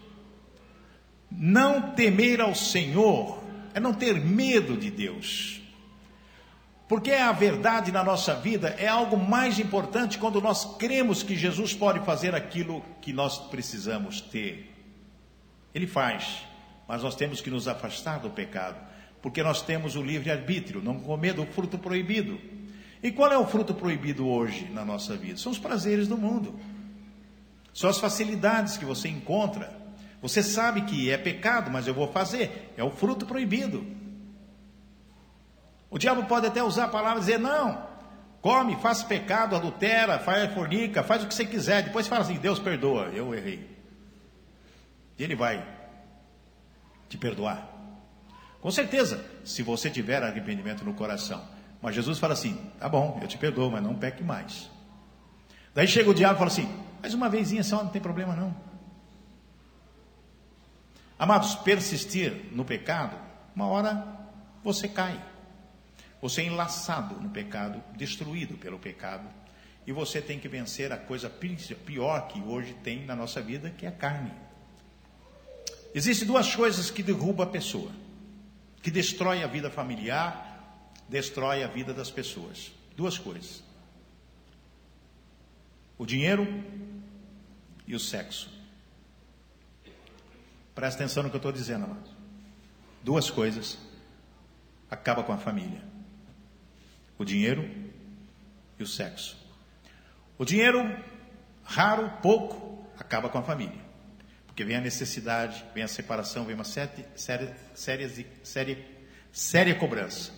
Não 1.28 1.90
temer 1.94 2.40
ao 2.40 2.54
Senhor 2.54 3.42
é 3.74 3.80
não 3.80 3.92
ter 3.92 4.20
medo 4.20 4.76
de 4.76 4.88
Deus. 4.88 5.59
Porque 6.90 7.12
a 7.12 7.30
verdade 7.30 7.92
na 7.92 8.02
nossa 8.02 8.34
vida 8.34 8.74
é 8.76 8.88
algo 8.88 9.16
mais 9.16 9.60
importante 9.60 10.18
quando 10.18 10.40
nós 10.40 10.76
cremos 10.76 11.22
que 11.22 11.36
Jesus 11.36 11.72
pode 11.72 12.00
fazer 12.00 12.34
aquilo 12.34 12.84
que 13.00 13.12
nós 13.12 13.38
precisamos 13.38 14.20
ter. 14.20 14.74
Ele 15.72 15.86
faz, 15.86 16.42
mas 16.88 17.04
nós 17.04 17.14
temos 17.14 17.40
que 17.40 17.48
nos 17.48 17.68
afastar 17.68 18.18
do 18.18 18.28
pecado, 18.28 18.76
porque 19.22 19.40
nós 19.40 19.62
temos 19.62 19.94
o 19.94 20.02
livre-arbítrio, 20.02 20.82
não 20.82 20.98
comer 20.98 21.32
do 21.32 21.46
fruto 21.46 21.78
proibido. 21.78 22.40
E 23.00 23.12
qual 23.12 23.30
é 23.30 23.38
o 23.38 23.46
fruto 23.46 23.72
proibido 23.72 24.26
hoje 24.26 24.68
na 24.72 24.84
nossa 24.84 25.16
vida? 25.16 25.38
São 25.38 25.52
os 25.52 25.60
prazeres 25.60 26.08
do 26.08 26.18
mundo, 26.18 26.58
são 27.72 27.88
as 27.88 28.00
facilidades 28.00 28.76
que 28.76 28.84
você 28.84 29.06
encontra. 29.06 29.78
Você 30.20 30.42
sabe 30.42 30.80
que 30.80 31.08
é 31.08 31.16
pecado, 31.16 31.70
mas 31.70 31.86
eu 31.86 31.94
vou 31.94 32.08
fazer, 32.08 32.74
é 32.76 32.82
o 32.82 32.90
fruto 32.90 33.26
proibido. 33.26 34.00
O 35.90 35.98
diabo 35.98 36.24
pode 36.24 36.46
até 36.46 36.62
usar 36.62 36.84
a 36.84 36.88
palavra 36.88 37.18
e 37.18 37.20
dizer: 37.20 37.38
não, 37.38 37.86
come, 38.40 38.76
faz 38.76 39.02
pecado, 39.02 39.56
adultera, 39.56 40.18
faz 40.18 40.52
fornica, 40.54 41.02
faz 41.02 41.24
o 41.24 41.26
que 41.26 41.34
você 41.34 41.44
quiser. 41.44 41.82
Depois 41.82 42.06
fala 42.06 42.22
assim: 42.22 42.36
Deus 42.36 42.58
perdoa, 42.58 43.06
eu 43.06 43.34
errei. 43.34 43.68
E 45.18 45.24
ele 45.24 45.34
vai 45.34 45.66
te 47.08 47.18
perdoar. 47.18 47.68
Com 48.60 48.70
certeza, 48.70 49.24
se 49.44 49.62
você 49.62 49.90
tiver 49.90 50.22
arrependimento 50.22 50.84
no 50.84 50.94
coração. 50.94 51.42
Mas 51.82 51.94
Jesus 51.94 52.18
fala 52.18 52.34
assim: 52.34 52.54
tá 52.78 52.88
bom, 52.88 53.18
eu 53.20 53.26
te 53.26 53.36
perdoo, 53.36 53.70
mas 53.70 53.82
não 53.82 53.94
peque 53.94 54.22
mais. 54.22 54.70
Daí 55.74 55.88
chega 55.88 56.10
o 56.10 56.14
diabo 56.14 56.34
e 56.34 56.38
fala 56.38 56.50
assim: 56.50 56.68
mais 57.00 57.14
uma 57.14 57.28
vezinha 57.28 57.64
só, 57.64 57.82
não 57.82 57.90
tem 57.90 58.00
problema 58.00 58.36
não. 58.36 58.54
Amados, 61.18 61.54
persistir 61.56 62.46
no 62.52 62.64
pecado, 62.64 63.16
uma 63.54 63.66
hora 63.66 64.06
você 64.62 64.88
cai. 64.88 65.29
Você 66.20 66.42
é 66.42 66.44
enlaçado 66.44 67.14
no 67.14 67.30
pecado, 67.30 67.82
destruído 67.96 68.56
pelo 68.58 68.78
pecado, 68.78 69.28
e 69.86 69.92
você 69.92 70.20
tem 70.20 70.38
que 70.38 70.48
vencer 70.48 70.92
a 70.92 70.98
coisa 70.98 71.30
pior 71.30 72.28
que 72.28 72.40
hoje 72.40 72.74
tem 72.82 73.06
na 73.06 73.16
nossa 73.16 73.40
vida, 73.40 73.70
que 73.70 73.86
é 73.86 73.88
a 73.88 73.92
carne. 73.92 74.32
Existem 75.94 76.26
duas 76.26 76.54
coisas 76.54 76.90
que 76.90 77.02
derrubam 77.02 77.46
a 77.46 77.50
pessoa, 77.50 77.90
que 78.82 78.90
destrói 78.90 79.42
a 79.42 79.46
vida 79.46 79.70
familiar, 79.70 80.92
destrói 81.08 81.64
a 81.64 81.66
vida 81.66 81.94
das 81.94 82.10
pessoas. 82.10 82.70
Duas 82.94 83.18
coisas: 83.18 83.64
o 85.96 86.04
dinheiro 86.04 86.46
e 87.86 87.94
o 87.94 87.98
sexo. 87.98 88.50
Presta 90.74 91.02
atenção 91.02 91.22
no 91.22 91.30
que 91.30 91.36
eu 91.36 91.38
estou 91.38 91.52
dizendo, 91.52 91.86
amado. 91.86 92.10
Duas 93.02 93.30
coisas 93.30 93.78
acaba 94.90 95.22
com 95.22 95.32
a 95.32 95.38
família 95.38 95.89
o 97.20 97.24
dinheiro 97.24 97.68
e 98.78 98.82
o 98.82 98.86
sexo. 98.86 99.36
O 100.38 100.44
dinheiro, 100.46 100.80
raro, 101.62 102.10
pouco, 102.22 102.82
acaba 102.98 103.28
com 103.28 103.36
a 103.36 103.42
família. 103.42 103.78
Porque 104.46 104.64
vem 104.64 104.76
a 104.76 104.80
necessidade, 104.80 105.62
vem 105.74 105.82
a 105.82 105.88
separação, 105.88 106.46
vem 106.46 106.54
uma 106.54 106.64
séria, 106.64 107.06
séria, 107.14 107.54
séria, 107.74 108.86
séria 109.30 109.74
cobrança. 109.74 110.32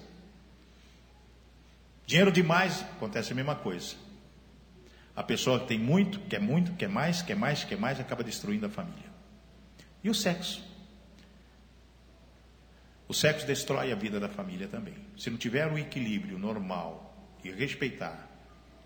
Dinheiro 2.04 2.32
demais, 2.32 2.82
acontece 2.96 3.30
a 3.30 3.36
mesma 3.36 3.54
coisa. 3.54 3.94
A 5.14 5.22
pessoa 5.22 5.60
que 5.60 5.68
tem 5.68 5.78
muito, 5.78 6.18
quer 6.22 6.40
muito, 6.40 6.72
quer 6.72 6.88
mais, 6.88 7.22
quer 7.22 7.36
mais, 7.36 7.62
quer 7.62 7.78
mais, 7.78 8.00
acaba 8.00 8.24
destruindo 8.24 8.66
a 8.66 8.68
família. 8.68 9.08
E 10.02 10.10
o 10.10 10.14
sexo? 10.14 10.60
O 13.12 13.14
sexo 13.14 13.46
destrói 13.46 13.92
a 13.92 13.94
vida 13.94 14.18
da 14.18 14.26
família 14.26 14.66
também. 14.66 14.94
Se 15.18 15.28
não 15.28 15.36
tiver 15.36 15.70
o 15.70 15.76
equilíbrio 15.76 16.38
normal 16.38 17.14
e 17.44 17.50
respeitar, 17.50 18.26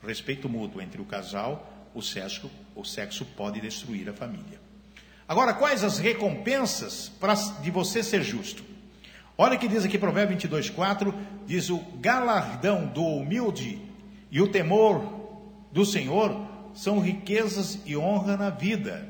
respeito 0.04 0.48
mútuo 0.48 0.82
entre 0.82 1.00
o 1.00 1.04
casal, 1.04 1.88
o 1.94 2.02
sexo, 2.02 2.50
o 2.74 2.82
sexo 2.82 3.24
pode 3.24 3.60
destruir 3.60 4.08
a 4.08 4.12
família. 4.12 4.60
Agora, 5.28 5.54
quais 5.54 5.84
as 5.84 6.00
recompensas 6.00 7.12
de 7.62 7.70
você 7.70 8.02
ser 8.02 8.24
justo? 8.24 8.64
Olha 9.38 9.56
que 9.56 9.68
diz 9.68 9.84
aqui 9.84 9.96
Provérbio 9.96 10.34
22, 10.34 10.70
4, 10.70 11.14
diz 11.46 11.70
o 11.70 11.78
galardão 12.00 12.84
do 12.84 13.04
humilde 13.04 13.80
e 14.28 14.40
o 14.40 14.48
temor 14.48 15.68
do 15.70 15.84
Senhor 15.84 16.48
são 16.74 16.98
riquezas 16.98 17.78
e 17.86 17.96
honra 17.96 18.36
na 18.36 18.50
vida. 18.50 19.08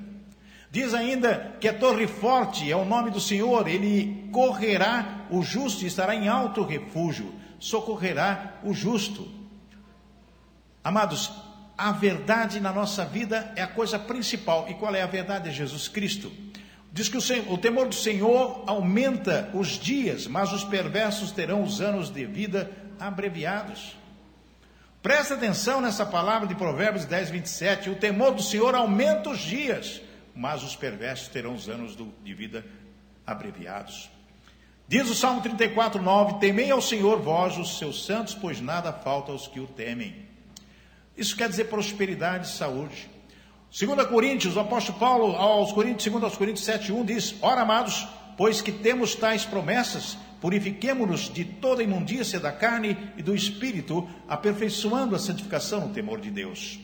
Diz 0.76 0.92
ainda 0.92 1.56
que 1.58 1.68
a 1.68 1.72
torre 1.72 2.06
forte 2.06 2.70
é 2.70 2.76
o 2.76 2.84
nome 2.84 3.10
do 3.10 3.18
Senhor, 3.18 3.66
ele 3.66 4.28
correrá 4.30 5.24
o 5.30 5.42
justo 5.42 5.84
e 5.84 5.86
estará 5.86 6.14
em 6.14 6.28
alto 6.28 6.62
refúgio, 6.62 7.34
socorrerá 7.58 8.56
o 8.62 8.74
justo. 8.74 9.26
Amados, 10.84 11.32
a 11.78 11.92
verdade 11.92 12.60
na 12.60 12.74
nossa 12.74 13.06
vida 13.06 13.50
é 13.56 13.62
a 13.62 13.66
coisa 13.66 13.98
principal. 13.98 14.66
E 14.68 14.74
qual 14.74 14.94
é 14.94 15.00
a 15.00 15.06
verdade? 15.06 15.48
É 15.48 15.50
Jesus 15.50 15.88
Cristo. 15.88 16.30
Diz 16.92 17.08
que 17.08 17.16
o, 17.16 17.22
Senhor, 17.22 17.50
o 17.50 17.56
temor 17.56 17.88
do 17.88 17.94
Senhor 17.94 18.62
aumenta 18.66 19.48
os 19.54 19.78
dias, 19.78 20.26
mas 20.26 20.52
os 20.52 20.62
perversos 20.62 21.32
terão 21.32 21.62
os 21.62 21.80
anos 21.80 22.10
de 22.10 22.26
vida 22.26 22.70
abreviados. 23.00 23.96
Presta 25.02 25.36
atenção 25.36 25.80
nessa 25.80 26.04
palavra 26.04 26.46
de 26.46 26.54
Provérbios 26.54 27.06
10, 27.06 27.30
27. 27.30 27.88
O 27.88 27.94
temor 27.94 28.34
do 28.34 28.42
Senhor 28.42 28.74
aumenta 28.74 29.30
os 29.30 29.38
dias, 29.38 30.02
mas 30.36 30.62
os 30.62 30.76
perversos 30.76 31.28
terão 31.28 31.54
os 31.54 31.68
anos 31.68 31.96
do, 31.96 32.12
de 32.22 32.34
vida 32.34 32.64
abreviados. 33.26 34.10
Diz 34.86 35.08
o 35.08 35.14
Salmo 35.14 35.40
34, 35.40 36.00
9: 36.00 36.38
Temei 36.38 36.70
ao 36.70 36.80
Senhor, 36.80 37.20
vós, 37.20 37.56
os 37.56 37.78
seus 37.78 38.04
santos, 38.04 38.34
pois 38.34 38.60
nada 38.60 38.92
falta 38.92 39.32
aos 39.32 39.48
que 39.48 39.58
o 39.58 39.66
temem. 39.66 40.26
Isso 41.16 41.34
quer 41.34 41.48
dizer 41.48 41.64
prosperidade 41.64 42.46
e 42.46 42.50
saúde. 42.50 43.10
2 43.76 44.06
Coríntios, 44.06 44.56
o 44.56 44.60
apóstolo 44.60 44.98
Paulo, 44.98 45.34
aos 45.34 45.72
Coríntios, 45.72 46.12
2 46.12 46.22
aos 46.22 46.36
Coríntios 46.36 46.64
7, 46.64 46.92
1 46.92 47.04
diz: 47.04 47.34
Ora, 47.40 47.62
amados, 47.62 48.06
pois 48.36 48.60
que 48.60 48.70
temos 48.70 49.14
tais 49.14 49.44
promessas, 49.44 50.16
purifiquemo-nos 50.40 51.32
de 51.32 51.44
toda 51.44 51.82
imundícia 51.82 52.38
da 52.38 52.52
carne 52.52 52.96
e 53.16 53.22
do 53.22 53.34
espírito, 53.34 54.08
aperfeiçoando 54.28 55.16
a 55.16 55.18
santificação 55.18 55.88
no 55.88 55.94
temor 55.94 56.20
de 56.20 56.30
Deus. 56.30 56.78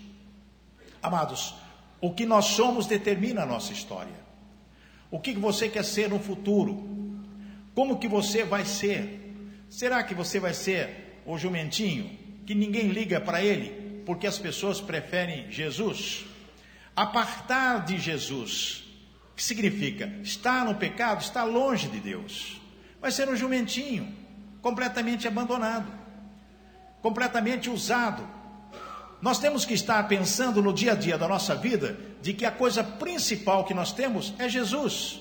Amados, 1.00 1.54
o 2.02 2.12
que 2.12 2.26
nós 2.26 2.44
somos 2.46 2.86
determina 2.86 3.44
a 3.44 3.46
nossa 3.46 3.72
história. 3.72 4.20
O 5.10 5.18
que 5.18 5.32
você 5.32 5.68
quer 5.68 5.84
ser 5.84 6.10
no 6.10 6.18
futuro? 6.18 6.84
Como 7.74 7.98
que 7.98 8.08
você 8.08 8.44
vai 8.44 8.66
ser? 8.66 9.34
Será 9.70 10.02
que 10.02 10.14
você 10.14 10.38
vai 10.38 10.52
ser 10.52 11.22
o 11.24 11.38
jumentinho 11.38 12.18
que 12.44 12.54
ninguém 12.54 12.88
liga 12.88 13.18
para 13.18 13.42
ele? 13.42 13.80
porque 14.04 14.26
as 14.26 14.38
pessoas 14.38 14.80
preferem 14.80 15.50
Jesus? 15.50 16.24
Apartar 16.94 17.84
de 17.84 17.98
Jesus, 17.98 18.84
que 19.34 19.42
significa 19.42 20.06
estar 20.22 20.64
no 20.64 20.74
pecado, 20.74 21.22
estar 21.22 21.44
longe 21.44 21.88
de 21.88 22.00
Deus. 22.00 22.60
Vai 23.00 23.10
ser 23.10 23.28
um 23.28 23.36
jumentinho, 23.36 24.14
completamente 24.60 25.26
abandonado, 25.26 25.90
completamente 27.00 27.70
usado. 27.70 28.28
Nós 29.22 29.38
temos 29.38 29.64
que 29.64 29.72
estar 29.72 30.02
pensando 30.08 30.60
no 30.60 30.72
dia 30.72 30.92
a 30.92 30.94
dia 30.96 31.16
da 31.16 31.28
nossa 31.28 31.54
vida 31.54 31.96
de 32.20 32.32
que 32.32 32.44
a 32.44 32.50
coisa 32.50 32.82
principal 32.82 33.64
que 33.64 33.72
nós 33.72 33.92
temos 33.92 34.34
é 34.36 34.48
Jesus. 34.48 35.20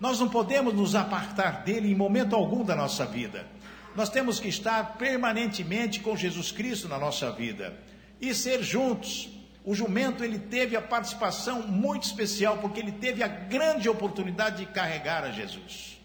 Nós 0.00 0.18
não 0.18 0.30
podemos 0.30 0.72
nos 0.72 0.94
apartar 0.94 1.62
dele 1.62 1.92
em 1.92 1.94
momento 1.94 2.34
algum 2.34 2.64
da 2.64 2.74
nossa 2.74 3.04
vida. 3.04 3.46
Nós 3.94 4.08
temos 4.08 4.40
que 4.40 4.48
estar 4.48 4.96
permanentemente 4.96 6.00
com 6.00 6.16
Jesus 6.16 6.50
Cristo 6.50 6.88
na 6.88 6.98
nossa 6.98 7.30
vida 7.30 7.78
e 8.18 8.34
ser 8.34 8.62
juntos. 8.62 9.28
O 9.62 9.74
jumento 9.74 10.24
ele 10.24 10.38
teve 10.38 10.74
a 10.74 10.80
participação 10.80 11.60
muito 11.68 12.04
especial 12.04 12.56
porque 12.56 12.80
ele 12.80 12.92
teve 12.92 13.22
a 13.22 13.28
grande 13.28 13.90
oportunidade 13.90 14.64
de 14.64 14.72
carregar 14.72 15.22
a 15.24 15.30
Jesus. 15.30 16.00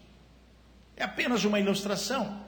É 0.94 1.04
apenas 1.04 1.42
uma 1.44 1.58
ilustração, 1.58 2.38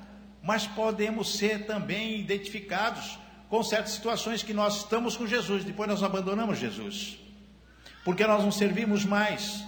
mas 0.43 0.67
podemos 0.67 1.39
ser 1.39 1.65
também 1.65 2.21
identificados 2.21 3.19
com 3.49 3.63
certas 3.63 3.93
situações 3.93 4.43
que 4.43 4.53
nós 4.53 4.79
estamos 4.79 5.17
com 5.17 5.27
Jesus, 5.27 5.65
depois 5.65 5.89
nós 5.89 6.03
abandonamos 6.03 6.59
Jesus, 6.59 7.19
porque 8.05 8.27
nós 8.27 8.43
não 8.43 8.51
servimos 8.51 9.05
mais 9.05 9.65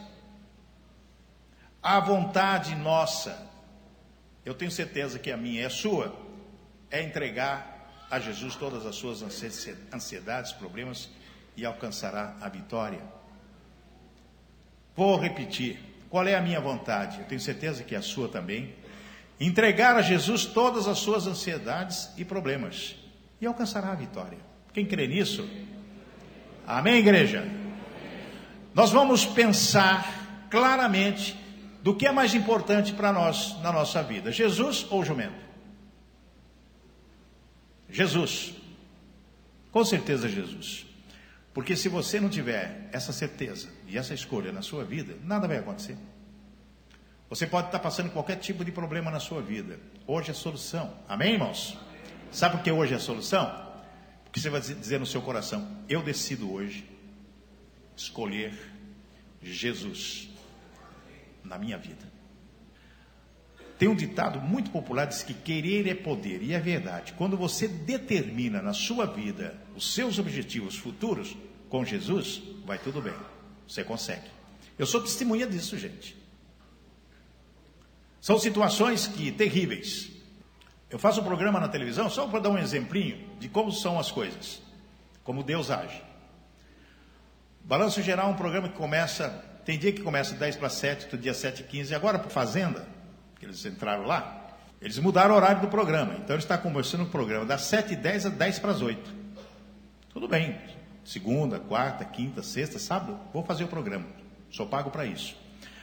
a 1.82 2.00
vontade 2.00 2.74
nossa, 2.74 3.46
eu 4.44 4.54
tenho 4.54 4.70
certeza 4.70 5.18
que 5.18 5.30
a 5.30 5.36
minha 5.36 5.62
e 5.62 5.64
a 5.64 5.70
sua, 5.70 6.14
é 6.90 7.02
entregar 7.02 8.06
a 8.10 8.18
Jesus 8.18 8.56
todas 8.56 8.84
as 8.86 8.96
suas 8.96 9.22
ansiedades, 9.92 10.52
problemas 10.52 11.08
e 11.56 11.64
alcançará 11.64 12.36
a 12.40 12.48
vitória. 12.48 13.02
Vou 14.96 15.16
repetir: 15.16 15.78
qual 16.08 16.26
é 16.26 16.34
a 16.34 16.40
minha 16.40 16.60
vontade? 16.60 17.20
Eu 17.20 17.26
tenho 17.26 17.40
certeza 17.40 17.84
que 17.84 17.94
é 17.94 17.98
a 17.98 18.02
sua 18.02 18.28
também. 18.28 18.74
Entregar 19.38 19.94
a 19.94 20.02
Jesus 20.02 20.46
todas 20.46 20.88
as 20.88 20.98
suas 20.98 21.26
ansiedades 21.26 22.10
e 22.16 22.24
problemas 22.24 22.96
e 23.40 23.46
alcançará 23.46 23.92
a 23.92 23.94
vitória. 23.94 24.38
Quem 24.72 24.86
crê 24.86 25.06
nisso? 25.06 25.48
Amém, 26.66 26.96
igreja? 26.98 27.46
Nós 28.74 28.90
vamos 28.90 29.24
pensar 29.24 30.46
claramente 30.50 31.36
do 31.82 31.94
que 31.94 32.06
é 32.06 32.12
mais 32.12 32.34
importante 32.34 32.92
para 32.92 33.12
nós 33.12 33.60
na 33.62 33.72
nossa 33.72 34.02
vida: 34.02 34.30
Jesus 34.30 34.86
ou 34.90 35.04
jumento? 35.04 35.48
Jesus. 37.88 38.54
Com 39.70 39.84
certeza, 39.84 40.28
Jesus. 40.28 40.86
Porque 41.54 41.74
se 41.74 41.88
você 41.88 42.20
não 42.20 42.28
tiver 42.28 42.88
essa 42.92 43.12
certeza 43.12 43.68
e 43.86 43.98
essa 43.98 44.14
escolha 44.14 44.52
na 44.52 44.62
sua 44.62 44.84
vida, 44.84 45.16
nada 45.24 45.48
vai 45.48 45.58
acontecer. 45.58 45.96
Você 47.28 47.46
pode 47.46 47.68
estar 47.68 47.78
passando 47.78 48.10
qualquer 48.10 48.36
tipo 48.36 48.64
de 48.64 48.72
problema 48.72 49.10
na 49.10 49.20
sua 49.20 49.42
vida. 49.42 49.78
Hoje 50.06 50.30
é 50.30 50.34
solução. 50.34 50.94
Amém, 51.08 51.32
irmãos? 51.34 51.76
Sabe 52.30 52.56
por 52.56 52.64
que 52.64 52.70
hoje 52.70 52.92
é 52.92 52.96
a 52.96 53.00
solução? 53.00 53.68
Porque 54.24 54.40
você 54.40 54.50
vai 54.50 54.60
dizer 54.60 55.00
no 55.00 55.06
seu 55.06 55.22
coração: 55.22 55.66
Eu 55.88 56.02
decido 56.02 56.52
hoje 56.52 56.84
escolher 57.96 58.52
Jesus 59.42 60.28
na 61.44 61.58
minha 61.58 61.78
vida. 61.78 62.06
Tem 63.78 63.88
um 63.88 63.94
ditado 63.94 64.40
muito 64.40 64.70
popular 64.70 65.06
diz 65.06 65.22
que 65.22 65.32
querer 65.32 65.86
é 65.86 65.94
poder, 65.94 66.42
e 66.42 66.52
é 66.52 66.58
verdade. 66.58 67.12
Quando 67.12 67.36
você 67.36 67.68
determina 67.68 68.60
na 68.60 68.72
sua 68.72 69.06
vida 69.06 69.56
os 69.76 69.94
seus 69.94 70.18
objetivos 70.18 70.76
futuros 70.76 71.36
com 71.68 71.84
Jesus, 71.84 72.42
vai 72.64 72.78
tudo 72.78 73.00
bem. 73.00 73.14
Você 73.68 73.84
consegue. 73.84 74.26
Eu 74.76 74.86
sou 74.86 75.00
testemunha 75.00 75.46
disso, 75.46 75.78
gente. 75.78 76.16
São 78.20 78.38
situações 78.38 79.06
que 79.06 79.30
terríveis. 79.30 80.10
Eu 80.90 80.98
faço 80.98 81.20
um 81.20 81.24
programa 81.24 81.60
na 81.60 81.68
televisão 81.68 82.08
só 82.08 82.26
para 82.26 82.40
dar 82.40 82.50
um 82.50 82.58
exemplinho 82.58 83.28
de 83.38 83.48
como 83.48 83.70
são 83.70 83.98
as 83.98 84.10
coisas, 84.10 84.62
como 85.22 85.42
Deus 85.42 85.70
age. 85.70 86.02
Balanço 87.62 88.02
Geral 88.02 88.28
é 88.28 88.32
um 88.32 88.36
programa 88.36 88.68
que 88.68 88.76
começa 88.76 89.44
tem 89.68 89.78
dia 89.78 89.92
que 89.92 90.00
começa 90.00 90.34
10 90.34 90.56
para 90.56 90.70
7, 90.70 91.02
outro 91.02 91.18
dia 91.18 91.34
7 91.34 91.60
e 91.60 91.64
15. 91.64 91.92
E 91.92 91.94
agora 91.94 92.18
para 92.18 92.30
Fazenda, 92.30 92.88
que 93.38 93.44
eles 93.44 93.62
entraram 93.66 94.06
lá, 94.06 94.56
eles 94.80 94.98
mudaram 94.98 95.34
o 95.34 95.36
horário 95.36 95.60
do 95.60 95.68
programa. 95.68 96.14
Então 96.14 96.34
ele 96.34 96.42
está 96.42 96.56
começando 96.56 97.02
o 97.02 97.06
programa 97.10 97.44
das 97.44 97.64
7 97.64 97.92
e 97.92 97.96
10 97.96 98.24
a 98.24 98.28
10 98.30 98.60
para 98.60 98.70
as 98.70 98.80
8. 98.80 99.14
Tudo 100.08 100.26
bem. 100.26 100.58
Segunda, 101.04 101.58
quarta, 101.58 102.02
quinta, 102.02 102.42
sexta, 102.42 102.78
sábado, 102.78 103.20
vou 103.30 103.44
fazer 103.44 103.64
o 103.64 103.68
programa. 103.68 104.06
Sou 104.50 104.66
pago 104.66 104.90
para 104.90 105.04
isso. 105.04 105.36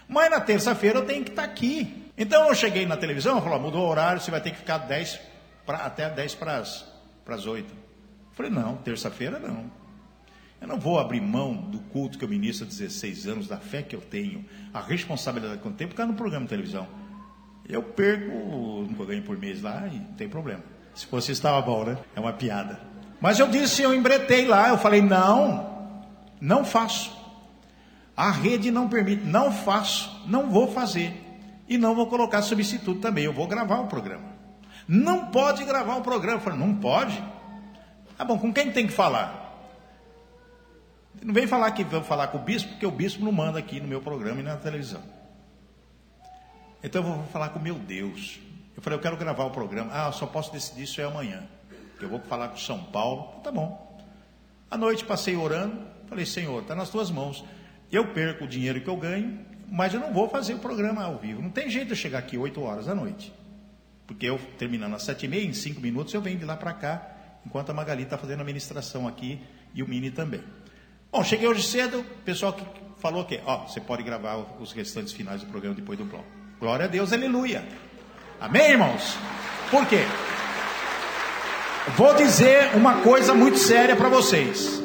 Mas 0.08 0.32
na 0.32 0.41
terça-feira 0.41 0.97
eu 0.97 1.06
tenho 1.06 1.24
que 1.24 1.30
estar 1.30 1.43
tá 1.43 1.47
aqui. 1.47 2.05
Então 2.18 2.47
eu 2.47 2.55
cheguei 2.55 2.86
na 2.86 2.95
televisão, 2.95 3.41
falou, 3.41 3.59
mudou 3.59 3.86
o 3.86 3.89
horário, 3.89 4.22
você 4.22 4.32
vai 4.32 4.39
ter 4.39 4.51
que 4.51 4.57
ficar 4.57 4.78
10 4.80 5.20
pra, 5.66 5.80
até 5.80 6.09
10 6.09 6.36
para 6.36 6.57
as, 6.57 6.86
para 7.26 7.36
as 7.36 7.45
8. 7.45 7.74
falei, 8.34 8.51
não, 8.51 8.78
terça-feira 8.78 9.39
não. 9.39 9.70
Eu 10.61 10.68
não 10.68 10.80
vou 10.80 10.97
abrir 10.97 11.22
mão 11.22 11.53
do 11.53 11.80
culto 11.80 12.18
que 12.18 12.24
eu 12.24 12.30
ministro 12.30 12.66
há 12.66 12.70
16 12.70 13.28
anos, 13.28 13.47
da 13.47 13.57
fé 13.57 13.82
que 13.82 13.95
eu 13.95 14.01
tenho, 14.01 14.45
a 14.74 14.80
responsabilidade 14.80 15.59
que 15.59 15.68
eu 15.68 15.72
tenho, 15.74 15.89
porque 15.89 16.01
é 16.01 16.05
no 16.05 16.13
programa 16.13 16.45
de 16.45 16.49
televisão. 16.49 16.88
Eu 17.68 17.84
perco 17.84 18.32
o 18.32 18.88
que 18.95 18.99
eu 18.99 19.05
ganho 19.05 19.24
por 19.24 19.38
mês 19.38 19.61
lá 19.61 19.88
e 19.88 19.97
não 19.97 20.13
tem 20.13 20.30
problema. 20.30 20.63
Se 20.93 21.05
fosse 21.07 21.32
estava 21.34 21.61
bom, 21.61 21.84
né? 21.84 21.97
É 22.16 22.20
uma 22.20 22.32
piada. 22.32 22.80
Mas 23.20 23.39
eu 23.39 23.47
disse, 23.47 23.82
eu 23.82 23.93
embretei 23.93 24.47
lá, 24.47 24.70
eu 24.70 24.78
falei, 24.78 25.01
não, 25.01 26.03
não 26.39 26.63
faço. 26.63 27.13
A 28.16 28.32
rede 28.32 28.72
não 28.72 28.88
permite, 28.88 29.26
não 29.26 29.51
faço, 29.51 30.24
não 30.28 30.49
vou 30.49 30.72
fazer. 30.72 31.24
E 31.68 31.78
não 31.78 31.95
vou 31.95 32.07
colocar 32.07 32.41
substituto 32.41 33.01
também, 33.01 33.26
eu 33.26 33.34
vou 33.34 33.47
gravar 33.47 33.80
o 33.80 33.88
programa. 33.88 34.36
Não 34.88 35.28
pode 35.28 35.63
gravar 35.63 35.95
o 35.95 36.01
programa. 36.01 36.38
Eu 36.38 36.41
falei, 36.41 36.59
não 36.59 36.76
pode? 36.76 37.22
Ah, 38.18 38.24
bom, 38.24 38.38
com 38.38 38.53
quem 38.53 38.72
tem 38.72 38.86
que 38.86 38.93
falar? 38.93 39.43
Não 41.22 41.34
vem 41.34 41.47
falar 41.47 41.72
que 41.72 41.84
vou 41.84 42.03
falar 42.03 42.28
com 42.28 42.38
o 42.38 42.41
bispo, 42.41 42.70
porque 42.70 42.86
o 42.86 42.91
bispo 42.91 43.24
não 43.24 43.32
manda 43.32 43.57
aqui 43.57 43.80
no 43.80 43.88
meu 43.88 44.01
programa 44.01 44.41
e 44.41 44.43
na 44.43 44.55
televisão. 44.57 45.01
Então 46.84 47.01
eu 47.01 47.13
vou 47.13 47.26
falar 47.28 47.49
com 47.49 47.59
meu 47.59 47.76
Deus. 47.76 48.39
Eu 48.76 48.82
falei, 48.82 48.99
eu 48.99 49.01
quero 49.01 49.18
gravar 49.18 49.45
o 49.45 49.51
programa. 49.51 49.91
Ah, 49.91 50.11
só 50.11 50.28
posso 50.28 50.51
decidir 50.51 50.84
isso 50.84 51.01
é 51.01 51.05
amanhã. 51.05 51.43
Eu 51.99 52.09
vou 52.09 52.20
falar 52.20 52.49
com 52.49 52.57
São 52.57 52.84
Paulo. 52.84 53.41
Tá 53.43 53.51
bom. 53.51 53.99
À 54.70 54.78
noite 54.78 55.03
passei 55.03 55.36
orando. 55.36 55.82
Falei, 56.07 56.26
Senhor, 56.26 56.61
está 56.61 56.76
nas 56.76 56.89
tuas 56.89 57.09
mãos. 57.09 57.43
Eu 57.91 58.13
perco 58.13 58.43
o 58.43 58.47
dinheiro 58.47 58.82
que 58.82 58.88
eu 58.88 58.97
ganho, 58.97 59.39
mas 59.70 59.93
eu 59.93 59.99
não 59.99 60.13
vou 60.13 60.30
fazer 60.30 60.53
o 60.53 60.59
programa 60.59 61.03
ao 61.03 61.18
vivo. 61.18 61.41
Não 61.41 61.49
tem 61.49 61.70
jeito 61.70 61.88
de 61.88 61.93
eu 61.93 61.97
chegar 61.97 62.20
aqui 62.20 62.38
8 62.38 62.61
horas 62.61 62.86
da 62.86 62.95
noite. 62.95 63.34
Porque 64.07 64.26
eu, 64.26 64.39
terminando 64.57 64.93
às 64.95 65.03
sete 65.03 65.26
e 65.26 65.30
meia, 65.30 65.45
em 65.45 65.53
cinco 65.53 65.82
minutos, 65.82 66.13
eu 66.13 66.22
venho 66.22 66.38
de 66.38 66.45
lá 66.45 66.55
para 66.55 66.74
cá, 66.74 67.01
enquanto 67.45 67.72
a 67.72 67.74
Magali 67.74 68.03
está 68.03 68.18
fazendo 68.18 68.41
a 68.41 68.43
ministração 68.43 69.07
aqui 69.07 69.41
e 69.74 69.82
o 69.82 69.88
Mini 69.88 70.11
também. 70.11 70.41
Bom, 71.11 71.24
cheguei 71.24 71.47
hoje 71.47 71.63
cedo, 71.63 71.99
o 71.99 72.24
pessoal 72.24 72.53
que 72.53 72.63
falou 72.99 73.26
que, 73.26 73.39
ó, 73.45 73.68
você 73.68 73.82
pode 73.82 74.03
gravar 74.03 74.38
os 74.59 74.72
restantes 74.72 75.13
finais 75.13 75.41
do 75.41 75.47
programa 75.47 75.76
depois 75.76 75.97
do 75.97 76.05
bloco. 76.05 76.26
Glória 76.59 76.86
a 76.86 76.88
Deus, 76.88 77.11
aleluia. 77.11 77.66
Amém, 78.39 78.72
irmãos? 78.72 79.18
Por 79.72 79.86
quê? 79.88 80.03
Vou 81.95 82.13
dizer 82.16 82.76
uma 82.76 83.01
coisa 83.01 83.34
muito 83.34 83.57
séria 83.57 83.95
para 83.95 84.09
vocês. 84.09 84.82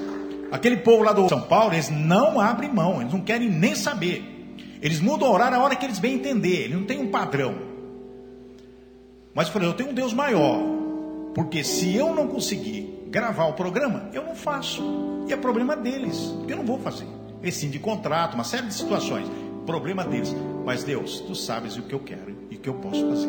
Aquele 0.51 0.78
povo 0.78 1.03
lá 1.03 1.12
do 1.12 1.28
São 1.28 1.43
Paulo, 1.43 1.74
eles 1.74 1.89
não 1.89 2.41
abrem 2.41 2.72
mão, 2.72 3.01
eles 3.01 3.12
não 3.12 3.20
querem 3.20 3.49
nem 3.49 3.74
saber. 3.74 4.39
Eles 4.83 5.01
mudam 5.01 5.28
o 5.28 5.33
horário 5.33 5.59
a 5.59 5.62
hora 5.62 5.76
que 5.76 5.85
eles 5.85 5.99
bem 5.99 6.14
entender, 6.14 6.64
ele 6.64 6.74
não 6.74 6.85
tem 6.85 6.99
um 6.99 7.09
padrão. 7.09 7.55
Mas 9.35 9.47
eu 9.47 9.53
falei, 9.53 9.68
eu 9.68 9.74
tenho 9.74 9.91
um 9.91 9.95
Deus 9.95 10.12
maior, 10.12 10.61
porque 11.35 11.62
se 11.62 11.95
eu 11.95 12.14
não 12.14 12.26
conseguir 12.26 13.05
gravar 13.09 13.47
o 13.47 13.53
programa, 13.53 14.09
eu 14.12 14.24
não 14.24 14.35
faço. 14.35 14.83
E 15.28 15.33
é 15.33 15.37
problema 15.37 15.76
deles, 15.76 16.35
eu 16.49 16.57
não 16.57 16.64
vou 16.64 16.78
fazer. 16.78 17.07
Rescinde 17.43 17.78
contrato, 17.78 18.35
uma 18.35 18.45
série 18.45 18.66
de 18.66 18.74
situações. 18.74 19.26
Problema 19.66 20.05
deles. 20.05 20.35
Mas 20.64 20.83
Deus, 20.83 21.20
tu 21.20 21.35
sabes 21.35 21.76
o 21.76 21.83
que 21.83 21.95
eu 21.95 22.01
quero 22.01 22.35
e 22.51 22.57
o 22.57 22.59
que 22.59 22.68
eu 22.68 22.74
posso 22.74 23.07
fazer. 23.09 23.28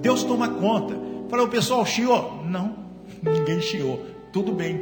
Deus 0.00 0.22
toma 0.24 0.48
conta. 0.48 0.94
Falou, 1.28 1.46
o 1.46 1.50
pessoal 1.50 1.86
chiou? 1.86 2.44
Não, 2.44 2.76
ninguém 3.22 3.60
chiou. 3.60 4.04
Tudo 4.32 4.52
bem. 4.52 4.80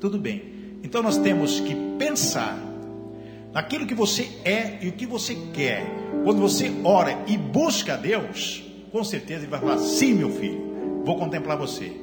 Tudo 0.00 0.18
bem. 0.18 0.42
Então 0.82 1.02
nós 1.02 1.16
temos 1.18 1.60
que 1.60 1.74
pensar 1.98 2.58
naquilo 3.52 3.86
que 3.86 3.94
você 3.94 4.28
é 4.44 4.78
e 4.80 4.88
o 4.88 4.92
que 4.92 5.06
você 5.06 5.36
quer. 5.52 5.84
Quando 6.24 6.40
você 6.40 6.72
ora 6.84 7.24
e 7.26 7.36
busca 7.36 7.96
Deus, 7.96 8.62
com 8.90 9.02
certeza 9.04 9.40
Ele 9.40 9.50
vai 9.50 9.60
falar: 9.60 9.78
sim, 9.78 10.14
meu 10.14 10.30
filho, 10.30 11.02
vou 11.04 11.18
contemplar 11.18 11.56
você 11.56 12.02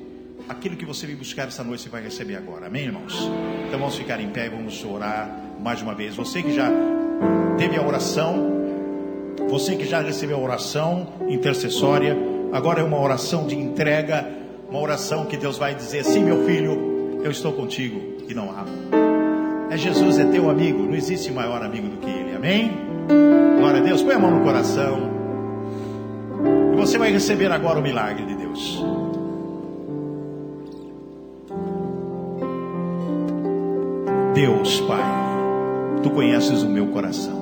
aquilo 0.50 0.76
que 0.76 0.86
você 0.86 1.06
veio 1.06 1.20
buscar 1.20 1.48
essa 1.48 1.64
noite, 1.64 1.84
você 1.84 1.90
vai 1.90 2.02
receber 2.02 2.36
agora. 2.36 2.66
Amém, 2.66 2.86
irmãos? 2.86 3.14
Então 3.68 3.80
vamos 3.80 3.96
ficar 3.96 4.20
em 4.20 4.30
pé 4.30 4.48
e 4.48 4.50
vamos 4.50 4.84
orar 4.84 5.30
mais 5.60 5.82
uma 5.82 5.94
vez. 5.94 6.16
Você 6.16 6.42
que 6.42 6.52
já 6.52 6.70
teve 7.56 7.78
a 7.78 7.86
oração, 7.86 8.50
você 9.48 9.76
que 9.76 9.86
já 9.86 10.02
recebeu 10.02 10.38
a 10.38 10.42
oração 10.42 11.14
intercessória, 11.30 12.18
agora 12.52 12.82
é 12.82 12.84
uma 12.84 13.00
oração 13.00 13.46
de 13.46 13.56
entrega 13.56 14.38
Uma 14.70 14.80
oração 14.80 15.26
que 15.26 15.38
Deus 15.38 15.58
vai 15.58 15.76
dizer: 15.76 16.04
Sim, 16.04 16.24
meu 16.24 16.46
filho, 16.46 17.22
eu 17.24 17.32
estou 17.32 17.54
contigo 17.54 18.18
e 18.28 18.34
não 18.34 18.52
há. 18.52 19.09
É 19.70 19.78
Jesus, 19.78 20.18
é 20.18 20.26
teu 20.26 20.50
amigo, 20.50 20.82
não 20.82 20.96
existe 20.96 21.32
maior 21.32 21.64
amigo 21.64 21.88
do 21.88 21.98
que 21.98 22.10
ele, 22.10 22.36
amém? 22.36 22.72
Glória 23.60 23.80
a 23.80 23.84
Deus, 23.84 24.02
põe 24.02 24.16
a 24.16 24.20
mão 24.20 24.32
no 24.32 24.44
coração. 24.44 25.12
E 26.74 26.76
você 26.76 26.98
vai 26.98 27.12
receber 27.12 27.52
agora 27.52 27.78
o 27.78 27.82
milagre 27.82 28.26
de 28.26 28.36
Deus. 28.36 28.84
Deus, 34.34 34.80
Pai, 34.82 35.04
tu 36.02 36.10
conheces 36.10 36.64
o 36.64 36.70
meu 36.70 36.88
coração. 36.88 37.38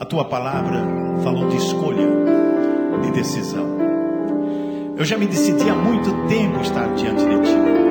A 0.00 0.04
tua 0.04 0.24
palavra 0.24 0.82
falou 1.22 1.48
de 1.48 1.58
escolha, 1.58 2.08
de 3.02 3.10
decisão. 3.12 3.66
Eu 4.96 5.04
já 5.04 5.16
me 5.16 5.26
decidi 5.26 5.68
há 5.70 5.74
muito 5.76 6.10
tempo 6.26 6.60
estar 6.60 6.92
diante 6.94 7.24
de 7.24 7.40
ti. 7.42 7.87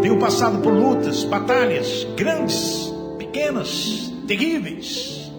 Tenho 0.00 0.18
passado 0.18 0.58
por 0.58 0.72
lutas, 0.72 1.24
batalhas 1.24 2.06
grandes, 2.16 2.92
pequenas, 3.18 4.12
terríveis. 4.26 5.32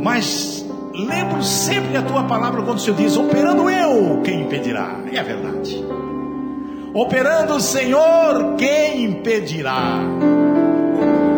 Mas 0.00 0.64
lembro 0.94 1.42
sempre 1.42 1.96
a 1.96 2.02
tua 2.02 2.24
palavra 2.24 2.62
quando 2.62 2.78
o 2.78 2.80
Senhor 2.80 2.96
diz: 2.96 3.16
operando 3.16 3.68
eu, 3.68 4.20
quem 4.22 4.42
impedirá? 4.42 5.00
É 5.12 5.18
a 5.18 5.22
verdade. 5.22 5.84
Operando 6.94 7.54
o 7.54 7.60
Senhor, 7.60 8.56
quem 8.56 9.04
impedirá? 9.04 10.00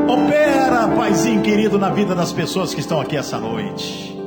Opera, 0.09 0.89
Paizinho 0.97 1.43
querido, 1.43 1.79
na 1.79 1.91
vida 1.91 2.15
das 2.15 2.33
pessoas 2.33 2.73
que 2.73 2.81
estão 2.81 3.01
aqui 3.01 3.17
essa 3.17 3.39
noite. 3.39 4.19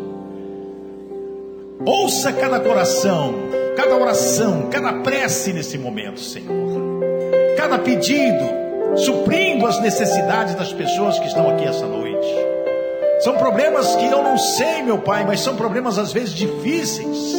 Ouça 1.85 2.31
cada 2.31 2.59
coração, 2.59 3.33
cada 3.75 3.95
oração, 3.97 4.67
cada 4.69 4.93
prece 5.01 5.51
nesse 5.53 5.77
momento, 5.77 6.19
Senhor. 6.19 7.02
Cada 7.63 7.79
pedido, 7.79 8.43
suprindo 8.97 9.65
as 9.65 9.79
necessidades 9.79 10.53
das 10.53 10.73
pessoas 10.73 11.17
que 11.17 11.27
estão 11.27 11.49
aqui 11.49 11.63
essa 11.63 11.87
noite. 11.87 12.27
São 13.21 13.37
problemas 13.37 13.95
que 13.95 14.03
eu 14.05 14.21
não 14.21 14.37
sei, 14.37 14.83
meu 14.83 14.97
Pai, 14.97 15.23
mas 15.25 15.39
são 15.39 15.55
problemas 15.55 15.97
às 15.97 16.11
vezes 16.11 16.33
difíceis, 16.33 17.33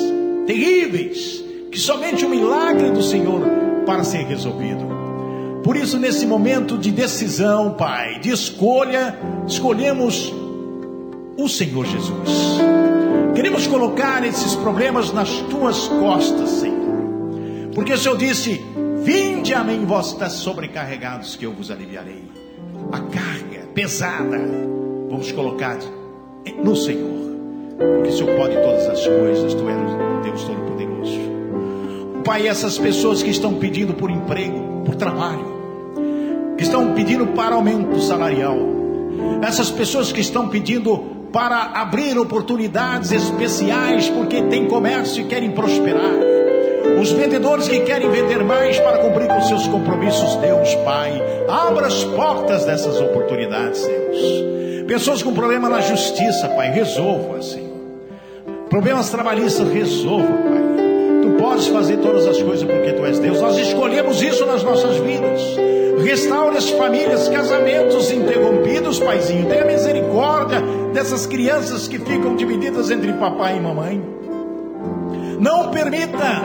terríveis, 0.47 1.45
que 1.71 1.79
somente 1.79 2.25
o 2.25 2.31
milagre 2.31 2.91
do 2.91 3.03
Senhor 3.03 3.43
para 3.85 4.03
ser 4.03 4.25
resolvido. 4.25 4.87
Por 5.63 5.77
isso, 5.77 5.99
nesse 5.99 6.25
momento 6.25 6.79
de 6.79 6.91
decisão, 6.91 7.75
Pai, 7.75 8.19
de 8.19 8.31
escolha, 8.31 9.19
escolhemos 9.47 10.33
o 11.37 11.47
Senhor 11.51 11.85
Jesus. 11.85 12.61
Queremos 13.35 13.67
colocar 13.67 14.25
esses 14.25 14.57
problemas 14.57 15.13
nas 15.13 15.29
tuas 15.51 15.87
costas, 15.87 16.49
Senhor. 16.49 16.95
Porque 17.75 17.93
o 17.93 17.99
Senhor 17.99 18.17
disse: 18.17 18.65
Vinde 19.05 19.53
a 19.53 19.63
mim, 19.63 19.85
vós 19.85 20.13
estás 20.13 20.33
sobrecarregados, 20.33 21.37
que 21.37 21.45
eu 21.45 21.53
vos 21.53 21.71
aliviarei. 21.71 22.25
A 22.91 23.01
carga 23.01 23.67
pesada, 23.75 24.39
vamos 25.11 25.31
colocar 25.31 25.79
no 26.65 26.75
Senhor. 26.75 27.37
Porque 27.77 28.09
o 28.09 28.13
Senhor 28.17 28.35
pode 28.35 28.55
todas 28.55 28.87
as 28.87 29.07
coisas, 29.07 29.53
Tu 29.53 29.69
és 29.69 30.23
Deus 30.25 30.45
Todo-Poderoso. 30.45 31.21
Pai, 32.25 32.49
essas 32.49 32.79
pessoas 32.79 33.23
que 33.23 33.29
estão 33.29 33.57
pedindo 33.57 33.93
por 33.93 34.11
emprego, 34.11 34.83
por 34.87 34.95
trabalho, 34.95 35.53
que 36.57 36.63
estão 36.63 36.95
pedindo 36.95 37.27
para 37.27 37.57
aumento 37.57 38.01
salarial, 38.01 38.57
essas 39.43 39.71
pessoas 39.71 40.13
que 40.13 40.21
estão 40.23 40.49
pedindo 40.49 41.29
para 41.31 41.73
abrir 41.75 42.17
oportunidades 42.17 43.13
especiais 43.13 44.09
porque 44.09 44.41
tem 44.45 44.67
comércio 44.67 45.27
e 45.27 45.27
querem 45.27 45.51
prosperar, 45.51 46.15
os 47.01 47.13
vendedores 47.13 47.69
que 47.69 47.81
querem 47.81 48.11
vender 48.11 48.43
mais 48.45 48.79
para 48.79 48.99
cumprir 48.99 49.29
com 49.29 49.41
seus 49.43 49.67
compromissos, 49.67 50.37
Deus 50.37 50.75
Pai, 50.77 51.23
abra 51.49 51.87
as 51.87 52.05
portas 52.05 52.65
dessas 52.65 53.01
oportunidades, 53.01 53.87
Deus. 53.87 54.87
Pessoas 54.87 55.23
com 55.23 55.33
problema 55.33 55.69
na 55.69 55.81
justiça, 55.81 56.49
Pai, 56.49 56.71
resolva, 56.71 57.43
Senhor. 57.43 57.75
Problemas 58.69 59.11
trabalhistas, 59.11 59.69
resolva, 59.73 60.27
Pai. 60.27 60.65
Tu 61.23 61.31
podes 61.39 61.67
fazer 61.69 61.99
todas 61.99 62.27
as 62.27 62.43
coisas 62.43 62.65
porque 62.65 62.93
Tu 62.93 63.05
és 63.07 63.19
Deus. 63.19 63.41
Nós 63.41 63.57
escolhemos 63.57 64.23
isso 64.23 64.45
nas 64.45 64.63
nossas 64.63 64.97
vidas. 64.99 65.41
Restaure 66.05 66.57
as 66.57 66.69
famílias, 66.71 67.29
casamentos 67.29 68.11
interrompidos, 68.11 68.99
Paizinho. 68.99 69.47
Tenha 69.47 69.65
misericórdia 69.65 70.61
dessas 70.93 71.27
crianças 71.27 71.89
que 71.89 71.99
ficam 71.99 72.37
divididas 72.37 72.91
entre 72.91 73.13
papai 73.15 73.57
e 73.57 73.61
mamãe. 73.61 74.24
Não 75.39 75.71
permita 75.71 76.43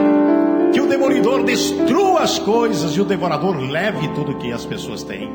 que 0.74 0.82
o 0.82 0.88
demolidor 0.88 1.44
destrua 1.44 2.22
as 2.22 2.38
coisas 2.40 2.96
e 2.96 3.02
o 3.02 3.06
devorador 3.06 3.58
leve 3.58 4.08
tudo 4.10 4.38
que 4.38 4.52
as 4.52 4.66
pessoas 4.66 5.04
têm. 5.04 5.30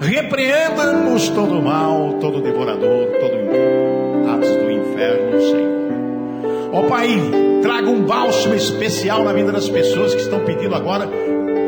Repreendamos 0.00 1.28
todo 1.28 1.58
o 1.58 1.62
mal, 1.62 2.14
todo 2.20 2.38
o 2.38 2.42
devorador, 2.42 3.06
todo 3.20 3.32
atos 4.28 4.50
do 4.50 4.70
inferno, 4.70 5.40
Senhor. 5.40 5.72
Ó 6.72 6.82
Pai, 6.88 7.08
traga 7.62 7.88
um 7.88 8.02
bálsamo 8.02 8.54
especial 8.54 9.22
na 9.24 9.32
vida 9.32 9.52
das 9.52 9.68
pessoas 9.68 10.14
que 10.14 10.22
estão 10.22 10.40
pedindo 10.40 10.74
agora 10.74 11.08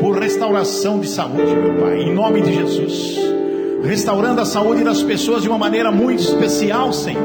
por 0.01 0.19
restauração 0.19 0.99
de 0.99 1.07
saúde, 1.07 1.55
meu 1.55 1.75
Pai, 1.81 2.01
em 2.01 2.13
nome 2.13 2.41
de 2.41 2.53
Jesus. 2.53 3.34
Restaurando 3.85 4.41
a 4.41 4.45
saúde 4.45 4.83
das 4.83 5.03
pessoas 5.03 5.43
de 5.43 5.49
uma 5.49 5.59
maneira 5.59 5.91
muito 5.91 6.19
especial, 6.19 6.91
Senhor. 6.91 7.23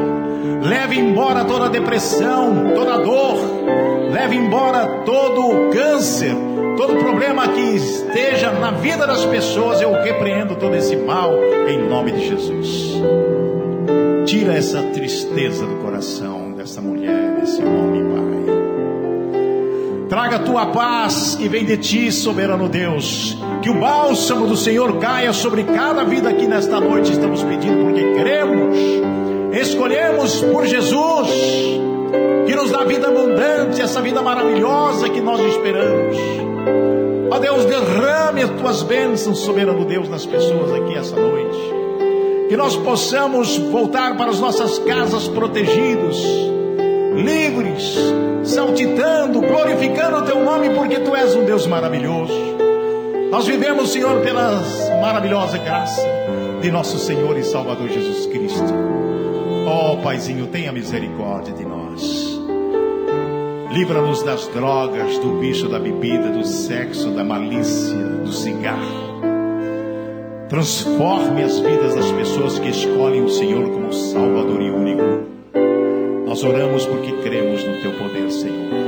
Leve 0.62 0.98
embora 0.98 1.44
toda 1.44 1.66
a 1.66 1.68
depressão, 1.68 2.72
toda 2.74 2.94
a 2.94 2.98
dor, 2.98 3.38
leve 4.12 4.36
embora 4.36 4.86
todo 5.06 5.46
o 5.46 5.70
câncer, 5.70 6.36
todo 6.76 6.96
problema 6.96 7.48
que 7.48 7.60
esteja 7.60 8.52
na 8.52 8.72
vida 8.72 9.06
das 9.06 9.24
pessoas. 9.24 9.80
Eu 9.80 9.92
repreendo 10.02 10.54
todo 10.54 10.74
esse 10.74 10.96
mal 10.96 11.32
em 11.66 11.88
nome 11.88 12.12
de 12.12 12.28
Jesus. 12.28 13.00
Tira 14.26 14.54
essa 14.54 14.82
tristeza 14.82 15.64
do 15.66 15.76
coração 15.76 16.52
dessa 16.52 16.82
mulher, 16.82 17.36
desse 17.40 17.62
homem, 17.62 18.04
Pai. 18.04 18.20
Traga 20.10 20.36
a 20.36 20.40
tua 20.40 20.66
paz 20.66 21.38
e 21.40 21.48
vem 21.48 21.64
de 21.64 21.78
ti, 21.78 22.12
soberano 22.12 22.68
Deus. 22.68 23.38
Que 23.62 23.68
o 23.68 23.74
bálsamo 23.74 24.46
do 24.46 24.56
Senhor 24.56 24.98
caia 24.98 25.32
sobre 25.32 25.64
cada 25.64 26.02
vida 26.04 26.30
aqui 26.30 26.46
nesta 26.46 26.80
noite. 26.80 27.12
Estamos 27.12 27.42
pedindo 27.42 27.84
porque 27.84 28.02
queremos, 28.14 28.76
escolhemos 29.52 30.40
por 30.40 30.66
Jesus, 30.66 31.28
que 32.46 32.54
nos 32.54 32.70
dá 32.70 32.84
vida 32.84 33.08
abundante, 33.08 33.82
essa 33.82 34.00
vida 34.00 34.22
maravilhosa 34.22 35.10
que 35.10 35.20
nós 35.20 35.40
esperamos. 35.40 36.16
Ó 37.30 37.38
Deus, 37.38 37.64
derrame 37.66 38.42
as 38.42 38.50
tuas 38.50 38.82
bênçãos, 38.82 39.38
soberano 39.40 39.84
Deus, 39.84 40.08
nas 40.08 40.24
pessoas 40.24 40.72
aqui 40.72 40.96
essa 40.96 41.16
noite. 41.16 41.58
Que 42.48 42.56
nós 42.56 42.76
possamos 42.76 43.58
voltar 43.58 44.16
para 44.16 44.30
as 44.30 44.40
nossas 44.40 44.78
casas 44.80 45.28
protegidos 45.28 46.50
livres, 47.14 47.94
saltitando, 48.44 49.40
glorificando 49.40 50.18
o 50.18 50.22
teu 50.22 50.42
nome, 50.42 50.70
porque 50.70 50.98
tu 51.00 51.14
és 51.14 51.34
um 51.34 51.44
Deus 51.44 51.66
maravilhoso. 51.66 52.32
Nós 53.30 53.46
vivemos, 53.46 53.92
Senhor, 53.92 54.20
pela 54.22 54.60
maravilhosa 55.00 55.56
graça 55.58 56.02
de 56.60 56.70
nosso 56.70 56.98
Senhor 56.98 57.38
e 57.38 57.44
Salvador 57.44 57.88
Jesus 57.88 58.26
Cristo. 58.26 58.74
Ó 59.66 59.92
oh, 59.92 59.96
Paizinho, 59.98 60.48
tenha 60.48 60.72
misericórdia 60.72 61.54
de 61.54 61.64
nós. 61.64 62.40
Livra-nos 63.72 64.24
das 64.24 64.48
drogas, 64.48 65.16
do 65.18 65.38
bicho 65.38 65.68
da 65.68 65.78
bebida, 65.78 66.30
do 66.30 66.44
sexo, 66.44 67.10
da 67.12 67.22
malícia, 67.22 67.96
do 67.96 68.32
cigarro. 68.32 69.20
Transforme 70.48 71.44
as 71.44 71.56
vidas 71.60 71.94
das 71.94 72.10
pessoas 72.10 72.58
que 72.58 72.68
escolhem 72.68 73.22
o 73.22 73.28
Senhor 73.28 73.70
como 73.70 73.92
Salvador 73.92 74.60
e 74.60 74.70
único. 74.70 75.02
Nós 76.26 76.42
oramos 76.42 76.84
porque 76.84 77.12
cremos 77.22 77.62
no 77.62 77.80
teu 77.80 77.92
poder, 77.92 78.28
Senhor. 78.32 78.79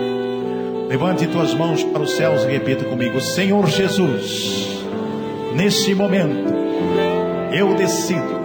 Levante 0.92 1.26
tuas 1.26 1.54
mãos 1.54 1.82
para 1.82 2.02
os 2.02 2.12
céus 2.18 2.42
e 2.42 2.48
repita 2.48 2.84
comigo: 2.84 3.18
Senhor 3.18 3.66
Jesus, 3.66 4.84
nesse 5.54 5.94
momento, 5.94 6.52
eu 7.50 7.72
decido, 7.72 8.38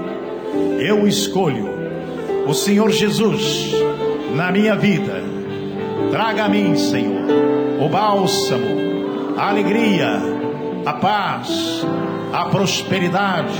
eu 0.79 1.05
escolho 1.05 1.67
o 2.47 2.53
Senhor 2.53 2.89
Jesus 2.89 3.73
na 4.33 4.49
minha 4.49 4.77
vida. 4.77 5.21
Traga 6.09 6.45
a 6.45 6.47
mim, 6.47 6.77
Senhor, 6.77 7.21
o 7.85 7.89
bálsamo, 7.89 9.35
a 9.35 9.49
alegria, 9.49 10.07
a 10.85 10.93
paz, 10.93 11.85
a 12.31 12.45
prosperidade, 12.45 13.59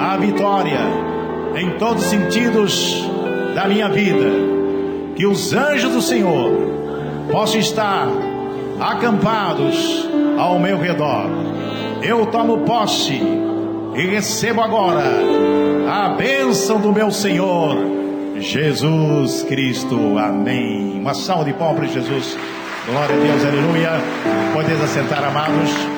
a 0.00 0.16
vitória, 0.16 0.80
em 1.56 1.72
todos 1.72 2.04
os 2.04 2.08
sentidos 2.08 3.06
da 3.54 3.68
minha 3.68 3.90
vida, 3.90 4.30
que 5.14 5.26
os 5.26 5.52
anjos 5.52 5.92
do 5.92 6.00
Senhor 6.00 6.77
possam 7.30 7.60
estar 7.60 8.08
acampados 8.80 10.08
ao 10.38 10.58
meu 10.58 10.78
redor. 10.78 11.26
Eu 12.02 12.26
tomo 12.26 12.58
posse 12.58 13.20
e 13.94 14.06
recebo 14.06 14.60
agora 14.60 15.04
a 15.90 16.10
bênção 16.10 16.80
do 16.80 16.92
meu 16.92 17.10
Senhor 17.10 17.76
Jesus 18.36 19.42
Cristo. 19.42 20.18
Amém. 20.18 21.00
Uma 21.00 21.14
salva 21.14 21.44
de 21.44 21.52
palmas 21.54 21.78
para 21.78 21.88
Jesus. 21.88 22.36
Glória 22.86 23.14
a 23.14 23.18
Deus, 23.18 23.44
aleluia. 23.44 23.90
Podeis 24.54 24.80
assentar, 24.80 25.24
amados. 25.24 25.97